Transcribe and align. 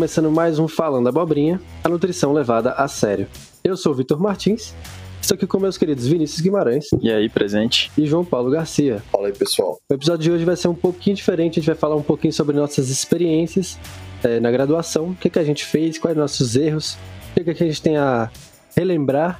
Começando 0.00 0.30
mais 0.30 0.58
um 0.58 0.66
Falando 0.66 1.10
Abobrinha, 1.10 1.60
a 1.84 1.88
nutrição 1.90 2.32
levada 2.32 2.72
a 2.72 2.88
sério. 2.88 3.26
Eu 3.62 3.76
sou 3.76 3.92
o 3.92 3.94
Vitor 3.94 4.18
Martins, 4.18 4.74
estou 5.20 5.34
aqui 5.34 5.46
com 5.46 5.58
meus 5.60 5.76
queridos 5.76 6.06
Vinícius 6.06 6.40
Guimarães 6.40 6.86
E 7.02 7.12
aí, 7.12 7.28
presente? 7.28 7.92
e 7.98 8.06
João 8.06 8.24
Paulo 8.24 8.50
Garcia. 8.50 9.02
Fala 9.12 9.26
aí, 9.26 9.32
pessoal. 9.34 9.78
O 9.90 9.92
episódio 9.92 10.22
de 10.22 10.32
hoje 10.32 10.44
vai 10.46 10.56
ser 10.56 10.68
um 10.68 10.74
pouquinho 10.74 11.14
diferente, 11.16 11.58
a 11.58 11.60
gente 11.60 11.66
vai 11.66 11.74
falar 11.76 11.96
um 11.96 12.02
pouquinho 12.02 12.32
sobre 12.32 12.56
nossas 12.56 12.88
experiências 12.88 13.78
eh, 14.24 14.40
na 14.40 14.50
graduação, 14.50 15.10
o 15.10 15.14
que, 15.14 15.28
que 15.28 15.38
a 15.38 15.44
gente 15.44 15.66
fez, 15.66 15.98
quais 15.98 16.16
nossos 16.16 16.56
erros, 16.56 16.94
o 17.32 17.34
que, 17.34 17.52
que 17.52 17.62
a 17.62 17.66
gente 17.66 17.82
tem 17.82 17.98
a 17.98 18.30
relembrar 18.74 19.38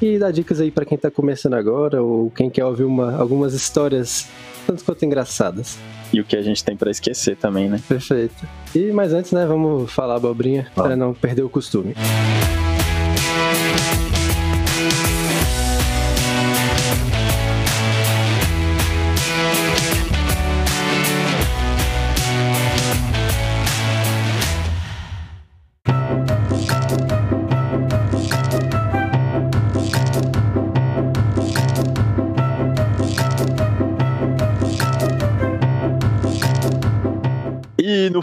e 0.00 0.16
dar 0.16 0.30
dicas 0.30 0.60
aí 0.60 0.70
pra 0.70 0.84
quem 0.84 0.96
tá 0.96 1.10
começando 1.10 1.54
agora 1.54 2.00
ou 2.00 2.30
quem 2.30 2.48
quer 2.48 2.64
ouvir 2.64 2.84
uma- 2.84 3.16
algumas 3.16 3.52
histórias 3.52 4.28
tanto 4.64 4.84
quanto 4.84 5.04
engraçadas. 5.04 5.76
E 6.12 6.20
o 6.20 6.24
que 6.24 6.36
a 6.36 6.42
gente 6.42 6.62
tem 6.62 6.76
pra 6.76 6.90
esquecer 6.90 7.36
também, 7.36 7.68
né? 7.68 7.80
Perfeito. 7.88 8.46
E 8.74 8.92
mas 8.92 9.12
antes, 9.12 9.32
né, 9.32 9.46
vamos 9.46 9.90
falar 9.92 10.16
abobrinha 10.16 10.66
para 10.74 10.94
não 10.94 11.14
perder 11.14 11.42
o 11.42 11.48
costume. 11.48 11.94
E 11.94 12.61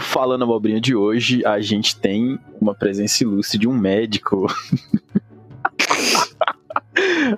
Falando 0.00 0.44
Abobrinha 0.44 0.80
de 0.80 0.96
hoje, 0.96 1.44
a 1.44 1.60
gente 1.60 1.94
tem 1.94 2.38
uma 2.58 2.74
presença 2.74 3.22
ilustre 3.22 3.58
de 3.58 3.68
um 3.68 3.72
médico. 3.72 4.46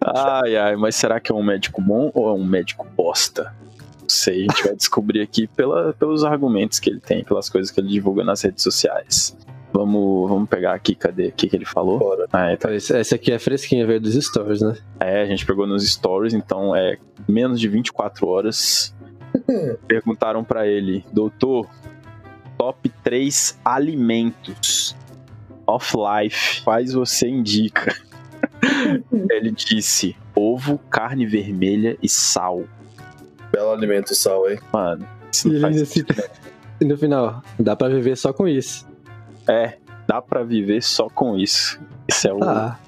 ai, 0.00 0.56
ai, 0.56 0.76
mas 0.76 0.94
será 0.94 1.18
que 1.18 1.32
é 1.32 1.34
um 1.34 1.42
médico 1.42 1.82
bom 1.82 2.12
ou 2.14 2.28
é 2.28 2.32
um 2.32 2.44
médico 2.44 2.86
bosta? 2.96 3.52
Não 4.00 4.08
sei, 4.08 4.46
a 4.46 4.52
gente 4.52 4.64
vai 4.64 4.76
descobrir 4.76 5.20
aqui 5.20 5.48
pela, 5.48 5.92
pelos 5.94 6.24
argumentos 6.24 6.78
que 6.78 6.88
ele 6.88 7.00
tem, 7.00 7.24
pelas 7.24 7.50
coisas 7.50 7.72
que 7.72 7.80
ele 7.80 7.88
divulga 7.88 8.22
nas 8.22 8.42
redes 8.42 8.62
sociais. 8.62 9.36
Vamos, 9.72 10.28
vamos 10.28 10.48
pegar 10.48 10.74
aqui, 10.74 10.94
cadê 10.94 11.28
aqui 11.28 11.48
que 11.48 11.56
ele 11.56 11.64
falou? 11.64 11.98
Bora. 11.98 12.28
Ah, 12.32 12.50
é, 12.50 12.56
tá. 12.56 12.72
Esse, 12.72 12.96
esse 12.96 13.14
aqui 13.14 13.32
é 13.32 13.38
fresquinha, 13.38 13.86
veio 13.86 14.00
dos 14.00 14.14
stories, 14.14 14.60
né? 14.60 14.76
É, 15.00 15.22
a 15.22 15.26
gente 15.26 15.44
pegou 15.44 15.66
nos 15.66 15.90
stories, 15.90 16.32
então 16.32 16.76
é 16.76 16.96
menos 17.26 17.58
de 17.58 17.68
24 17.68 18.28
horas. 18.28 18.94
Perguntaram 19.88 20.44
pra 20.44 20.66
ele, 20.66 21.02
doutor, 21.10 21.66
top 22.62 22.88
3 23.02 23.58
alimentos 23.64 24.94
of 25.66 25.92
life, 25.96 26.62
quais 26.62 26.92
você 26.92 27.28
indica? 27.28 27.92
ele 29.30 29.50
disse 29.50 30.16
ovo, 30.32 30.78
carne 30.88 31.26
vermelha 31.26 31.98
e 32.00 32.08
sal. 32.08 32.62
Belo 33.50 33.72
alimento, 33.72 34.14
sal, 34.14 34.48
hein? 34.48 34.60
Mano, 34.72 35.04
isso 35.32 35.48
E 35.48 35.50
não 35.50 35.56
ele 35.56 35.60
faz 35.60 35.88
sentido. 35.88 36.22
E 36.80 36.84
no 36.84 36.96
final, 36.96 37.42
dá 37.58 37.74
pra 37.74 37.88
viver 37.88 38.16
só 38.16 38.32
com 38.32 38.46
isso. 38.46 38.86
É, 39.48 39.78
dá 40.06 40.22
pra 40.22 40.44
viver 40.44 40.84
só 40.84 41.08
com 41.08 41.36
isso. 41.36 41.80
Esse 42.06 42.28
é 42.28 42.32
o, 42.32 42.38
Tá, 42.38 42.78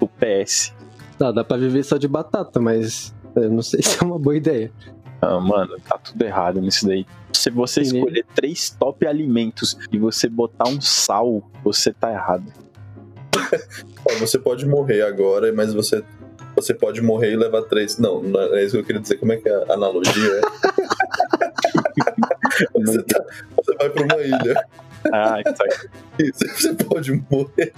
o 0.00 0.08
PS. 0.08 0.74
tá, 1.18 1.30
dá 1.32 1.44
pra 1.44 1.58
viver 1.58 1.82
só 1.84 1.98
de 1.98 2.08
batata, 2.08 2.58
mas 2.60 3.14
eu 3.36 3.50
não 3.50 3.60
sei 3.62 3.82
se 3.84 4.02
é 4.02 4.06
uma 4.06 4.18
boa 4.18 4.36
ideia. 4.38 4.72
Ah, 5.20 5.40
mano, 5.40 5.76
tá 5.88 5.98
tudo 5.98 6.22
errado 6.22 6.60
nisso 6.60 6.86
daí. 6.86 7.04
Se 7.32 7.50
você 7.50 7.84
Sim. 7.84 7.96
escolher 7.98 8.24
três 8.34 8.70
top 8.70 9.06
alimentos 9.06 9.76
e 9.92 9.98
você 9.98 10.28
botar 10.28 10.68
um 10.68 10.80
sal, 10.80 11.42
você 11.64 11.92
tá 11.92 12.12
errado. 12.12 12.44
Você 14.20 14.38
pode 14.38 14.66
morrer 14.66 15.02
agora, 15.02 15.52
mas 15.52 15.72
você, 15.74 16.04
você 16.54 16.72
pode 16.74 17.00
morrer 17.02 17.32
e 17.32 17.36
levar 17.36 17.62
três. 17.62 17.98
Não, 17.98 18.22
não 18.22 18.40
é 18.56 18.62
isso 18.64 18.72
que 18.74 18.80
eu 18.80 18.84
queria 18.84 19.00
dizer. 19.00 19.16
Como 19.16 19.32
é 19.32 19.36
que 19.36 19.48
é 19.48 19.54
a 19.68 19.74
analogia? 19.74 20.12
você, 22.74 23.02
tá- 23.02 23.24
você 23.56 23.74
vai 23.76 23.90
pra 23.90 24.04
uma 24.04 24.22
ilha 24.22 24.64
Ah, 25.12 25.42
tá. 25.42 25.64
e 26.18 26.32
você 26.32 26.74
pode 26.74 27.12
morrer. 27.30 27.72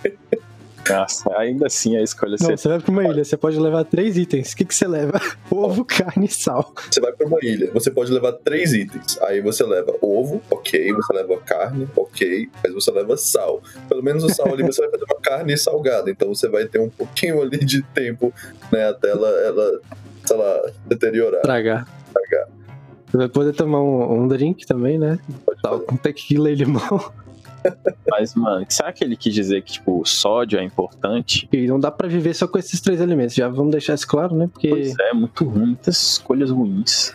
Nossa, 0.89 1.37
ainda 1.37 1.67
assim 1.67 1.97
a 1.97 2.03
escolha 2.03 2.37
Não, 2.41 2.57
você 2.57 2.69
vai 2.69 2.81
pra 2.81 2.91
uma 2.91 3.05
ilha, 3.05 3.25
você 3.25 3.37
pode 3.37 3.59
levar 3.59 3.85
três 3.85 4.17
itens. 4.17 4.53
O 4.53 4.57
que, 4.57 4.65
que 4.65 4.75
você 4.75 4.87
leva? 4.87 5.21
Ovo, 5.51 5.85
carne 5.85 6.27
e 6.27 6.29
sal. 6.29 6.73
Você 6.91 7.01
vai 7.01 7.13
pra 7.13 7.27
uma 7.27 7.39
ilha, 7.43 7.71
você 7.73 7.91
pode 7.91 8.13
levar 8.13 8.33
três 8.33 8.73
itens. 8.73 9.19
Aí 9.23 9.41
você 9.41 9.65
leva 9.65 9.95
ovo, 10.01 10.41
ok. 10.51 10.93
Você 10.93 11.13
leva 11.13 11.37
carne, 11.39 11.89
ok. 11.95 12.49
Mas 12.63 12.73
você 12.73 12.91
leva 12.91 13.17
sal. 13.17 13.63
Pelo 13.89 14.03
menos 14.03 14.25
o 14.25 14.29
sal 14.29 14.53
ali 14.53 14.63
você 14.63 14.81
vai 14.83 14.91
fazer 14.91 15.05
uma 15.05 15.21
carne 15.21 15.57
salgada. 15.57 16.11
Então 16.11 16.29
você 16.35 16.49
vai 16.49 16.67
ter 16.67 16.81
um 16.81 16.89
pouquinho 16.89 17.41
ali 17.43 17.59
de 17.59 17.83
tempo, 17.83 18.33
né? 18.73 18.89
Até 18.89 19.11
ela, 19.11 19.29
ela 19.29 19.81
sei 20.25 20.37
lá, 20.37 20.73
deteriorar. 20.87 21.43
Tragar. 21.43 21.87
Tragar. 22.13 22.49
Você 23.07 23.17
vai 23.17 23.29
poder 23.29 23.53
tomar 23.53 23.83
um, 23.83 24.23
um 24.23 24.29
drink 24.29 24.65
também, 24.67 24.99
né? 24.99 25.19
Pode 25.45 25.61
Tal, 25.61 25.81
com 25.81 25.97
tequila 25.97 26.51
e 26.51 26.55
limão. 26.55 27.13
Mas, 28.11 28.35
mano, 28.35 28.65
será 28.69 28.93
que 28.93 29.05
ele 29.05 29.17
quis 29.17 29.35
dizer 29.35 29.63
que, 29.63 29.73
tipo, 29.73 30.01
o 30.01 30.05
sódio 30.05 30.59
é 30.59 30.63
importante? 30.65 31.49
E 31.53 31.67
não 31.67 31.79
dá 31.79 31.91
pra 31.91 32.09
viver 32.09 32.35
só 32.35 32.47
com 32.47 32.59
esses 32.59 32.81
três 32.81 33.01
alimentos. 33.01 33.35
Já 33.35 33.49
vamos 33.49 33.73
deixar 33.73 33.95
isso 33.95 34.07
claro, 34.07 34.35
né? 34.35 34.49
Porque 34.53 34.69
Pois 34.69 34.99
é, 34.99 35.13
muito 35.13 35.45
ruim, 35.45 35.67
muitas 35.67 35.97
escolhas 36.13 36.51
ruins. 36.51 37.15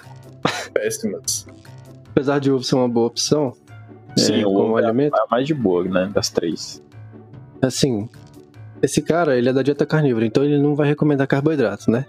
Péssimas. 0.74 1.48
apesar 2.12 2.40
de 2.40 2.52
ovo 2.52 2.64
ser 2.64 2.76
uma 2.76 2.88
boa 2.88 3.08
opção, 3.08 3.54
Sim, 4.16 4.42
é, 4.42 4.46
o 4.46 4.52
como 4.52 4.70
ovo 4.70 4.80
é 4.80 4.86
alimento, 4.86 5.16
a 5.16 5.26
mais 5.30 5.48
de 5.48 5.54
boa, 5.54 5.84
né? 5.84 6.10
Das 6.14 6.30
três. 6.30 6.82
assim, 7.62 8.08
esse 8.82 9.02
cara, 9.02 9.36
ele 9.38 9.50
é 9.50 9.54
da 9.54 9.64
dieta 9.64 9.86
carnívora, 9.86 10.26
então 10.26 10.44
ele 10.44 10.58
não 10.58 10.76
vai 10.76 10.88
recomendar 10.88 11.28
carboidrato, 11.28 11.90
né? 11.90 12.06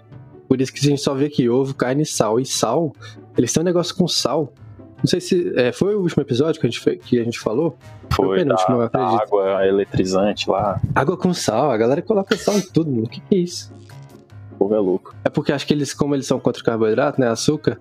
Por 0.47 0.61
isso 0.61 0.71
que 0.71 0.79
a 0.79 0.89
gente 0.89 1.01
só 1.01 1.13
vê 1.13 1.25
aqui 1.25 1.49
ovo, 1.49 1.73
carne 1.73 2.03
e 2.03 2.05
sal. 2.05 2.39
E 2.39 2.45
sal, 2.45 2.93
eles 3.37 3.51
têm 3.51 3.61
um 3.61 3.65
negócio 3.65 3.93
com 3.95 4.07
sal. 4.07 4.53
Não 4.97 5.05
sei 5.05 5.21
se. 5.21 5.53
é, 5.55 5.71
foi 5.71 5.95
o 5.95 6.01
último 6.01 6.21
episódio 6.23 6.59
que 6.59 6.65
a 6.67 6.69
gente, 6.69 6.97
que 6.97 7.19
a 7.19 7.23
gente 7.23 7.39
falou? 7.39 7.77
Foi 8.09 8.25
o 8.25 8.29
Foi 8.29 8.37
da, 8.43 8.55
penúltimo, 8.55 8.81
eu 8.81 8.89
da 8.89 9.21
água 9.21 9.65
eletrizante 9.67 10.49
lá. 10.49 10.81
Água 10.95 11.15
com 11.15 11.33
sal, 11.33 11.69
a 11.71 11.77
galera 11.77 12.01
coloca 12.01 12.35
sal 12.35 12.57
em 12.57 12.61
tudo, 12.61 12.89
mano. 12.91 13.03
O 13.03 13.09
que, 13.09 13.21
que 13.21 13.35
é 13.35 13.39
isso? 13.39 13.71
O 14.53 14.55
povo 14.57 14.73
é 14.75 14.79
louco. 14.79 15.13
É 15.23 15.29
porque 15.29 15.51
acho 15.51 15.67
que 15.67 15.73
eles, 15.73 15.93
como 15.93 16.15
eles 16.15 16.25
são 16.25 16.39
contra 16.39 16.61
o 16.61 16.65
carboidrato, 16.65 17.21
né? 17.21 17.27
Açúcar. 17.27 17.79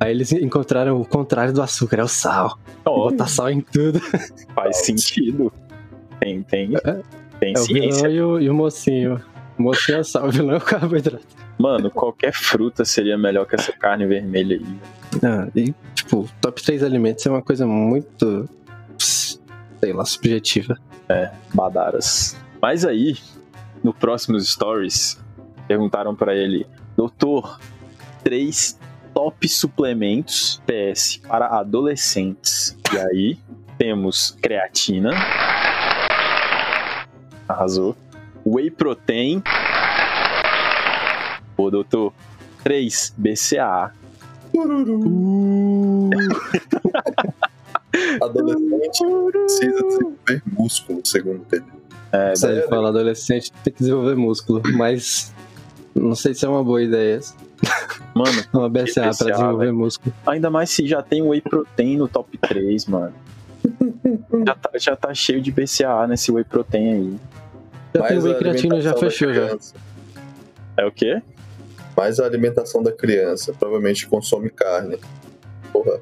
Aí 0.00 0.10
eles 0.10 0.32
encontraram 0.32 1.00
o 1.00 1.04
contrário 1.04 1.52
do 1.52 1.60
açúcar, 1.62 2.00
é 2.00 2.02
o 2.02 2.08
sal. 2.08 2.58
Ó, 2.84 3.10
Botar 3.10 3.26
sal 3.28 3.50
em 3.50 3.60
tudo. 3.60 4.00
faz 4.54 4.78
sentido. 4.78 5.52
Tem, 6.18 6.42
tem, 6.42 6.74
É- 6.76 7.02
tem 7.38 7.54
É 7.54 7.58
o 7.58 7.62
ciência. 7.62 8.08
vilão 8.08 8.10
e 8.10 8.22
o, 8.22 8.40
e 8.40 8.50
o 8.50 8.54
mocinho. 8.54 9.20
O 9.58 9.62
mocinho 9.62 9.98
é 9.98 10.00
o 10.00 10.04
sal, 10.04 10.26
o 10.26 10.30
vilão 10.30 10.54
é 10.54 10.58
o 10.58 10.60
carboidrato. 10.60 11.24
Mano, 11.58 11.90
qualquer 11.90 12.32
fruta 12.32 12.84
seria 12.84 13.16
melhor 13.16 13.46
que 13.46 13.54
essa 13.54 13.72
carne 13.72 14.06
vermelha 14.06 14.56
aí. 14.56 14.78
Ah, 15.22 15.48
e, 15.54 15.72
tipo, 15.94 16.28
top 16.40 16.62
3 16.62 16.82
alimentos 16.82 17.24
é 17.24 17.30
uma 17.30 17.42
coisa 17.42 17.66
muito. 17.66 18.48
sei 18.98 19.92
lá, 19.92 20.04
subjetiva. 20.04 20.76
Badaras. 21.52 22.36
Mas 22.60 22.84
aí, 22.84 23.16
no 23.82 23.92
próximos 23.94 24.48
stories, 24.50 25.20
perguntaram 25.68 26.16
pra 26.16 26.34
ele, 26.34 26.66
doutor, 26.96 27.60
três 28.24 28.78
top 29.12 29.46
suplementos 29.48 30.60
PS 30.66 31.18
para 31.28 31.46
adolescentes. 31.46 32.76
E 32.92 32.98
aí, 32.98 33.38
temos 33.78 34.36
creatina. 34.42 35.10
Arrasou. 37.46 37.94
Whey 38.44 38.70
protein. 38.70 39.42
Ô, 41.56 41.70
doutor. 41.70 42.12
3 42.62 43.14
BCA. 43.16 43.92
Adolescente 48.20 49.02
precisa 49.32 49.82
desenvolver 49.82 50.42
músculo, 50.46 51.00
segundo 51.04 51.46
ele. 51.52 51.64
É, 52.12 52.34
se 52.34 52.46
ele 52.46 52.54
Sério? 52.56 52.68
fala 52.68 52.88
adolescente, 52.90 53.52
tem 53.64 53.72
que 53.72 53.78
desenvolver 53.80 54.14
músculo. 54.16 54.62
Mas. 54.76 55.32
Não 55.94 56.14
sei 56.14 56.34
se 56.34 56.44
é 56.44 56.48
uma 56.48 56.62
boa 56.64 56.82
ideia. 56.82 57.20
mano, 58.14 58.42
Uma 58.52 58.68
BCA 58.68 58.94
pra 59.02 59.10
BCA, 59.10 59.30
desenvolver 59.32 59.64
velho. 59.66 59.76
músculo. 59.76 60.14
ainda 60.26 60.50
mais 60.50 60.70
se 60.70 60.86
já 60.86 61.02
tem 61.02 61.22
Whey 61.22 61.40
protein 61.40 61.96
no 61.96 62.08
top 62.08 62.36
3, 62.38 62.86
mano. 62.86 63.14
Já 64.46 64.54
tá, 64.54 64.70
já 64.78 64.94
tá 64.96 65.14
cheio 65.14 65.40
de 65.40 65.50
BCA 65.50 66.06
nesse 66.06 66.30
Whey 66.30 66.44
protein 66.44 66.92
aí. 66.92 67.16
Já 67.94 68.00
Mais 68.00 68.12
tem 68.12 68.18
a 68.18 68.24
whey 68.24 68.38
creatina, 68.38 68.80
já 68.80 68.90
alimentação 68.90 69.00
da 69.00 69.10
fechou 69.10 69.34
já. 69.34 69.46
criança. 69.46 69.74
É 70.76 70.86
o 70.86 70.92
quê? 70.92 71.22
Mais 71.96 72.18
a 72.18 72.26
alimentação 72.26 72.82
da 72.82 72.90
criança. 72.92 73.52
Provavelmente 73.52 74.06
consome 74.06 74.50
carne. 74.50 74.98
Porra. 75.72 76.00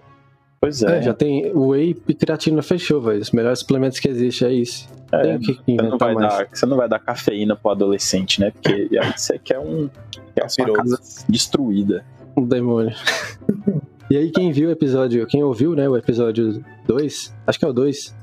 Pois 0.60 0.82
é. 0.82 0.98
É, 0.98 1.02
já 1.02 1.12
tem 1.12 1.52
whey 1.54 1.96
e 2.08 2.14
creatina 2.14 2.62
fechou, 2.62 3.00
velho. 3.02 3.20
Os 3.20 3.32
melhores 3.32 3.58
suplementos 3.58 3.98
que 3.98 4.08
existem 4.08 4.48
é 4.48 4.52
isso. 4.52 4.88
É, 5.10 5.22
tem 5.22 5.38
que 5.40 5.52
você, 5.52 5.60
não 5.66 5.74
inventar 5.86 5.98
vai 5.98 6.14
mais. 6.14 6.38
dar, 6.38 6.48
você 6.52 6.66
não 6.66 6.76
vai 6.76 6.88
dar 6.88 6.98
cafeína 6.98 7.54
pro 7.54 7.72
adolescente, 7.72 8.40
né? 8.40 8.50
Porque 8.50 8.88
aí 8.98 9.12
você 9.14 9.38
quer 9.38 9.58
um. 9.58 9.90
Quer 10.34 10.44
a 10.44 10.48
sua 10.48 10.64
Capiroto. 10.64 10.90
casa 10.90 11.24
destruída. 11.28 12.04
Um 12.34 12.46
demônio. 12.46 12.94
e 14.08 14.16
aí, 14.16 14.30
quem 14.30 14.50
viu 14.50 14.70
o 14.70 14.72
episódio, 14.72 15.26
quem 15.26 15.42
ouviu, 15.42 15.74
né, 15.74 15.86
o 15.86 15.96
episódio 15.96 16.64
2, 16.86 17.34
acho 17.46 17.58
que 17.58 17.64
é 17.64 17.68
o 17.68 17.72
2, 17.74 18.14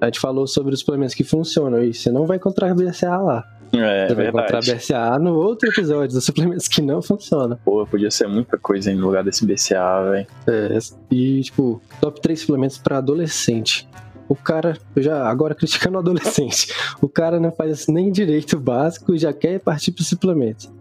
A 0.00 0.06
gente 0.06 0.18
falou 0.20 0.46
sobre 0.46 0.72
os 0.74 0.80
suplementos 0.80 1.14
que 1.14 1.24
funcionam 1.24 1.82
e 1.84 1.92
você 1.92 2.10
não 2.10 2.26
vai 2.26 2.36
encontrar 2.38 2.74
BCA 2.74 3.18
lá. 3.18 3.44
É, 3.72 4.08
Você 4.08 4.14
vai 4.14 4.28
encontrar. 4.28 4.60
BCA 4.60 5.18
no 5.18 5.34
outro 5.36 5.68
episódio 5.68 6.14
dos 6.16 6.24
suplementos 6.26 6.66
que 6.66 6.82
não 6.82 7.00
funcionam. 7.00 7.56
Pô, 7.64 7.86
podia 7.86 8.10
ser 8.10 8.26
muita 8.26 8.58
coisa 8.58 8.90
aí 8.90 8.96
no 8.96 9.06
lugar 9.06 9.22
desse 9.22 9.46
BCA, 9.46 10.10
velho. 10.10 10.26
É, 10.48 10.78
e, 11.10 11.40
tipo, 11.42 11.80
top 12.00 12.20
3 12.20 12.40
suplementos 12.40 12.78
pra 12.78 12.98
adolescente. 12.98 13.88
O 14.28 14.34
cara, 14.34 14.76
eu 14.94 15.02
já 15.02 15.24
agora 15.28 15.54
criticando 15.54 15.96
o 15.96 16.00
adolescente, 16.00 16.72
o 17.02 17.08
cara 17.08 17.38
não 17.40 17.50
faz 17.52 17.86
nem 17.88 18.10
direito 18.12 18.58
básico 18.58 19.14
e 19.14 19.18
já 19.18 19.32
quer 19.32 19.58
partir 19.60 19.92
pro 19.92 20.04
suplemento. 20.04 20.72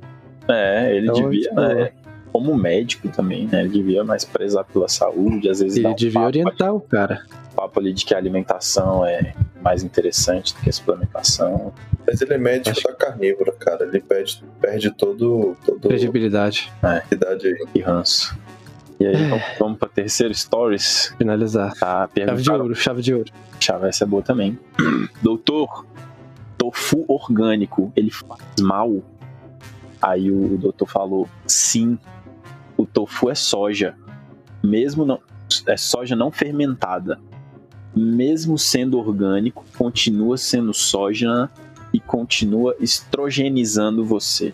É, 0.48 0.96
ele 0.96 1.10
Então, 1.10 1.30
devia, 1.30 1.42
tipo, 1.50 1.56
né? 1.62 1.92
Como 2.32 2.56
médico 2.56 3.10
também, 3.10 3.48
né? 3.48 3.62
Ele 3.62 3.70
devia 3.70 4.04
mais 4.04 4.24
prezar 4.24 4.64
pela 4.66 4.88
saúde, 4.88 5.50
às 5.50 5.60
vezes 5.60 5.78
Ele 5.78 5.88
um 5.88 5.96
devia 5.96 6.22
orientar 6.22 6.74
o 6.74 6.80
cara. 6.80 7.24
papo 7.56 7.80
ali 7.80 7.92
de 7.94 8.06
que 8.06 8.14
a 8.14 8.18
alimentação 8.18 9.06
é 9.06 9.34
mais 9.62 9.84
interessante 9.84 10.54
do 10.54 10.62
que 10.62 10.70
a 10.70 10.74
suplementação. 10.74 11.74
Mas 12.08 12.22
ele 12.22 12.34
é 12.34 12.38
médico 12.38 12.70
Acho- 12.70 12.88
da 12.88 12.94
carnívora, 12.94 13.52
cara. 13.54 13.86
Ele 13.86 14.00
perde, 14.00 14.44
perde 14.62 14.92
todo, 14.92 15.56
todo 15.66 15.88
Credibilidade. 15.88 16.72
idade 17.12 17.48
aí. 17.48 17.58
E 17.76 17.80
ranço. 17.82 18.38
E 19.00 19.06
aí, 19.08 19.16
vamos, 19.30 19.44
vamos 19.60 19.78
pra 19.80 19.88
terceiro 19.90 20.34
stories. 20.34 21.14
Finalizar. 21.18 21.74
Tá, 21.80 22.10
Chave 22.16 22.42
de 22.42 22.52
ouro, 22.52 22.76
chave 22.76 23.02
de 23.02 23.14
ouro. 23.14 23.32
Chave, 23.60 23.88
essa 23.88 24.04
é 24.04 24.08
boa 24.08 24.22
também. 24.22 24.58
Doutor, 25.24 25.86
tofu 26.58 27.06
orgânico, 27.08 27.92
ele 27.96 28.12
faz 28.12 28.42
mal? 28.62 29.02
Aí 30.02 30.32
o 30.32 30.58
doutor 30.58 30.86
falou, 30.88 31.28
sim, 31.46 31.98
o 32.80 32.86
tofu 32.86 33.30
é 33.30 33.36
soja. 33.36 33.94
Mesmo 34.64 35.06
não. 35.06 35.20
É 35.68 35.76
soja 35.76 36.16
não 36.16 36.32
fermentada. 36.32 37.20
Mesmo 37.94 38.58
sendo 38.58 38.98
orgânico, 38.98 39.66
continua 39.78 40.38
sendo 40.38 40.74
soja 40.74 41.50
e 41.92 42.00
continua 42.00 42.76
estrogenizando 42.80 44.06
você. 44.06 44.54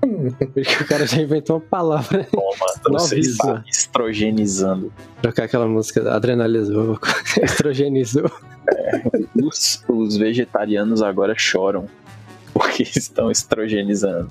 Porque 0.00 0.82
o 0.82 0.86
cara 0.86 1.06
já 1.06 1.20
inventou 1.20 1.56
uma 1.56 1.62
palavra. 1.62 2.26
Toma, 2.30 2.66
você 2.98 3.18
está 3.18 3.62
estrogenizando. 3.66 4.90
Trocar 5.20 5.44
aquela 5.44 5.66
música 5.66 6.10
adrenalizou, 6.10 6.98
estrogenizou. 7.42 8.30
Os, 9.34 9.84
os 9.88 10.16
vegetarianos 10.16 11.02
agora 11.02 11.34
choram 11.36 11.86
porque 12.54 12.84
estão 12.96 13.30
estrogenizando. 13.30 14.30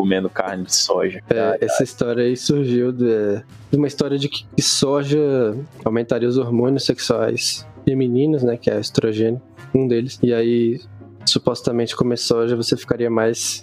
Comendo 0.00 0.30
carne 0.30 0.64
de 0.64 0.74
soja. 0.74 1.22
É, 1.28 1.58
essa 1.60 1.84
história 1.84 2.24
aí 2.24 2.34
surgiu 2.34 2.90
de, 2.90 3.42
de 3.70 3.76
uma 3.76 3.86
história 3.86 4.18
de 4.18 4.30
que, 4.30 4.46
soja 4.62 5.54
aumentaria 5.84 6.26
os 6.26 6.38
hormônios 6.38 6.86
sexuais 6.86 7.66
femininos, 7.84 8.42
né? 8.42 8.56
Que 8.56 8.70
é 8.70 8.76
o 8.76 8.80
estrogênio, 8.80 9.42
um 9.74 9.86
deles. 9.86 10.18
E 10.22 10.32
aí, 10.32 10.80
supostamente, 11.26 11.94
comer 11.94 12.16
soja 12.16 12.56
você 12.56 12.78
ficaria 12.78 13.10
mais. 13.10 13.62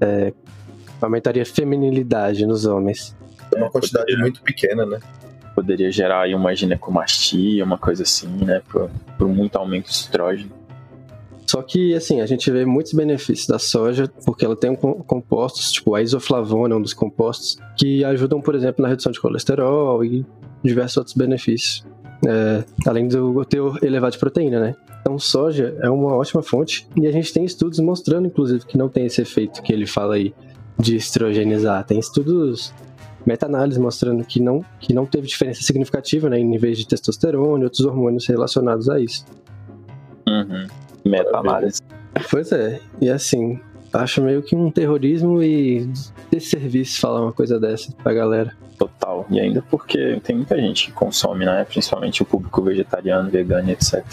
é, 0.00 0.32
aumentaria 1.00 1.42
a 1.42 1.46
feminilidade 1.46 2.44
nos 2.44 2.66
homens. 2.66 3.16
É 3.54 3.58
uma 3.58 3.70
quantidade 3.70 4.06
poderia. 4.06 4.22
muito 4.22 4.42
pequena, 4.42 4.84
né? 4.84 4.98
Poderia 5.54 5.92
gerar 5.92 6.22
aí 6.22 6.34
uma 6.34 6.52
ginecomastia, 6.56 7.64
uma 7.64 7.78
coisa 7.78 8.02
assim, 8.02 8.26
né? 8.44 8.60
Por, 8.68 8.90
por 9.16 9.28
muito 9.28 9.56
aumento 9.56 9.86
de 9.86 9.92
estrógeno. 9.92 10.50
Só 11.46 11.60
que, 11.62 11.94
assim, 11.94 12.20
a 12.20 12.26
gente 12.26 12.50
vê 12.50 12.64
muitos 12.64 12.92
benefícios 12.92 13.46
da 13.46 13.58
soja, 13.58 14.10
porque 14.24 14.44
ela 14.44 14.56
tem 14.56 14.74
com- 14.74 14.94
compostos, 14.94 15.72
tipo 15.72 15.94
a 15.94 16.02
isoflavona, 16.02 16.74
é 16.74 16.78
um 16.78 16.82
dos 16.82 16.94
compostos, 16.94 17.58
que 17.76 18.04
ajudam, 18.04 18.40
por 18.40 18.54
exemplo, 18.54 18.82
na 18.82 18.88
redução 18.88 19.12
de 19.12 19.20
colesterol 19.20 20.04
e 20.04 20.24
diversos 20.62 20.96
outros 20.96 21.16
benefícios. 21.16 21.84
É, 22.26 22.64
além 22.86 23.08
do 23.08 23.44
teor 23.44 23.78
elevado 23.82 24.12
de 24.12 24.18
proteína, 24.18 24.60
né? 24.60 24.76
Então, 25.00 25.18
soja 25.18 25.76
é 25.82 25.90
uma 25.90 26.14
ótima 26.14 26.40
fonte 26.40 26.86
e 26.96 27.06
a 27.08 27.10
gente 27.10 27.32
tem 27.32 27.44
estudos 27.44 27.80
mostrando, 27.80 28.28
inclusive, 28.28 28.64
que 28.64 28.78
não 28.78 28.88
tem 28.88 29.06
esse 29.06 29.20
efeito 29.20 29.60
que 29.60 29.72
ele 29.72 29.86
fala 29.86 30.14
aí 30.14 30.32
de 30.78 30.94
estrogenizar. 30.94 31.84
Tem 31.84 31.98
estudos 31.98 32.72
meta-análise 33.26 33.78
mostrando 33.80 34.24
que 34.24 34.40
não, 34.40 34.64
que 34.80 34.94
não 34.94 35.04
teve 35.04 35.26
diferença 35.26 35.62
significativa 35.62 36.28
né, 36.28 36.38
em 36.38 36.44
níveis 36.44 36.78
de 36.78 36.86
testosterona 36.86 37.62
e 37.62 37.64
outros 37.64 37.84
hormônios 37.84 38.26
relacionados 38.26 38.88
a 38.88 39.00
isso. 39.00 39.24
Uhum. 40.28 40.66
Meta-análise. 41.04 41.80
Pois 42.30 42.52
é, 42.52 42.80
e 43.00 43.08
assim, 43.08 43.58
acho 43.92 44.22
meio 44.22 44.42
que 44.42 44.54
um 44.54 44.70
terrorismo 44.70 45.42
e 45.42 45.88
desserviço 46.30 47.00
falar 47.00 47.22
uma 47.22 47.32
coisa 47.32 47.58
dessa 47.58 47.92
pra 48.02 48.12
galera. 48.12 48.54
Total. 48.78 49.26
E 49.30 49.38
ainda 49.40 49.62
porque 49.62 50.20
tem 50.24 50.36
muita 50.36 50.56
gente 50.56 50.86
que 50.86 50.92
consome, 50.92 51.44
né? 51.44 51.64
Principalmente 51.64 52.22
o 52.22 52.24
público 52.24 52.62
vegetariano, 52.62 53.30
vegano, 53.30 53.70
etc. 53.70 54.04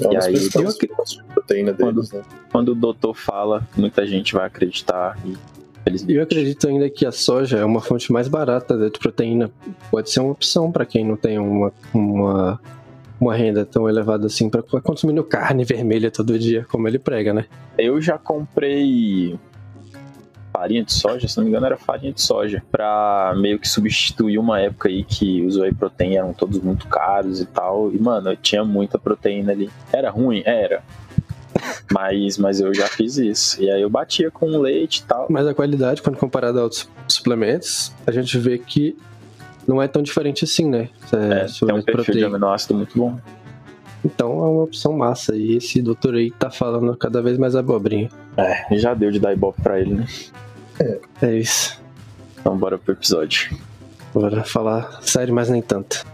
É 0.00 0.12
E 0.12 0.16
aí, 0.16 0.34
eu- 0.34 1.24
proteína 1.34 1.72
deles, 1.72 2.10
né? 2.12 2.22
Quando 2.50 2.70
o 2.70 2.74
doutor 2.74 3.14
fala, 3.14 3.66
muita 3.76 4.06
gente 4.06 4.32
vai 4.34 4.46
acreditar 4.46 5.16
e 5.24 5.36
eu 6.08 6.22
acredito 6.22 6.68
ainda 6.68 6.88
que 6.88 7.04
a 7.04 7.10
soja 7.12 7.58
é 7.58 7.64
uma 7.64 7.80
fonte 7.80 8.12
mais 8.12 8.28
barata 8.28 8.76
de 8.78 8.98
proteína. 8.98 9.50
Pode 9.90 10.10
ser 10.10 10.20
uma 10.20 10.30
opção 10.32 10.70
pra 10.70 10.86
quem 10.86 11.04
não 11.04 11.16
tem 11.16 11.38
uma, 11.38 11.72
uma, 11.92 12.60
uma 13.22 13.34
renda 13.34 13.64
tão 13.64 13.88
elevada 13.88 14.26
assim 14.26 14.50
pra 14.50 14.62
pra 14.62 14.80
consumir 14.80 15.22
carne 15.24 15.64
vermelha 15.64 16.10
todo 16.10 16.38
dia, 16.38 16.66
como 16.68 16.88
ele 16.88 16.98
prega, 16.98 17.32
né? 17.32 17.46
Eu 17.78 18.00
já 18.00 18.18
comprei 18.18 19.38
farinha 20.52 20.84
de 20.84 20.92
soja, 20.92 21.26
se 21.26 21.36
não 21.36 21.44
me 21.44 21.50
engano 21.50 21.66
era 21.66 21.76
farinha 21.76 22.12
de 22.12 22.20
soja, 22.20 22.62
pra 22.70 23.32
meio 23.36 23.58
que 23.58 23.66
substituir 23.66 24.38
uma 24.38 24.60
época 24.60 24.88
aí 24.88 25.02
que 25.02 25.42
os 25.42 25.56
whey 25.56 25.72
protein 25.72 26.16
eram 26.16 26.32
todos 26.32 26.60
muito 26.60 26.86
caros 26.88 27.40
e 27.40 27.46
tal. 27.46 27.90
E, 27.92 27.98
mano, 27.98 28.30
eu 28.30 28.36
tinha 28.36 28.64
muita 28.64 28.98
proteína 28.98 29.52
ali. 29.52 29.70
Era 29.92 30.10
ruim? 30.10 30.42
Era. 30.44 30.82
Mas, 31.92 32.38
mas 32.38 32.60
eu 32.60 32.72
já 32.72 32.86
fiz 32.86 33.18
isso. 33.18 33.62
E 33.62 33.70
aí 33.70 33.82
eu 33.82 33.90
batia 33.90 34.30
com 34.30 34.46
leite 34.58 35.00
e 35.00 35.02
tal. 35.02 35.26
Mas 35.28 35.46
a 35.46 35.52
qualidade, 35.52 36.00
quando 36.00 36.16
comparada 36.16 36.58
a 36.58 36.62
outros 36.62 36.88
suplementos, 37.06 37.92
a 38.06 38.10
gente 38.10 38.38
vê 38.38 38.56
que 38.56 38.96
não 39.66 39.80
é 39.82 39.88
tão 39.88 40.02
diferente 40.02 40.44
assim, 40.44 40.68
né? 40.68 40.88
É, 41.12 41.44
É, 41.44 41.46
tem 41.46 41.74
um 41.74 41.82
perfil 41.82 41.84
de 41.84 41.92
proteico. 41.92 42.26
aminoácido 42.28 42.74
muito 42.74 42.98
bom. 42.98 43.18
Então 44.04 44.30
é 44.30 44.48
uma 44.48 44.62
opção 44.64 44.92
massa. 44.92 45.36
E 45.36 45.56
esse 45.56 45.80
doutor 45.80 46.14
aí 46.14 46.30
tá 46.30 46.50
falando 46.50 46.96
cada 46.96 47.22
vez 47.22 47.38
mais 47.38 47.54
abobrinha. 47.54 48.08
É, 48.36 48.76
já 48.76 48.94
deu 48.94 49.10
de 49.10 49.20
dar 49.20 49.32
ibope 49.32 49.62
pra 49.62 49.78
ele, 49.80 49.94
né? 49.94 50.06
É 51.20 51.36
isso. 51.36 51.80
Então 52.40 52.56
bora 52.56 52.76
pro 52.78 52.92
episódio. 52.94 53.56
Bora 54.12 54.42
falar 54.42 54.98
sério, 55.02 55.32
mas 55.32 55.48
nem 55.48 55.62
tanto. 55.62 56.04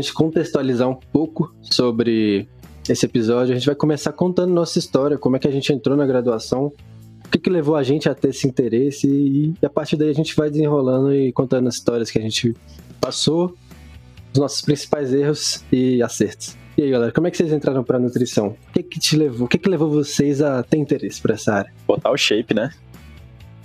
Gente 0.00 0.12
contextualizar 0.12 0.88
um 0.88 0.94
pouco 0.94 1.54
sobre 1.60 2.48
esse 2.88 3.06
episódio, 3.06 3.52
a 3.52 3.56
gente 3.56 3.66
vai 3.66 3.74
começar 3.74 4.12
contando 4.12 4.52
nossa 4.52 4.78
história, 4.78 5.18
como 5.18 5.36
é 5.36 5.38
que 5.38 5.46
a 5.46 5.50
gente 5.50 5.72
entrou 5.72 5.96
na 5.96 6.06
graduação, 6.06 6.72
o 7.24 7.28
que, 7.30 7.38
que 7.38 7.50
levou 7.50 7.76
a 7.76 7.82
gente 7.82 8.08
a 8.08 8.14
ter 8.14 8.30
esse 8.30 8.46
interesse, 8.46 9.06
e 9.06 9.54
a 9.64 9.70
partir 9.70 9.96
daí 9.96 10.10
a 10.10 10.14
gente 10.14 10.34
vai 10.34 10.50
desenrolando 10.50 11.14
e 11.14 11.32
contando 11.32 11.68
as 11.68 11.74
histórias 11.74 12.10
que 12.10 12.18
a 12.18 12.22
gente 12.22 12.54
passou, 13.00 13.54
os 14.32 14.38
nossos 14.38 14.60
principais 14.62 15.12
erros 15.12 15.64
e 15.70 16.02
acertos. 16.02 16.56
E 16.76 16.82
aí, 16.82 16.90
galera, 16.90 17.12
como 17.12 17.26
é 17.26 17.30
que 17.30 17.36
vocês 17.36 17.52
entraram 17.52 17.84
pra 17.84 17.98
nutrição? 17.98 18.56
O 18.68 18.72
que 18.72 18.82
que 18.82 18.98
te 18.98 19.16
levou? 19.16 19.46
O 19.46 19.48
que 19.48 19.58
que 19.58 19.68
levou 19.68 19.90
vocês 19.90 20.40
a 20.40 20.62
ter 20.62 20.78
interesse 20.78 21.20
por 21.20 21.30
essa 21.30 21.52
área? 21.52 21.72
Botar 21.86 22.10
o 22.10 22.16
shape, 22.16 22.54
né? 22.54 22.70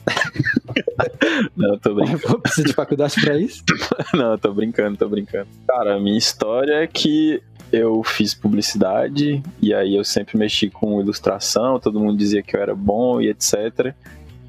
Não, 1.55 1.77
tô 1.77 1.95
brincando. 1.95 2.39
Precisa 2.39 2.67
de 2.67 2.73
faculdade 2.73 3.15
pra 3.21 3.37
isso? 3.37 3.63
Não, 4.13 4.37
tô 4.37 4.53
brincando, 4.53 4.97
tô 4.97 5.07
brincando. 5.07 5.47
Cara, 5.67 5.95
a 5.95 5.99
minha 5.99 6.17
história 6.17 6.73
é 6.73 6.87
que 6.87 7.41
eu 7.71 8.03
fiz 8.03 8.33
publicidade 8.33 9.41
e 9.61 9.73
aí 9.73 9.95
eu 9.95 10.03
sempre 10.03 10.37
mexi 10.37 10.69
com 10.69 11.01
ilustração, 11.01 11.79
todo 11.79 11.99
mundo 11.99 12.17
dizia 12.17 12.41
que 12.41 12.55
eu 12.55 12.61
era 12.61 12.75
bom 12.75 13.19
e 13.19 13.29
etc. 13.29 13.93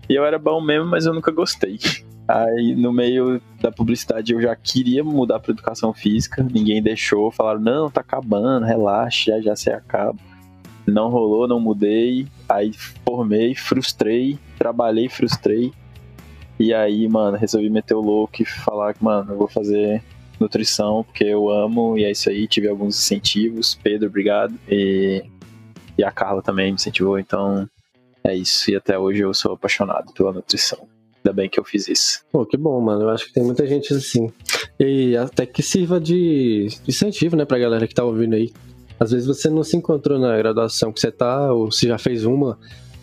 E 0.08 0.14
eu 0.14 0.24
era 0.24 0.38
bom 0.38 0.60
mesmo, 0.60 0.86
mas 0.86 1.06
eu 1.06 1.14
nunca 1.14 1.30
gostei. 1.30 1.78
Aí 2.28 2.74
no 2.74 2.92
meio 2.92 3.40
da 3.60 3.70
publicidade 3.70 4.32
eu 4.32 4.40
já 4.40 4.54
queria 4.54 5.02
mudar 5.02 5.38
para 5.38 5.52
educação 5.52 5.92
física, 5.92 6.42
ninguém 6.42 6.82
deixou, 6.82 7.30
falaram: 7.30 7.60
"Não, 7.60 7.90
tá 7.90 8.00
acabando, 8.00 8.66
relaxa, 8.66 9.32
já 9.32 9.40
já 9.40 9.56
se 9.56 9.70
acaba". 9.70 10.18
Não 10.86 11.08
rolou, 11.08 11.48
não 11.48 11.58
mudei. 11.58 12.28
Aí 12.48 12.72
formei, 13.04 13.54
frustrei, 13.54 14.38
trabalhei, 14.56 15.08
frustrei. 15.08 15.72
E 16.58 16.72
aí, 16.72 17.06
mano, 17.08 17.36
resolvi 17.36 17.68
meter 17.70 17.94
o 17.94 18.00
louco 18.00 18.42
e 18.42 18.44
falar 18.44 18.94
que, 18.94 19.04
mano, 19.04 19.32
eu 19.32 19.38
vou 19.38 19.48
fazer 19.48 20.02
nutrição 20.40 21.04
porque 21.04 21.24
eu 21.24 21.48
amo 21.50 21.96
e 21.98 22.04
é 22.04 22.10
isso 22.10 22.28
aí. 22.30 22.46
Tive 22.48 22.68
alguns 22.68 22.96
incentivos. 22.98 23.74
Pedro, 23.74 24.08
obrigado. 24.08 24.54
E, 24.68 25.24
e 25.98 26.04
a 26.04 26.10
Carla 26.10 26.42
também 26.42 26.66
me 26.66 26.74
incentivou, 26.74 27.18
então 27.18 27.68
É 28.26 28.34
isso, 28.34 28.70
e 28.72 28.74
até 28.74 28.98
hoje 28.98 29.20
eu 29.20 29.32
sou 29.32 29.52
apaixonado 29.52 30.12
pela 30.12 30.32
nutrição. 30.32 30.88
Ainda 31.18 31.32
bem 31.32 31.48
que 31.48 31.60
eu 31.60 31.64
fiz 31.64 31.86
isso. 31.86 32.24
Pô, 32.32 32.44
que 32.44 32.56
bom, 32.56 32.80
mano. 32.80 33.02
Eu 33.02 33.10
acho 33.10 33.26
que 33.26 33.32
tem 33.32 33.42
muita 33.44 33.64
gente 33.66 33.94
assim. 33.94 34.32
E 34.80 35.16
até 35.16 35.46
que 35.46 35.62
sirva 35.62 36.00
de 36.00 36.66
incentivo, 36.88 37.36
né, 37.36 37.44
pra 37.44 37.58
galera 37.58 37.86
que 37.86 37.94
tá 37.94 38.02
ouvindo 38.02 38.34
aí. 38.34 38.52
Às 38.98 39.12
vezes 39.12 39.26
você 39.26 39.48
não 39.48 39.62
se 39.62 39.76
encontrou 39.76 40.18
na 40.18 40.36
graduação 40.36 40.92
que 40.92 40.98
você 41.00 41.12
tá, 41.12 41.52
ou 41.52 41.70
se 41.70 41.86
já 41.86 41.98
fez 41.98 42.24
uma, 42.24 42.58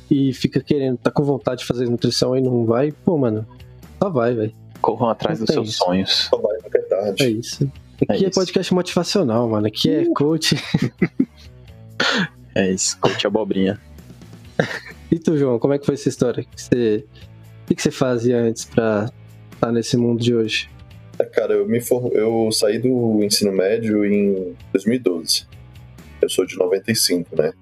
e 0.10 0.34
fica 0.34 0.62
querendo, 0.62 0.98
tá 0.98 1.12
com 1.12 1.24
vontade 1.24 1.62
de 1.62 1.66
fazer 1.66 1.90
nutrição 1.90 2.36
e 2.38 2.42
não 2.42 2.66
vai. 2.66 2.92
Pô, 2.92 3.18
mano, 3.18 3.46
só 4.02 4.10
vai, 4.10 4.34
velho. 4.34 4.54
Corram 4.82 5.10
atrás 5.10 5.40
Não 5.40 5.46
dos 5.46 5.56
tem 5.56 5.64
seus 5.64 5.76
isso. 5.76 5.86
sonhos. 5.86 6.12
Só 6.30 6.38
vai 6.38 6.58
nunca 6.58 6.78
é 6.78 6.82
tarde. 6.82 7.24
É 7.24 7.30
isso. 7.30 7.72
Aqui 8.02 8.26
é, 8.26 8.28
isso. 8.28 8.40
podcast 8.40 8.74
motivacional, 8.74 9.48
mano. 9.48 9.68
Aqui 9.68 9.90
é 9.90 10.06
coach. 10.14 10.56
É 12.56 12.70
isso, 12.72 13.00
coach 13.00 13.26
abobrinha. 13.26 13.80
E 15.12 15.18
tu, 15.18 15.36
João, 15.38 15.58
como 15.58 15.74
é 15.74 15.80
que 15.80 15.86
foi 15.86 15.96
essa 15.96 16.10
história? 16.10 16.44
Que 16.44 16.62
você... 16.62 17.06
O 17.70 17.74
que 17.74 17.82
você 17.82 17.90
fazia 17.90 18.38
antes 18.38 18.66
pra 18.66 19.10
estar 19.52 19.72
nesse 19.72 19.98
mundo 19.98 20.22
de 20.22 20.36
hoje? 20.36 20.70
É, 21.18 21.24
Cara, 21.24 21.54
eu, 21.54 21.68
me 21.68 21.82
for... 21.82 22.12
eu 22.14 22.52
saí 22.52 22.78
do 22.78 23.24
ensino 23.24 23.52
médio 23.52 24.06
em 24.06 24.56
2012. 24.72 25.48
Eu 26.22 26.30
sou 26.30 26.46
de 26.46 26.58
95, 26.58 27.36
né? 27.36 27.54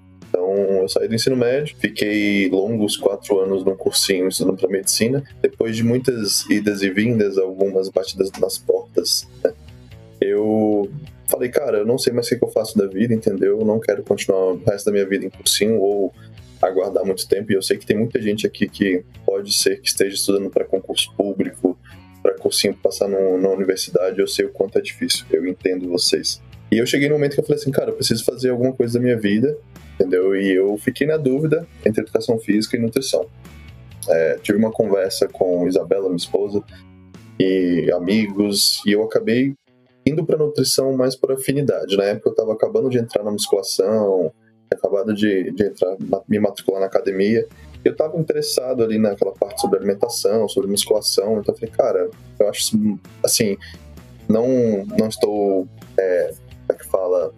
Então, 0.52 0.82
eu 0.82 0.88
saí 0.88 1.08
do 1.08 1.14
ensino 1.14 1.36
médio, 1.36 1.74
fiquei 1.78 2.48
longos 2.50 2.96
quatro 2.96 3.40
anos 3.40 3.64
num 3.64 3.74
cursinho 3.74 4.28
estudando 4.28 4.58
para 4.58 4.68
medicina. 4.68 5.24
Depois 5.40 5.76
de 5.76 5.82
muitas 5.82 6.48
idas 6.50 6.82
e 6.82 6.90
vindas, 6.90 7.38
algumas 7.38 7.88
batidas 7.88 8.30
nas 8.38 8.58
portas, 8.58 9.26
né? 9.42 9.52
eu 10.20 10.90
falei, 11.26 11.48
cara, 11.48 11.78
eu 11.78 11.86
não 11.86 11.98
sei 11.98 12.12
mais 12.12 12.26
o 12.26 12.38
que 12.38 12.44
eu 12.44 12.48
faço 12.48 12.76
da 12.76 12.86
vida, 12.86 13.14
entendeu? 13.14 13.60
Eu 13.60 13.64
não 13.64 13.80
quero 13.80 14.02
continuar 14.02 14.52
o 14.52 14.62
resto 14.62 14.86
da 14.86 14.92
minha 14.92 15.06
vida 15.06 15.24
em 15.24 15.30
cursinho 15.30 15.80
ou 15.80 16.12
aguardar 16.60 17.04
muito 17.04 17.26
tempo. 17.26 17.50
E 17.50 17.54
eu 17.54 17.62
sei 17.62 17.78
que 17.78 17.86
tem 17.86 17.96
muita 17.96 18.20
gente 18.20 18.46
aqui 18.46 18.68
que 18.68 19.04
pode 19.24 19.52
ser 19.54 19.80
que 19.80 19.88
esteja 19.88 20.14
estudando 20.14 20.50
para 20.50 20.64
concurso 20.64 21.12
público, 21.16 21.78
para 22.22 22.34
cursinho 22.34 22.74
passar 22.74 23.08
no, 23.08 23.38
na 23.38 23.48
universidade. 23.48 24.20
Eu 24.20 24.28
sei 24.28 24.44
o 24.44 24.50
quanto 24.50 24.78
é 24.78 24.82
difícil, 24.82 25.24
eu 25.30 25.46
entendo 25.46 25.88
vocês. 25.88 26.42
E 26.70 26.78
eu 26.78 26.86
cheguei 26.86 27.08
no 27.08 27.14
momento 27.14 27.34
que 27.34 27.40
eu 27.40 27.44
falei 27.44 27.60
assim, 27.60 27.70
cara, 27.70 27.90
eu 27.90 27.94
preciso 27.94 28.24
fazer 28.24 28.50
alguma 28.50 28.72
coisa 28.72 28.94
da 28.94 29.00
minha 29.00 29.18
vida, 29.18 29.58
entendeu? 29.94 30.34
E 30.36 30.52
eu 30.52 30.76
fiquei 30.78 31.06
na 31.06 31.16
dúvida 31.16 31.66
entre 31.84 32.02
educação 32.02 32.38
física 32.38 32.76
e 32.76 32.80
nutrição. 32.80 33.26
É, 34.08 34.38
tive 34.42 34.58
uma 34.58 34.70
conversa 34.70 35.28
com 35.28 35.66
Isabela, 35.66 36.04
minha 36.04 36.16
esposa, 36.16 36.62
e 37.38 37.90
amigos, 37.92 38.82
e 38.86 38.92
eu 38.92 39.02
acabei 39.02 39.54
indo 40.04 40.24
para 40.24 40.36
nutrição 40.36 40.96
mais 40.96 41.14
por 41.14 41.32
afinidade. 41.32 41.96
Na 41.96 42.04
época 42.04 42.28
eu 42.28 42.32
estava 42.32 42.52
acabando 42.52 42.88
de 42.88 42.98
entrar 42.98 43.22
na 43.22 43.30
musculação, 43.30 44.32
acabado 44.70 45.14
de, 45.14 45.52
de 45.52 45.64
entrar, 45.64 45.96
me 46.28 46.38
matricular 46.38 46.80
na 46.80 46.86
academia. 46.86 47.46
Eu 47.84 47.92
estava 47.92 48.16
interessado 48.16 48.82
ali 48.82 48.98
naquela 48.98 49.32
parte 49.32 49.60
sobre 49.60 49.78
alimentação, 49.78 50.48
sobre 50.48 50.70
musculação. 50.70 51.38
Então 51.38 51.54
eu 51.54 51.58
falei, 51.58 51.74
cara, 51.74 52.10
eu 52.38 52.48
acho 52.48 52.60
isso, 52.60 52.98
assim, 53.24 53.56
não, 54.28 54.84
não 54.98 55.08
estou, 55.08 55.66
é, 55.98 56.32
como 56.66 56.72
é 56.72 56.74
que 56.74 56.86
fala, 56.86 57.32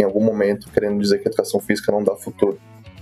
em 0.00 0.04
algum 0.04 0.22
momento 0.22 0.70
querendo 0.70 0.98
dizer 1.00 1.18
que 1.18 1.28
a 1.28 1.30
educação 1.30 1.60
física 1.60 1.92
não 1.92 2.02
dá 2.02 2.16
futuro. 2.16 2.58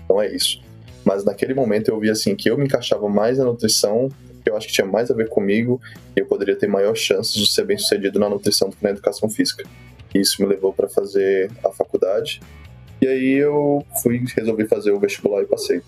Não 0.08 0.20
é 0.20 0.34
isso. 0.34 0.60
Mas 1.04 1.24
naquele 1.24 1.54
momento 1.54 1.88
eu 1.88 1.98
vi 1.98 2.10
assim 2.10 2.34
que 2.34 2.50
eu 2.50 2.58
me 2.58 2.64
encaixava 2.64 3.08
mais 3.08 3.38
na 3.38 3.44
nutrição, 3.44 4.08
que 4.42 4.50
eu 4.50 4.56
acho 4.56 4.66
que 4.66 4.72
tinha 4.72 4.86
mais 4.86 5.10
a 5.10 5.14
ver 5.14 5.28
comigo 5.28 5.80
e 6.16 6.20
eu 6.20 6.26
poderia 6.26 6.56
ter 6.56 6.66
maior 6.66 6.94
chance 6.96 7.38
de 7.38 7.46
ser 7.46 7.64
bem 7.64 7.78
sucedido 7.78 8.18
na 8.18 8.28
nutrição 8.28 8.68
do 8.68 8.76
que 8.76 8.82
na 8.82 8.90
educação 8.90 9.28
física. 9.30 9.64
E 10.14 10.18
isso 10.18 10.42
me 10.42 10.48
levou 10.48 10.72
para 10.72 10.88
fazer 10.88 11.50
a 11.64 11.70
faculdade. 11.70 12.40
E 13.00 13.06
aí 13.06 13.32
eu 13.34 13.84
fui 14.02 14.24
resolvi 14.36 14.66
fazer 14.66 14.90
o 14.90 14.98
vestibular 14.98 15.42
e 15.42 15.46
passei. 15.46 15.80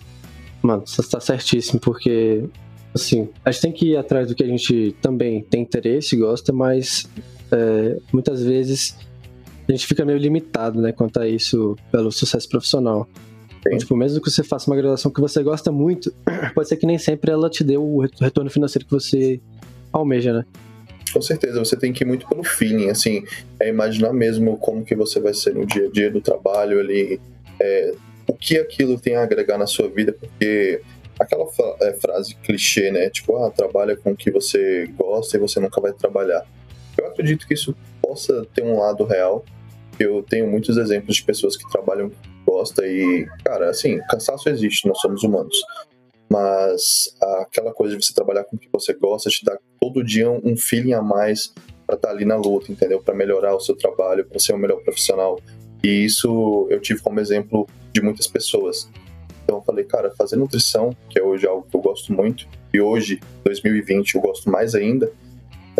Mano, 0.61 0.83
você 0.85 1.01
tá 1.03 1.19
certíssimo, 1.19 1.79
porque, 1.79 2.43
assim, 2.93 3.27
a 3.43 3.51
gente 3.51 3.61
tem 3.61 3.71
que 3.71 3.85
ir 3.89 3.97
atrás 3.97 4.27
do 4.27 4.35
que 4.35 4.43
a 4.43 4.47
gente 4.47 4.95
também 5.01 5.41
tem 5.41 5.63
interesse, 5.63 6.15
gosta, 6.15 6.53
mas 6.53 7.09
é, 7.51 7.97
muitas 8.13 8.43
vezes 8.43 8.95
a 9.71 9.75
gente 9.75 9.87
fica 9.87 10.05
meio 10.05 10.17
limitado, 10.17 10.81
né, 10.81 10.91
quanto 10.91 11.19
a 11.19 11.27
isso 11.27 11.75
pelo 11.91 12.11
sucesso 12.11 12.47
profissional. 12.49 13.07
Então, 13.59 13.77
tipo, 13.77 13.95
mesmo 13.95 14.21
que 14.21 14.29
você 14.29 14.43
faça 14.43 14.69
uma 14.69 14.75
graduação 14.75 15.11
que 15.11 15.21
você 15.21 15.43
gosta 15.43 15.71
muito, 15.71 16.13
pode 16.55 16.67
ser 16.67 16.77
que 16.77 16.85
nem 16.85 16.97
sempre 16.97 17.31
ela 17.31 17.49
te 17.49 17.63
dê 17.63 17.77
o 17.77 17.99
re- 17.99 18.09
retorno 18.19 18.49
financeiro 18.49 18.85
que 18.85 18.91
você 18.91 19.39
almeja, 19.93 20.33
né? 20.33 20.45
Com 21.13 21.21
certeza, 21.21 21.59
você 21.59 21.75
tem 21.75 21.91
que 21.91 22.03
ir 22.03 22.07
muito 22.07 22.27
pelo 22.27 22.43
feeling, 22.43 22.89
assim, 22.89 23.23
é 23.59 23.69
imaginar 23.69 24.13
mesmo 24.13 24.57
como 24.57 24.83
que 24.83 24.95
você 24.95 25.19
vai 25.19 25.33
ser 25.33 25.53
no 25.53 25.65
dia 25.65 25.87
a 25.87 25.91
dia 25.91 26.09
do 26.09 26.21
trabalho 26.21 26.79
ali, 26.79 27.19
é, 27.59 27.93
o 28.27 28.33
que 28.33 28.57
aquilo 28.57 28.99
tem 28.99 29.15
a 29.15 29.23
agregar 29.23 29.57
na 29.57 29.67
sua 29.67 29.89
vida, 29.89 30.13
porque 30.13 30.81
aquela 31.19 31.45
é, 31.81 31.93
frase 31.93 32.35
clichê, 32.35 32.91
né, 32.91 33.09
tipo, 33.09 33.37
ah, 33.37 33.51
trabalha 33.51 33.95
com 33.95 34.11
o 34.11 34.15
que 34.15 34.31
você 34.31 34.89
gosta 34.97 35.37
e 35.37 35.39
você 35.39 35.59
nunca 35.59 35.79
vai 35.79 35.93
trabalhar. 35.93 36.45
Eu 36.97 37.07
acredito 37.07 37.45
que 37.45 37.53
isso 37.53 37.75
possa 38.01 38.45
ter 38.53 38.63
um 38.63 38.79
lado 38.79 39.03
real, 39.03 39.45
eu 40.03 40.23
tenho 40.23 40.47
muitos 40.47 40.77
exemplos 40.77 41.17
de 41.17 41.23
pessoas 41.23 41.55
que 41.55 41.69
trabalham 41.71 42.09
que 42.09 42.29
gostam 42.45 42.85
e, 42.85 43.27
cara, 43.43 43.69
assim, 43.69 43.99
cansaço 44.09 44.49
existe, 44.49 44.87
nós 44.87 44.99
somos 44.99 45.23
humanos, 45.23 45.57
mas 46.29 47.15
aquela 47.41 47.73
coisa 47.73 47.97
de 47.97 48.05
você 48.05 48.13
trabalhar 48.13 48.43
com 48.45 48.55
o 48.55 48.59
que 48.59 48.69
você 48.71 48.93
gosta 48.93 49.29
te 49.29 49.43
dá 49.43 49.57
todo 49.79 50.03
dia 50.03 50.29
um 50.29 50.55
feeling 50.55 50.93
a 50.93 51.01
mais 51.01 51.53
para 51.85 51.95
estar 51.95 52.09
ali 52.09 52.23
na 52.23 52.37
luta, 52.37 52.71
entendeu? 52.71 53.01
Para 53.01 53.13
melhorar 53.13 53.55
o 53.55 53.59
seu 53.59 53.75
trabalho, 53.75 54.25
para 54.25 54.39
ser 54.39 54.53
um 54.53 54.57
melhor 54.57 54.81
profissional. 54.81 55.39
E 55.83 56.05
isso 56.05 56.67
eu 56.69 56.79
tive 56.79 57.01
como 57.01 57.19
exemplo 57.19 57.67
de 57.91 58.01
muitas 58.01 58.27
pessoas. 58.27 58.89
Então 59.43 59.57
eu 59.57 59.61
falei, 59.63 59.83
cara, 59.83 60.11
fazer 60.11 60.37
nutrição, 60.37 60.95
que 61.09 61.19
é 61.19 61.23
hoje 61.23 61.45
algo 61.45 61.67
que 61.69 61.75
eu 61.75 61.81
gosto 61.81 62.13
muito, 62.13 62.47
e 62.73 62.79
hoje, 62.79 63.19
2020, 63.43 64.15
eu 64.15 64.21
gosto 64.21 64.49
mais 64.49 64.73
ainda, 64.73 65.11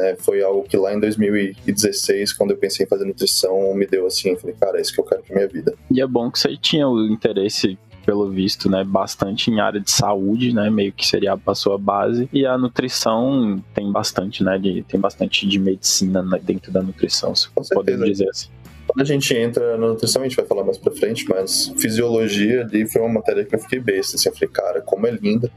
né, 0.01 0.15
foi 0.15 0.41
algo 0.41 0.63
que 0.63 0.75
lá 0.75 0.93
em 0.93 0.99
2016, 0.99 2.33
quando 2.33 2.51
eu 2.51 2.57
pensei 2.57 2.85
em 2.85 2.89
fazer 2.89 3.05
nutrição, 3.05 3.73
me 3.75 3.85
deu 3.85 4.07
assim, 4.07 4.35
falei, 4.35 4.55
cara, 4.59 4.79
é 4.79 4.81
isso 4.81 4.93
que 4.93 4.99
eu 4.99 5.05
quero 5.05 5.21
pra 5.21 5.35
minha 5.35 5.47
vida. 5.47 5.73
E 5.89 6.01
é 6.01 6.07
bom 6.07 6.31
que 6.31 6.39
você 6.39 6.57
tinha 6.57 6.87
o 6.87 7.05
interesse, 7.05 7.77
pelo 8.05 8.27
visto, 8.29 8.69
né, 8.69 8.83
bastante 8.83 9.51
em 9.51 9.59
área 9.59 9.79
de 9.79 9.91
saúde, 9.91 10.53
né, 10.53 10.69
meio 10.69 10.91
que 10.91 11.05
seria 11.05 11.37
a 11.45 11.55
sua 11.55 11.77
base. 11.77 12.27
E 12.33 12.45
a 12.45 12.57
nutrição 12.57 13.63
tem 13.75 13.91
bastante, 13.91 14.43
né, 14.43 14.57
de, 14.57 14.83
tem 14.83 14.99
bastante 14.99 15.47
de 15.47 15.59
medicina 15.59 16.23
né, 16.23 16.39
dentro 16.41 16.71
da 16.71 16.81
nutrição, 16.81 17.35
se 17.35 17.49
podemos 17.71 18.05
dizer 18.05 18.29
assim. 18.29 18.49
Quando 18.87 19.01
a 19.01 19.05
gente 19.05 19.33
entra 19.33 19.77
na 19.77 19.87
nutrição, 19.87 20.21
a 20.21 20.25
gente 20.25 20.35
vai 20.35 20.45
falar 20.45 20.63
mais 20.63 20.77
pra 20.77 20.91
frente, 20.91 21.25
mas 21.29 21.71
fisiologia 21.77 22.61
ali 22.61 22.85
foi 22.89 23.01
uma 23.01 23.13
matéria 23.13 23.45
que 23.45 23.55
eu 23.55 23.59
fiquei 23.59 23.79
besta, 23.79 24.17
assim, 24.17 24.27
eu 24.27 24.33
falei, 24.33 24.49
cara, 24.49 24.81
como 24.81 25.07
é 25.07 25.11
linda. 25.11 25.49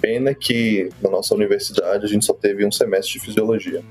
Pena 0.00 0.34
que 0.34 0.88
na 1.02 1.10
nossa 1.10 1.34
universidade 1.34 2.04
a 2.04 2.08
gente 2.08 2.24
só 2.24 2.32
teve 2.34 2.64
um 2.66 2.70
semestre 2.72 3.14
de 3.14 3.20
fisiologia. 3.24 3.82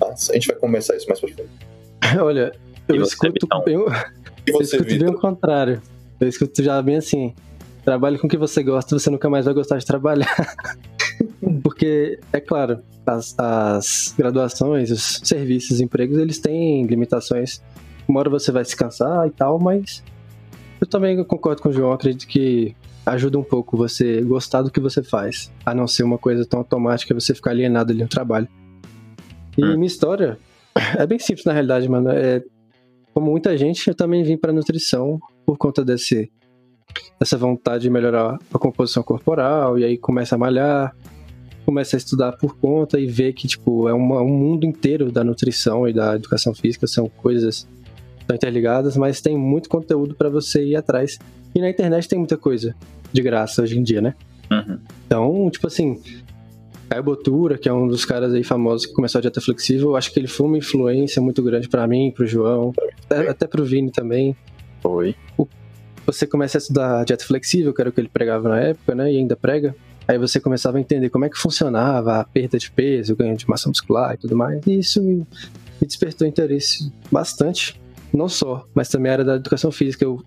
Mas 0.00 0.30
a 0.30 0.34
gente 0.34 0.46
vai 0.48 0.56
começar 0.56 0.96
isso 0.96 1.06
mais 1.08 1.20
pra 1.20 1.28
frente. 1.32 1.50
Olha, 2.20 2.52
eu 2.88 2.96
E 2.96 2.98
você, 3.00 3.08
escuto 3.14 3.32
Vitão? 3.32 3.64
bem, 3.64 3.76
o- 3.76 3.88
E 3.88 4.50
eu 4.50 4.54
você, 4.54 4.76
escuto 4.76 4.98
bem 4.98 5.08
o 5.10 5.18
contrário. 5.18 5.82
Eu 6.20 6.28
escuto 6.28 6.62
já 6.62 6.80
bem 6.80 6.96
assim. 6.96 7.34
Trabalhe 7.84 8.18
com 8.18 8.26
o 8.26 8.30
que 8.30 8.36
você 8.36 8.62
gosta, 8.62 8.98
você 8.98 9.08
nunca 9.10 9.28
mais 9.30 9.44
vai 9.46 9.54
gostar 9.54 9.78
de 9.78 9.86
trabalhar. 9.86 10.26
Porque, 11.62 12.18
é 12.32 12.40
claro, 12.40 12.80
as, 13.06 13.34
as 13.38 14.14
graduações, 14.16 14.90
os 14.90 15.20
serviços, 15.24 15.72
os 15.72 15.80
empregos, 15.80 16.18
eles 16.18 16.38
têm 16.38 16.84
limitações. 16.86 17.62
Uma 18.06 18.20
hora 18.20 18.30
você 18.30 18.52
vai 18.52 18.64
se 18.64 18.76
cansar 18.76 19.26
e 19.26 19.30
tal, 19.30 19.58
mas 19.58 20.02
eu 20.80 20.86
também 20.86 21.22
concordo 21.24 21.62
com 21.62 21.68
o 21.68 21.72
João, 21.72 21.92
acredito 21.92 22.26
que 22.26 22.74
ajuda 23.10 23.38
um 23.38 23.42
pouco 23.42 23.76
você 23.76 24.20
gostar 24.22 24.62
do 24.62 24.70
que 24.70 24.80
você 24.80 25.02
faz, 25.02 25.52
a 25.64 25.74
não 25.74 25.86
ser 25.86 26.02
uma 26.02 26.18
coisa 26.18 26.44
tão 26.44 26.60
automática 26.60 27.14
você 27.14 27.34
ficar 27.34 27.50
alienado 27.50 27.92
ali 27.92 28.02
no 28.02 28.08
trabalho. 28.08 28.48
E 29.56 29.64
Hum. 29.64 29.74
minha 29.74 29.86
história 29.86 30.38
é 30.96 31.06
bem 31.06 31.18
simples 31.18 31.44
na 31.44 31.52
realidade, 31.52 31.88
mano. 31.88 32.10
É, 32.10 32.42
como 33.14 33.30
muita 33.30 33.56
gente, 33.58 33.88
eu 33.88 33.94
também 33.94 34.22
vim 34.22 34.36
para 34.36 34.52
nutrição 34.52 35.18
por 35.44 35.56
conta 35.58 35.84
desse 35.84 36.30
dessa 37.20 37.36
vontade 37.36 37.82
de 37.82 37.90
melhorar 37.90 38.38
a 38.52 38.58
composição 38.58 39.02
corporal 39.02 39.78
e 39.78 39.84
aí 39.84 39.98
começa 39.98 40.34
a 40.36 40.38
malhar, 40.38 40.94
começa 41.66 41.96
a 41.96 41.98
estudar 41.98 42.32
por 42.32 42.56
conta 42.56 42.98
e 42.98 43.06
vê 43.06 43.32
que 43.32 43.46
tipo 43.46 43.88
é 43.88 43.92
uma- 43.92 44.22
um 44.22 44.28
mundo 44.28 44.64
inteiro 44.64 45.12
da 45.12 45.22
nutrição 45.22 45.86
e 45.86 45.92
da 45.92 46.14
educação 46.16 46.54
física 46.54 46.86
são 46.86 47.08
coisas 47.08 47.68
estão 48.20 48.34
interligadas, 48.34 48.96
mas 48.96 49.20
tem 49.20 49.36
muito 49.36 49.68
conteúdo 49.68 50.14
para 50.14 50.28
você 50.30 50.64
ir 50.64 50.76
atrás. 50.76 51.18
E 51.54 51.60
na 51.60 51.68
internet 51.68 52.08
tem 52.08 52.18
muita 52.18 52.36
coisa 52.36 52.74
de 53.12 53.22
graça 53.22 53.62
hoje 53.62 53.78
em 53.78 53.82
dia, 53.82 54.00
né? 54.00 54.14
Uhum. 54.50 54.78
Então, 55.06 55.50
tipo 55.50 55.66
assim, 55.66 56.00
Caio 56.88 57.02
Botura, 57.02 57.58
que 57.58 57.68
é 57.68 57.72
um 57.72 57.86
dos 57.86 58.04
caras 58.04 58.32
aí 58.32 58.42
famosos 58.42 58.86
que 58.86 58.92
começou 58.92 59.18
a 59.18 59.22
dieta 59.22 59.40
flexível, 59.40 59.96
acho 59.96 60.12
que 60.12 60.18
ele 60.18 60.26
foi 60.26 60.46
uma 60.46 60.58
influência 60.58 61.20
muito 61.20 61.42
grande 61.42 61.68
pra 61.68 61.86
mim, 61.86 62.10
pro 62.10 62.26
João, 62.26 62.72
até, 63.04 63.28
até 63.28 63.46
pro 63.46 63.64
Vini 63.64 63.90
também. 63.90 64.34
Foi. 64.80 65.14
Você 66.06 66.26
começa 66.26 66.56
a 66.56 66.60
estudar 66.60 67.04
dieta 67.04 67.24
flexível, 67.24 67.74
que 67.74 67.80
era 67.80 67.90
o 67.90 67.92
que 67.92 68.00
ele 68.00 68.08
pregava 68.08 68.48
na 68.48 68.60
época, 68.60 68.94
né? 68.94 69.12
E 69.12 69.18
ainda 69.18 69.36
prega. 69.36 69.74
Aí 70.06 70.16
você 70.16 70.40
começava 70.40 70.78
a 70.78 70.80
entender 70.80 71.10
como 71.10 71.26
é 71.26 71.28
que 71.28 71.36
funcionava 71.36 72.18
a 72.18 72.24
perda 72.24 72.56
de 72.58 72.70
peso, 72.70 73.12
o 73.12 73.16
ganho 73.16 73.36
de 73.36 73.46
massa 73.46 73.68
muscular 73.68 74.14
e 74.14 74.16
tudo 74.16 74.34
mais. 74.34 74.66
E 74.66 74.78
isso 74.78 75.02
me, 75.02 75.16
me 75.16 75.86
despertou 75.86 76.26
interesse 76.26 76.90
bastante. 77.12 77.78
Não 78.10 78.26
só, 78.26 78.66
mas 78.74 78.88
também 78.88 79.10
a 79.10 79.12
área 79.16 79.24
da 79.24 79.34
educação 79.36 79.70
física. 79.70 80.02
Eu 80.02 80.24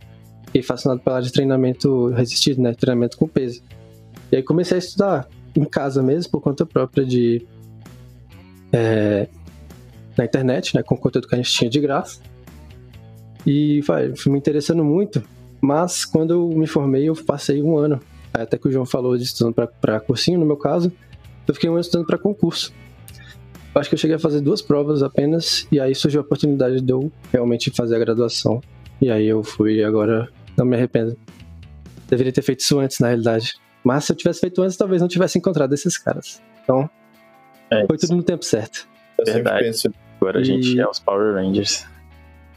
fiquei 0.51 0.62
fascinado 0.62 1.00
pela 1.00 1.15
área 1.15 1.25
de 1.25 1.31
treinamento 1.31 2.10
resistido, 2.10 2.62
né? 2.62 2.74
Treinamento 2.74 3.17
com 3.17 3.27
peso. 3.27 3.62
E 4.31 4.36
aí 4.36 4.43
comecei 4.43 4.75
a 4.75 4.79
estudar 4.79 5.27
em 5.55 5.63
casa 5.63 6.03
mesmo, 6.03 6.31
por 6.31 6.41
conta 6.41 6.65
própria 6.65 7.05
de. 7.05 7.46
É, 8.74 9.27
na 10.17 10.25
internet, 10.25 10.75
né? 10.75 10.84
Com 10.84 10.96
o 10.96 10.98
conteúdo 10.98 11.27
que 11.27 11.36
a 11.36 11.38
gente 11.38 11.51
tinha 11.51 11.70
de 11.70 11.79
graça. 11.79 12.20
E 13.46 13.81
vai, 13.81 14.13
fui 14.15 14.31
me 14.31 14.38
interessando 14.38 14.84
muito. 14.84 15.24
Mas 15.62 16.03
quando 16.03 16.34
eu 16.34 16.50
me 16.50 16.67
formei, 16.67 17.08
eu 17.08 17.15
passei 17.15 17.62
um 17.62 17.77
ano. 17.77 18.00
Até 18.34 18.58
que 18.58 18.67
o 18.67 18.72
João 18.72 18.86
falou 18.86 19.17
de 19.17 19.24
estudando 19.24 19.53
para 19.53 20.00
cursinho, 20.00 20.39
no 20.39 20.46
meu 20.46 20.58
caso, 20.58 20.91
eu 21.48 21.53
fiquei 21.53 21.70
um 21.70 21.74
ano 21.74 21.81
estudando 21.81 22.08
para 22.08 22.17
concurso. 22.17 22.74
Eu 23.74 23.79
acho 23.79 23.89
que 23.89 23.96
eu 23.96 24.00
cheguei 24.00 24.15
a 24.15 24.20
fazer 24.20 24.41
duas 24.41 24.62
provas 24.62 25.03
apenas, 25.03 25.67
e 25.72 25.79
aí 25.79 25.93
surgiu 25.96 26.22
a 26.22 26.24
oportunidade 26.24 26.81
de 26.81 26.91
eu 26.91 27.12
realmente 27.31 27.70
fazer 27.72 27.96
a 27.96 28.00
graduação. 28.00 28.62
E 29.01 29.10
aí 29.10 29.27
eu 29.27 29.43
fui 29.43 29.84
agora 29.84 30.29
não 30.58 30.65
me 30.65 30.75
arrependo. 30.75 31.17
Deveria 32.08 32.31
ter 32.31 32.41
feito 32.41 32.60
isso 32.60 32.79
antes, 32.79 33.00
na 33.00 33.08
realidade. 33.08 33.53
Mas 33.84 34.05
se 34.05 34.12
eu 34.12 34.15
tivesse 34.15 34.39
feito 34.41 34.62
antes, 34.62 34.77
talvez 34.77 35.01
não 35.01 35.08
tivesse 35.08 35.38
encontrado 35.38 35.74
esses 35.74 35.98
caras. 35.98 36.41
Então, 36.63 36.89
é 37.72 37.86
foi 37.88 37.98
tudo 37.98 38.15
no 38.15 38.24
tempo 38.24 38.43
certo. 38.43 38.88
Eu 39.17 39.25
Verdade. 39.25 39.63
penso. 39.63 39.93
Agora 40.20 40.39
e... 40.39 40.41
a 40.41 40.43
gente 40.43 40.79
é 40.79 40.88
os 40.88 41.00
Power 41.00 41.36
Rangers. 41.36 41.86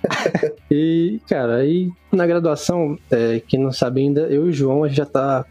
e, 0.70 1.20
cara, 1.28 1.56
aí 1.56 1.90
na 2.12 2.26
graduação, 2.26 2.98
é, 3.10 3.40
quem 3.40 3.58
não 3.60 3.72
sabe 3.72 4.00
ainda, 4.00 4.22
eu 4.22 4.46
e 4.46 4.48
o 4.50 4.52
João, 4.52 4.84
a 4.84 4.88
gente 4.88 4.98
já 4.98 5.06
tá 5.06 5.46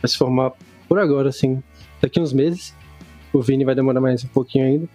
vai 0.00 0.08
se 0.08 0.16
formar 0.16 0.52
por 0.88 0.98
agora, 0.98 1.28
assim, 1.28 1.62
daqui 2.00 2.20
uns 2.20 2.32
meses. 2.32 2.74
O 3.32 3.42
Vini 3.42 3.64
vai 3.64 3.74
demorar 3.74 4.00
mais 4.00 4.24
um 4.24 4.28
pouquinho 4.28 4.64
ainda. 4.64 4.88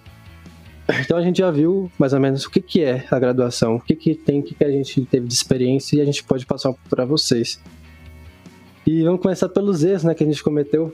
Então 0.99 1.17
a 1.17 1.21
gente 1.21 1.37
já 1.37 1.49
viu 1.49 1.91
mais 1.97 2.13
ou 2.13 2.19
menos 2.19 2.45
o 2.45 2.49
que, 2.49 2.61
que 2.61 2.83
é 2.83 3.05
a 3.09 3.17
graduação, 3.17 3.75
o 3.75 3.79
que, 3.79 3.95
que 3.95 4.15
tem, 4.15 4.41
o 4.41 4.43
que, 4.43 4.53
que 4.53 4.63
a 4.63 4.71
gente 4.71 5.05
teve 5.05 5.27
de 5.27 5.33
experiência 5.33 5.97
e 5.97 6.01
a 6.01 6.05
gente 6.05 6.23
pode 6.23 6.45
passar 6.45 6.73
para 6.89 7.05
vocês. 7.05 7.61
E 8.85 9.03
vamos 9.03 9.21
começar 9.21 9.47
pelos 9.47 9.83
erros 9.83 10.03
né, 10.03 10.13
que 10.13 10.23
a 10.23 10.27
gente 10.27 10.43
cometeu. 10.43 10.93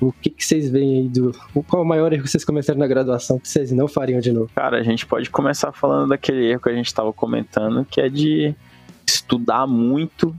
O 0.00 0.12
que, 0.12 0.28
que 0.30 0.44
vocês 0.44 0.70
veem 0.70 0.98
aí 0.98 1.08
do. 1.08 1.32
Qual 1.66 1.82
o 1.82 1.84
maior 1.84 2.12
erro 2.12 2.22
que 2.22 2.30
vocês 2.30 2.44
cometeram 2.44 2.78
na 2.78 2.86
graduação 2.86 3.38
que 3.38 3.48
vocês 3.48 3.72
não 3.72 3.88
fariam 3.88 4.20
de 4.20 4.30
novo? 4.30 4.50
Cara, 4.54 4.78
a 4.78 4.82
gente 4.82 5.06
pode 5.06 5.30
começar 5.30 5.72
falando 5.72 6.10
daquele 6.10 6.50
erro 6.50 6.60
que 6.60 6.68
a 6.68 6.74
gente 6.74 6.86
estava 6.86 7.12
comentando, 7.12 7.84
que 7.84 8.00
é 8.00 8.08
de 8.08 8.54
estudar 9.06 9.66
muito 9.66 10.36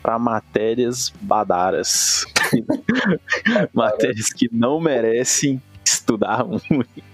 para 0.00 0.18
matérias 0.18 1.12
badaras. 1.20 2.24
matérias 3.74 4.32
que 4.32 4.48
não 4.52 4.80
merecem 4.80 5.60
estudar 5.84 6.44
muito. 6.44 7.11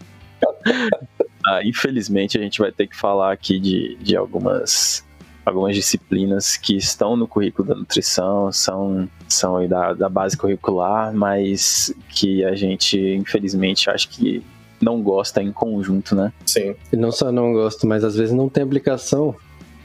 Ah, 1.47 1.61
infelizmente, 1.65 2.39
a 2.39 2.41
gente 2.41 2.59
vai 2.59 2.73
ter 2.73 2.87
que 2.87 2.97
falar 2.97 3.33
aqui 3.33 3.59
de, 3.59 3.97
de 4.01 4.17
algumas 4.17 5.07
algumas 5.49 5.75
disciplinas 5.75 6.59
que 6.59 6.77
estão 6.77 7.17
no 7.17 7.27
currículo 7.27 7.69
da 7.69 7.75
nutrição, 7.75 8.53
são, 8.53 9.09
são 9.27 9.67
da, 9.67 9.95
da 9.95 10.09
base 10.09 10.37
curricular, 10.37 11.13
mas 11.15 11.91
que 12.11 12.45
a 12.45 12.55
gente, 12.55 12.99
infelizmente, 12.99 13.89
acho 13.89 14.11
que 14.11 14.45
não 14.81 15.03
gosta 15.03 15.43
em 15.43 15.51
conjunto, 15.51 16.15
né? 16.15 16.33
Sim. 16.47 16.75
E 16.93 16.97
não 16.97 17.11
só 17.11 17.33
não 17.33 17.53
gosto, 17.53 17.87
mas 17.87 18.05
às 18.05 18.15
vezes 18.15 18.33
não 18.33 18.49
tem 18.49 18.63
aplicação. 18.63 19.35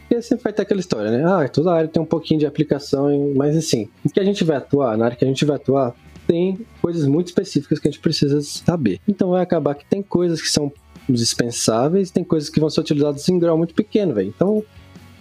Porque 0.02 0.22
sempre 0.22 0.44
vai 0.44 0.54
ter 0.54 0.64
aquela 0.64 0.80
história, 0.80 1.10
né? 1.10 1.24
Ah, 1.26 1.48
toda 1.48 1.74
área 1.74 1.88
tem 1.88 2.02
um 2.02 2.06
pouquinho 2.06 2.40
de 2.40 2.46
aplicação, 2.46 3.34
mas 3.36 3.56
assim, 3.56 3.90
o 4.06 4.10
que 4.10 4.20
a 4.20 4.24
gente 4.24 4.44
vai 4.44 4.58
atuar, 4.58 4.98
na 4.98 5.06
área 5.06 5.18
que 5.18 5.26
a 5.26 5.28
gente 5.28 5.46
vai 5.46 5.56
atuar, 5.56 5.96
tem 6.28 6.66
coisas 6.82 7.06
muito 7.06 7.28
específicas 7.28 7.80
que 7.80 7.88
a 7.88 7.92
gente 7.92 8.02
precisa 8.02 8.42
saber. 8.42 9.00
Então 9.08 9.30
vai 9.30 9.42
acabar 9.42 9.76
que 9.76 9.86
tem 9.86 10.02
coisas 10.02 10.42
que 10.42 10.50
são 10.50 10.72
dispensáveis, 11.08 12.12
tem 12.12 12.24
coisas 12.24 12.50
que 12.50 12.60
vão 12.60 12.70
ser 12.70 12.82
utilizadas 12.82 13.28
em 13.28 13.38
grau 13.38 13.58
muito 13.58 13.74
pequeno, 13.74 14.14
velho. 14.14 14.30
Então 14.30 14.64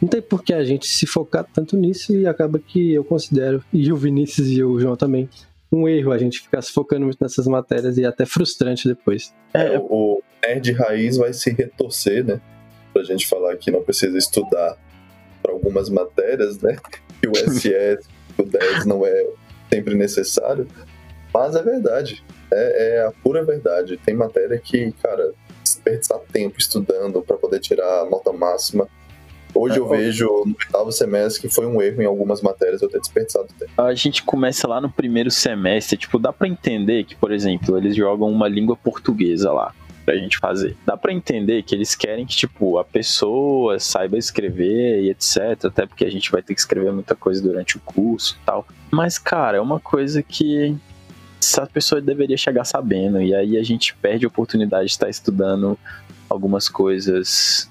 não 0.00 0.08
tem 0.08 0.20
por 0.20 0.42
que 0.42 0.52
a 0.52 0.64
gente 0.64 0.86
se 0.86 1.06
focar 1.06 1.46
tanto 1.52 1.76
nisso 1.76 2.14
e 2.14 2.26
acaba 2.26 2.58
que 2.58 2.92
eu 2.92 3.04
considero, 3.04 3.62
e 3.72 3.92
o 3.92 3.96
Vinícius 3.96 4.48
e 4.48 4.62
o 4.62 4.78
João 4.78 4.96
também, 4.96 5.28
um 5.70 5.88
erro 5.88 6.12
a 6.12 6.18
gente 6.18 6.40
ficar 6.40 6.60
se 6.60 6.72
focando 6.72 7.04
muito 7.06 7.18
nessas 7.20 7.46
matérias 7.46 7.96
e 7.96 8.04
é 8.04 8.06
até 8.06 8.26
frustrante 8.26 8.86
depois. 8.86 9.32
É, 9.54 9.78
o 9.78 10.20
nerd 10.44 10.72
raiz 10.72 11.16
vai 11.16 11.32
se 11.32 11.50
retorcer, 11.50 12.24
né? 12.24 12.40
Pra 12.92 13.02
gente 13.04 13.26
falar 13.26 13.56
que 13.56 13.70
não 13.70 13.82
precisa 13.82 14.18
estudar 14.18 14.76
para 15.42 15.52
algumas 15.52 15.88
matérias, 15.88 16.60
né? 16.60 16.76
Que 17.20 17.28
o 17.28 17.34
SS, 17.34 18.06
o 18.36 18.42
10 18.42 18.84
não 18.84 19.06
é 19.06 19.26
sempre 19.72 19.94
necessário. 19.94 20.66
Mas 21.32 21.54
é 21.54 21.62
verdade. 21.62 22.24
É, 22.52 22.96
é, 22.96 23.06
a 23.06 23.12
pura 23.22 23.44
verdade. 23.44 23.96
Tem 23.96 24.14
matéria 24.14 24.58
que, 24.58 24.92
cara, 25.02 25.32
desperdiçar 25.62 26.18
tempo 26.32 26.58
estudando 26.58 27.22
para 27.22 27.36
poder 27.36 27.60
tirar 27.60 28.02
a 28.02 28.04
nota 28.04 28.32
máxima 28.32 28.88
Hoje 29.54 29.78
eu 29.78 29.94
é, 29.94 29.98
vejo 29.98 30.26
no 30.46 30.56
oitavo 30.58 30.90
semestre 30.90 31.42
que 31.42 31.54
foi 31.54 31.66
um 31.66 31.80
erro 31.80 32.02
em 32.02 32.06
algumas 32.06 32.40
matérias 32.40 32.80
eu 32.80 32.88
ter 32.88 33.00
desperdiçado 33.00 33.48
tempo. 33.58 33.70
A 33.76 33.94
gente 33.94 34.22
começa 34.22 34.66
lá 34.66 34.80
no 34.80 34.90
primeiro 34.90 35.30
semestre, 35.30 35.96
tipo, 35.96 36.18
dá 36.18 36.32
para 36.32 36.48
entender 36.48 37.04
que, 37.04 37.14
por 37.14 37.30
exemplo, 37.30 37.76
eles 37.76 37.94
jogam 37.94 38.30
uma 38.30 38.48
língua 38.48 38.76
portuguesa 38.76 39.52
lá 39.52 39.74
pra 40.04 40.16
gente 40.16 40.38
fazer. 40.38 40.76
Dá 40.84 40.96
para 40.96 41.12
entender 41.12 41.62
que 41.62 41.74
eles 41.74 41.94
querem 41.94 42.26
que, 42.26 42.34
tipo, 42.34 42.78
a 42.78 42.84
pessoa 42.84 43.78
saiba 43.78 44.16
escrever 44.16 45.02
e 45.02 45.10
etc, 45.10 45.66
até 45.66 45.86
porque 45.86 46.04
a 46.04 46.10
gente 46.10 46.30
vai 46.32 46.42
ter 46.42 46.54
que 46.54 46.60
escrever 46.60 46.92
muita 46.92 47.14
coisa 47.14 47.40
durante 47.42 47.76
o 47.76 47.80
curso 47.80 48.38
e 48.42 48.44
tal. 48.44 48.66
Mas, 48.90 49.18
cara, 49.18 49.58
é 49.58 49.60
uma 49.60 49.78
coisa 49.78 50.22
que 50.22 50.74
essa 51.42 51.66
pessoa 51.66 52.00
deveria 52.00 52.36
chegar 52.36 52.64
sabendo, 52.64 53.20
e 53.20 53.34
aí 53.34 53.58
a 53.58 53.62
gente 53.62 53.94
perde 53.96 54.24
a 54.24 54.28
oportunidade 54.28 54.86
de 54.86 54.92
estar 54.92 55.08
estudando 55.08 55.76
algumas 56.30 56.68
coisas 56.68 57.70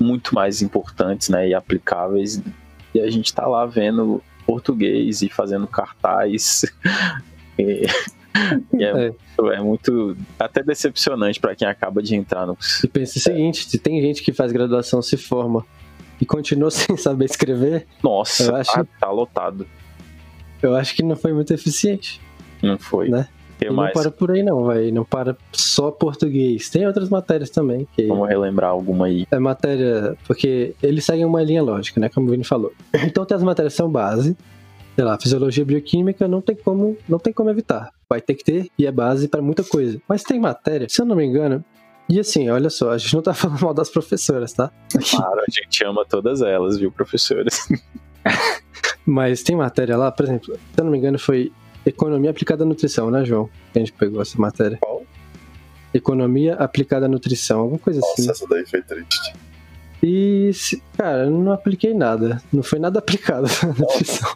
muito 0.00 0.34
mais 0.34 0.62
importantes 0.62 1.28
né, 1.28 1.48
e 1.48 1.54
aplicáveis. 1.54 2.42
E 2.94 3.00
a 3.00 3.10
gente 3.10 3.26
está 3.26 3.46
lá 3.46 3.64
vendo 3.66 4.22
português 4.46 5.22
e 5.22 5.28
fazendo 5.28 5.66
cartaz. 5.66 6.64
e, 7.58 7.86
e 8.74 8.84
é, 8.84 9.08
é. 9.08 9.14
é, 9.54 9.60
muito 9.60 10.16
até 10.38 10.62
decepcionante 10.62 11.38
para 11.38 11.54
quem 11.54 11.68
acaba 11.68 12.02
de 12.02 12.16
entrar 12.16 12.46
no. 12.46 12.56
E 12.82 12.88
pensa 12.88 13.18
o 13.18 13.22
seguinte: 13.22 13.68
se 13.68 13.78
tem 13.78 14.00
gente 14.00 14.22
que 14.22 14.32
faz 14.32 14.52
graduação, 14.52 15.00
se 15.00 15.16
forma 15.16 15.64
e 16.20 16.26
continua 16.26 16.70
sem 16.72 16.96
saber 16.96 17.26
escrever. 17.26 17.86
Nossa, 18.02 18.56
acho, 18.56 18.72
tá, 18.72 18.86
tá 19.00 19.10
lotado. 19.10 19.66
Eu 20.62 20.76
acho 20.76 20.94
que 20.94 21.02
não 21.02 21.16
foi 21.16 21.32
muito 21.32 21.52
eficiente. 21.52 22.20
Não 22.62 22.78
foi. 22.78 23.08
Né? 23.08 23.28
que 23.62 23.68
e 23.68 23.70
mais? 23.70 23.94
Não 23.94 24.02
para 24.02 24.10
por 24.10 24.30
aí 24.30 24.42
não, 24.42 24.64
vai. 24.64 24.90
Não 24.90 25.04
para 25.04 25.36
só 25.52 25.90
português. 25.90 26.68
Tem 26.68 26.86
outras 26.86 27.08
matérias 27.08 27.50
também. 27.50 27.86
Que 27.94 28.06
Vamos 28.06 28.28
relembrar 28.28 28.70
alguma 28.70 29.06
aí. 29.06 29.26
É 29.30 29.38
matéria... 29.38 30.16
Porque 30.26 30.74
eles 30.82 31.04
seguem 31.04 31.24
uma 31.24 31.42
linha 31.42 31.62
lógica, 31.62 32.00
né? 32.00 32.08
Como 32.08 32.26
o 32.26 32.30
Vini 32.30 32.44
falou. 32.44 32.72
Então 33.04 33.24
tem 33.24 33.36
as 33.36 33.42
matérias 33.42 33.74
são 33.74 33.90
base. 33.90 34.36
Sei 34.94 35.04
lá, 35.04 35.18
fisiologia 35.18 35.64
bioquímica 35.64 36.28
não 36.28 36.42
tem 36.42 36.54
como, 36.54 36.96
não 37.08 37.18
tem 37.18 37.32
como 37.32 37.48
evitar. 37.48 37.90
Vai 38.08 38.20
ter 38.20 38.34
que 38.34 38.44
ter 38.44 38.70
e 38.78 38.86
é 38.86 38.92
base 38.92 39.26
para 39.26 39.40
muita 39.40 39.64
coisa. 39.64 40.00
Mas 40.06 40.22
tem 40.22 40.38
matéria, 40.38 40.86
se 40.88 41.00
eu 41.00 41.06
não 41.06 41.16
me 41.16 41.24
engano, 41.24 41.64
e 42.10 42.20
assim, 42.20 42.50
olha 42.50 42.68
só, 42.68 42.90
a 42.90 42.98
gente 42.98 43.14
não 43.14 43.22
tá 43.22 43.32
falando 43.34 43.62
mal 43.62 43.72
das 43.72 43.88
professoras, 43.88 44.52
tá? 44.52 44.70
Claro, 45.10 45.40
a 45.40 45.50
gente 45.50 45.82
ama 45.82 46.04
todas 46.04 46.42
elas, 46.42 46.78
viu, 46.78 46.92
professoras? 46.92 47.66
Mas 49.06 49.42
tem 49.42 49.56
matéria 49.56 49.96
lá, 49.96 50.12
por 50.12 50.26
exemplo, 50.26 50.54
se 50.54 50.60
eu 50.80 50.84
não 50.84 50.92
me 50.92 50.98
engano, 50.98 51.18
foi 51.18 51.50
Economia 51.84 52.30
aplicada 52.30 52.64
à 52.64 52.66
nutrição, 52.66 53.10
né, 53.10 53.24
João? 53.24 53.50
A 53.74 53.78
gente 53.78 53.92
pegou 53.92 54.22
essa 54.22 54.38
matéria. 54.38 54.78
Qual? 54.78 55.04
Economia 55.92 56.54
aplicada 56.54 57.06
à 57.06 57.08
nutrição, 57.08 57.60
alguma 57.60 57.78
coisa 57.78 58.00
Nossa, 58.00 58.12
assim. 58.12 58.26
Nossa, 58.26 58.44
essa 58.44 58.54
daí 58.54 58.66
foi 58.66 58.82
triste. 58.82 59.34
E, 60.02 60.50
cara, 60.96 61.24
eu 61.24 61.30
não 61.30 61.52
apliquei 61.52 61.94
nada. 61.94 62.42
Não 62.52 62.62
foi 62.62 62.78
nada 62.78 62.98
aplicado 63.00 63.46
à 63.46 63.66
nutrição. 63.66 64.28